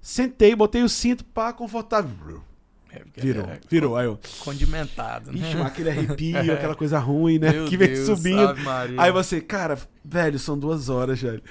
[0.01, 2.41] Sentei, botei o cinto, pá, confortável.
[2.89, 3.95] É, Virou, é virou.
[3.95, 5.55] Aí eu, Condimentado, ixi, né?
[5.55, 7.51] mas aquele arrepio, aquela coisa ruim, né?
[7.51, 8.53] Meu que vem Deus, subindo.
[8.97, 11.41] Aí você, cara, velho, são duas horas, velho.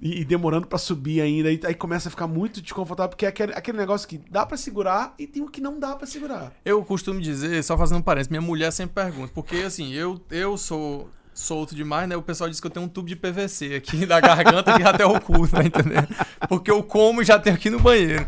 [0.00, 1.52] E, e demorando pra subir ainda.
[1.52, 4.56] E aí começa a ficar muito desconfortável, porque é aquele, aquele negócio que dá pra
[4.56, 6.52] segurar e tem o que não dá pra segurar.
[6.64, 10.56] Eu costumo dizer, só fazendo um parênteses, minha mulher sempre pergunta, porque assim, eu, eu
[10.56, 12.16] sou solto demais, né?
[12.16, 15.04] O pessoal diz que eu tenho um tubo de PVC aqui da garganta que até
[15.04, 16.08] o cu, tá entendendo?
[16.48, 18.26] Porque eu como e já tenho aqui no banheiro.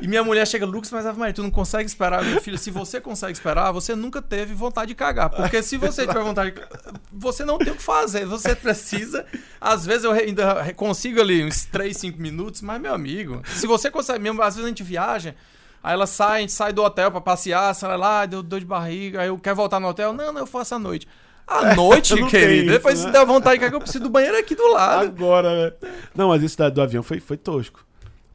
[0.00, 2.58] E minha mulher chega, Lucas, mas Ave Maria, tu não consegue esperar, meu filho.
[2.58, 5.30] Se você consegue esperar, você nunca teve vontade de cagar.
[5.30, 8.26] Porque se você tiver vontade de cagar, você não tem o que fazer.
[8.26, 9.24] Você precisa.
[9.60, 13.90] Às vezes eu ainda consigo ali uns 3, 5 minutos, mas, meu amigo, se você
[13.90, 15.34] consegue mesmo, às vezes a gente viaja.
[15.82, 18.66] Aí ela sai, a gente sai do hotel pra passear, sai lá, deu dor de
[18.66, 20.12] barriga, aí eu quero voltar no hotel.
[20.12, 21.08] Não, não, eu faço à noite.
[21.50, 22.62] À noite, querido.
[22.64, 23.06] isso, Depois né?
[23.06, 25.04] se der vontade de cagar, eu preciso do banheiro aqui do lado.
[25.08, 25.88] Agora, né?
[26.14, 27.84] Não, mas esse do avião foi, foi tosco.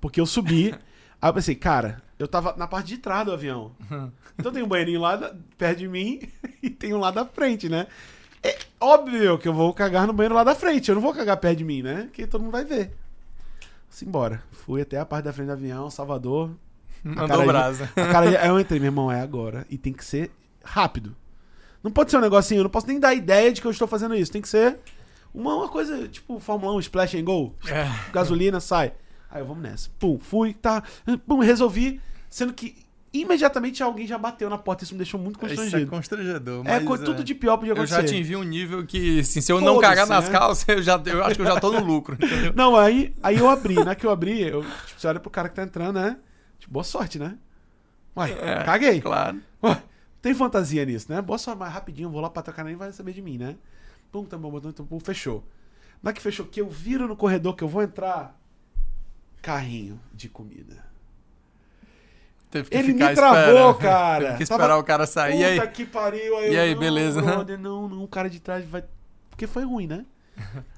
[0.01, 0.73] Porque eu subi,
[1.21, 3.71] aí eu pensei, cara, eu tava na parte de trás do avião.
[4.37, 6.19] Então tem um banheirinho lá da- perto de mim
[6.61, 7.87] e tem um lá da frente, né?
[8.43, 10.89] É óbvio que eu vou cagar no banheiro lá da frente.
[10.89, 12.09] Eu não vou cagar perto de mim, né?
[12.13, 12.91] Que todo mundo vai ver.
[13.89, 14.43] Simbora.
[14.51, 16.51] Fui até a parte da frente do avião, Salvador.
[17.03, 17.89] Mandou de- brasa.
[17.95, 19.65] A cara, eu entrei, meu irmão, é agora.
[19.69, 20.29] E tem que ser
[20.63, 21.15] rápido.
[21.85, 23.87] Não pode ser um negocinho, eu não posso nem dar ideia de que eu estou
[23.87, 24.31] fazendo isso.
[24.31, 24.77] Tem que ser
[25.33, 27.53] uma, uma coisa, tipo Fórmula 1, splash and go.
[27.67, 27.87] É.
[28.11, 28.91] Gasolina, sai.
[29.29, 29.89] Aí eu, vamos nessa.
[29.99, 30.81] Pum, fui, tá.
[31.27, 32.01] Pum, resolvi.
[32.29, 32.75] Sendo que
[33.13, 34.83] imediatamente alguém já bateu na porta.
[34.83, 35.91] Isso me deixou muito Isso é constrangido.
[35.91, 36.67] constrangedor.
[36.67, 37.95] É, mas, co- tudo de pior podia Eu acontecer.
[37.95, 40.31] já atingi um nível que, assim, se eu não cagar nas né?
[40.37, 42.51] calças, eu, já, eu acho que eu já tô no lucro, entendeu?
[42.55, 43.95] Não, aí, aí eu abri, né?
[43.95, 46.17] Que eu abri, eu, tipo, você olha pro cara que tá entrando, né?
[46.59, 47.35] Tipo, boa sorte, né?
[48.17, 48.99] Uai, É, caguei.
[49.01, 49.39] Claro.
[49.63, 49.81] Ué,
[50.25, 51.21] tem fantasia nisso, né?
[51.21, 53.55] Boa sorte, mais rapidinho, vou lá pra tocar nem vai saber de mim, né?
[54.11, 55.43] Pum, tá bom, botão, então, pum, fechou.
[56.01, 58.35] Na que fechou, que eu viro no corredor que eu vou entrar,
[59.39, 60.83] carrinho de comida.
[62.49, 64.25] Teve que Ele me travou, cara.
[64.25, 65.39] Teve que Tava- esperar o cara sair.
[65.41, 65.67] E aí?
[65.67, 66.37] Que pariu.
[66.39, 67.21] Aí E eu, aí, não, beleza?
[67.21, 68.83] brother, não, não, o cara de trás vai...
[69.29, 70.07] Porque foi ruim, né?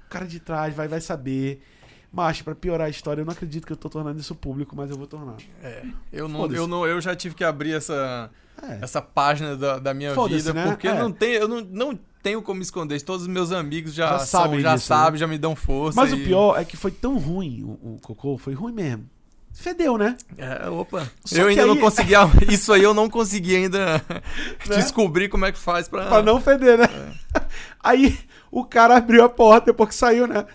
[0.06, 1.64] O cara de trás vai, vai saber.
[2.12, 4.90] Macho, pra piorar a história, eu não acredito que eu tô tornando isso público, mas
[4.90, 5.36] eu vou tornar.
[5.62, 8.30] É, eu, não, eu, não, eu já tive que abrir essa,
[8.64, 8.80] É.
[8.82, 10.68] essa página da, da minha vida, né?
[10.68, 10.94] porque É.
[10.98, 13.00] não tem, eu não, não tenho como esconder.
[13.02, 16.00] Todos os meus amigos já, Já são- sabem já disso, sabem, já me dão força.
[16.00, 19.06] Mas o e- pior é que foi tão ruim o, o cocô, foi ruim mesmo.
[19.54, 20.16] Fedeu, né?
[20.38, 21.10] É, opa.
[21.26, 22.14] Só eu ainda não aí- consegui.
[22.48, 24.02] Isso aí eu não consegui ainda
[24.66, 26.06] descobrir como é que faz pra.
[26.08, 26.86] Pra não feder, né?
[27.36, 27.42] É.
[27.84, 28.18] Aí
[28.52, 30.46] o cara abriu a porta depois que saiu, né?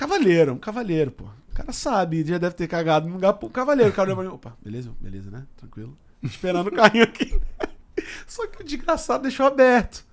[0.00, 1.24] Cavaleiro, um cavaleiro, pô.
[1.24, 3.34] O cara sabe, já deve ter cagado num lugar.
[3.34, 5.46] Pô, cavaleiro, o cara olhou opa, beleza, beleza, né?
[5.58, 5.94] Tranquilo.
[6.22, 7.38] Esperando o carrinho aqui.
[8.26, 10.06] Só que o desgraçado deixou aberto.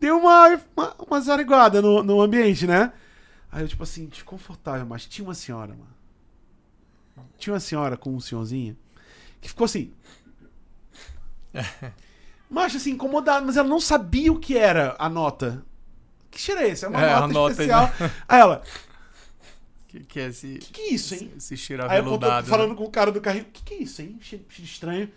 [0.00, 2.94] Deu uma, uma, uma zariguada no, no ambiente, né?
[3.52, 7.26] Aí eu, tipo assim, desconfortável, mas tinha uma senhora, mano.
[7.36, 8.74] Tinha uma senhora com um senhorzinho
[9.38, 9.92] que ficou assim.
[12.48, 15.64] Mas assim, incomodada, mas ela não sabia o que era a nota.
[16.30, 16.84] Que cheiro é esse?
[16.84, 17.90] É uma É, a nota, nota, especial.
[18.28, 18.62] Aí ela,
[19.94, 20.58] Que, que é esse.
[20.58, 21.30] que que é isso, hein?
[21.36, 22.46] Esse cheiro Aí eu tô aveludado.
[22.48, 22.76] falando né?
[22.76, 24.18] com o cara do carrinho, que que é isso, hein?
[24.20, 25.08] Cheiro cheiro estranho.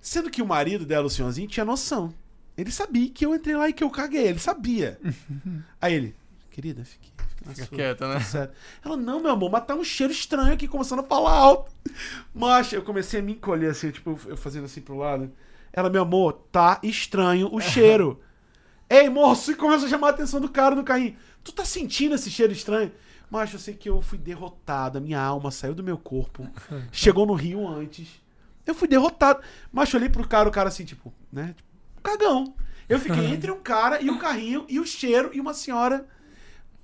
[0.00, 2.12] Sendo que o marido dela, o senhorzinho, tinha noção.
[2.56, 4.98] Ele sabia que eu entrei lá e que eu caguei, ele sabia.
[5.80, 6.16] Aí ele,
[6.50, 7.76] querida, fique, fique Fica sua.
[7.76, 8.20] quieta, né?
[8.20, 8.52] Sério.
[8.84, 11.70] Ela, não, meu amor, mas tá um cheiro estranho aqui, começando a falar alto.
[12.34, 15.30] Mas eu comecei a me encolher assim, tipo, eu fazendo assim pro lado.
[15.72, 18.20] Ela, meu amor, tá estranho o cheiro.
[18.88, 21.16] Ei, moço, e começa a chamar a atenção do cara no carrinho.
[21.44, 22.90] Tu tá sentindo esse cheiro estranho?
[23.30, 26.48] Mas eu sei que eu fui derrotado, a minha alma saiu do meu corpo,
[26.90, 28.20] chegou no Rio antes.
[28.66, 29.40] Eu fui derrotado.
[29.72, 31.54] Mas eu olhei pro cara, o cara assim, tipo, né?
[31.56, 31.68] Tipo,
[32.02, 32.54] cagão.
[32.88, 36.06] Eu fiquei entre um cara e o carrinho e o cheiro e uma senhora.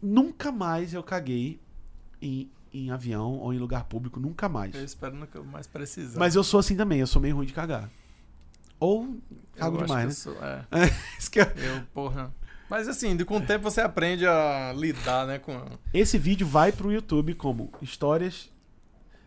[0.00, 1.60] Nunca mais eu caguei
[2.22, 4.74] em, em avião ou em lugar público, nunca mais.
[4.74, 6.18] Eu espero nunca mais precisar.
[6.18, 7.90] Mas eu sou assim também, eu sou meio ruim de cagar.
[8.78, 9.20] Ou Eu
[9.58, 10.34] cago demais, que né?
[10.34, 10.64] eu sou- é.
[11.18, 12.32] Isso que é- Eu, porra.
[12.68, 15.60] Mas assim, de- com o tempo você aprende a lidar, né, com
[15.94, 18.50] Esse vídeo vai pro YouTube como histórias.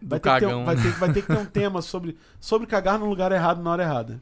[0.02, 0.62] Vai ter, que ter, cagão.
[0.62, 3.62] um- vai, ter, vai ter que ter um tema sobre, sobre cagar no lugar errado
[3.62, 4.22] na hora errada.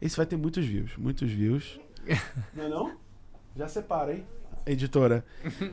[0.00, 1.78] Esse vai ter muitos views, muitos views.
[2.54, 2.96] Não é não?
[3.56, 4.24] Já separa, hein?
[4.66, 5.24] Editora.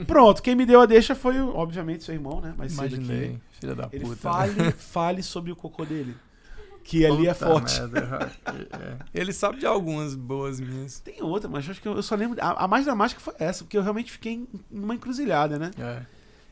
[0.05, 2.53] Pronto, quem me deu a deixa foi, obviamente, seu irmão, né?
[2.57, 4.15] Mas Imaginei, filha da Ele puta.
[4.17, 6.15] fale, fale sobre o cocô dele.
[6.83, 7.79] Que ali é forte.
[7.79, 9.19] merda, é.
[9.19, 10.99] Ele sabe de algumas boas minhas.
[10.99, 12.37] Tem outra, mas acho que eu, só lembro.
[12.41, 15.71] A, a mais dramática foi essa, porque eu realmente fiquei em numa encruzilhada, né?
[15.77, 16.05] É.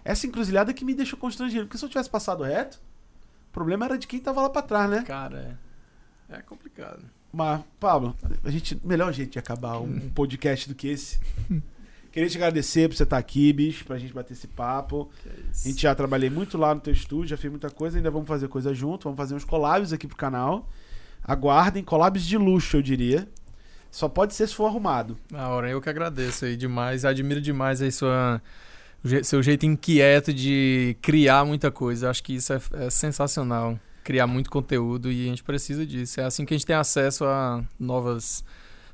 [0.04, 1.66] Essa encruzilhada que me deixou constrangido.
[1.66, 2.80] Porque se eu tivesse passado reto,
[3.50, 5.04] o problema era de quem tava lá pra trás, né?
[5.04, 5.58] Cara,
[6.30, 6.38] é.
[6.38, 7.04] É complicado.
[7.32, 11.20] Mas, Pablo, a gente, melhor jeito de acabar um, um podcast do que esse.
[12.12, 15.10] Queria te agradecer por você estar aqui, bicho, pra gente bater esse papo.
[15.26, 18.10] É A gente já trabalhei muito lá no teu estúdio, já fiz muita coisa, ainda
[18.10, 20.68] vamos fazer coisa junto, vamos fazer uns collabs aqui pro canal.
[21.24, 23.28] Aguardem, collabs de luxo, eu diria.
[23.92, 25.18] Só pode ser se for arrumado.
[25.32, 27.06] Na hora, eu que agradeço aí demais.
[27.06, 28.42] Admiro demais aí sua,
[29.24, 32.10] seu jeito inquieto de criar muita coisa.
[32.10, 33.80] Acho que isso é, é sensacional.
[34.04, 36.22] Criar muito conteúdo e a gente precisa disso.
[36.22, 38.44] É assim que a gente tem acesso a novas,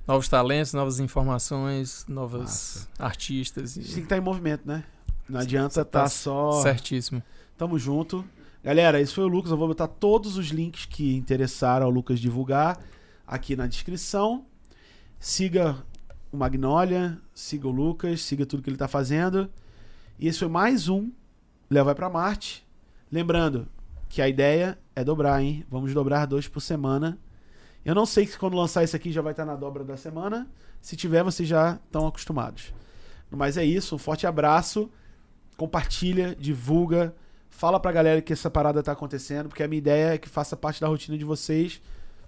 [0.07, 2.89] novos talentos, novas informações, novas Massa.
[2.99, 3.73] artistas.
[3.73, 3.95] Gente tem E...
[3.95, 4.83] que estar em movimento, né?
[5.27, 6.51] Não Sim, adianta estar tá só.
[6.61, 7.21] Certíssimo.
[7.57, 8.23] Tamo junto.
[8.63, 9.51] Galera, esse foi o Lucas.
[9.51, 12.79] Eu vou botar todos os links que interessaram ao Lucas divulgar
[13.25, 14.45] aqui na descrição.
[15.19, 15.83] Siga
[16.31, 19.49] o Magnolia, siga o Lucas, siga tudo que ele tá fazendo.
[20.19, 21.11] E esse foi mais um
[21.69, 22.65] Léo Vai Pra Marte.
[23.11, 23.67] Lembrando
[24.09, 25.65] que a ideia é dobrar, hein?
[25.69, 27.17] Vamos dobrar dois por semana.
[27.85, 30.47] Eu não sei se quando lançar esse aqui já vai estar na dobra da semana.
[30.81, 32.73] Se tiver, vocês já estão acostumados.
[33.29, 34.89] Mas é isso, um forte abraço.
[35.55, 37.13] Compartilha, divulga,
[37.47, 40.57] fala pra galera que essa parada tá acontecendo, porque a minha ideia é que faça
[40.57, 41.79] parte da rotina de vocês.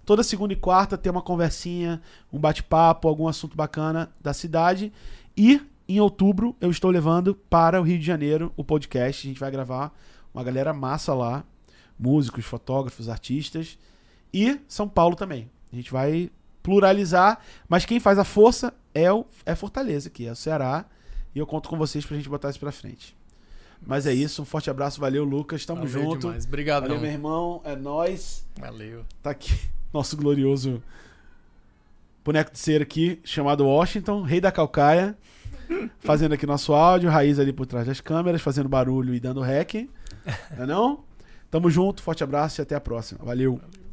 [0.06, 4.94] Toda segunda e quarta ter uma conversinha, um bate-papo, algum assunto bacana da cidade.
[5.36, 5.60] E
[5.90, 9.26] em outubro eu estou levando para o Rio de Janeiro o podcast.
[9.26, 9.92] A gente vai gravar
[10.32, 11.44] uma galera massa lá,
[11.98, 13.78] músicos, fotógrafos, artistas
[14.38, 15.50] e São Paulo também.
[15.72, 16.30] A gente vai
[16.62, 20.86] pluralizar, mas quem faz a força é o é Fortaleza, que é o Ceará,
[21.34, 23.16] e eu conto com vocês pra gente botar isso pra frente.
[23.86, 26.20] Mas é isso, um forte abraço, valeu Lucas, tamo Valeu junto.
[26.28, 26.46] demais.
[26.46, 26.90] Obrigadão.
[26.90, 28.46] Valeu meu irmão, é nós.
[28.60, 29.06] Valeu.
[29.24, 29.54] Tá aqui
[29.94, 30.84] nosso glorioso
[32.26, 35.18] boneco de cera aqui, chamado Washington, rei da calcaia,
[36.00, 39.74] fazendo aqui nosso áudio, Raiz ali por trás das câmeras, fazendo barulho e dando rec.
[40.58, 41.04] Não é não?
[41.50, 43.24] Tamo junto, forte abraço e até a próxima.
[43.24, 43.54] Valeu.
[43.56, 43.87] Valeu.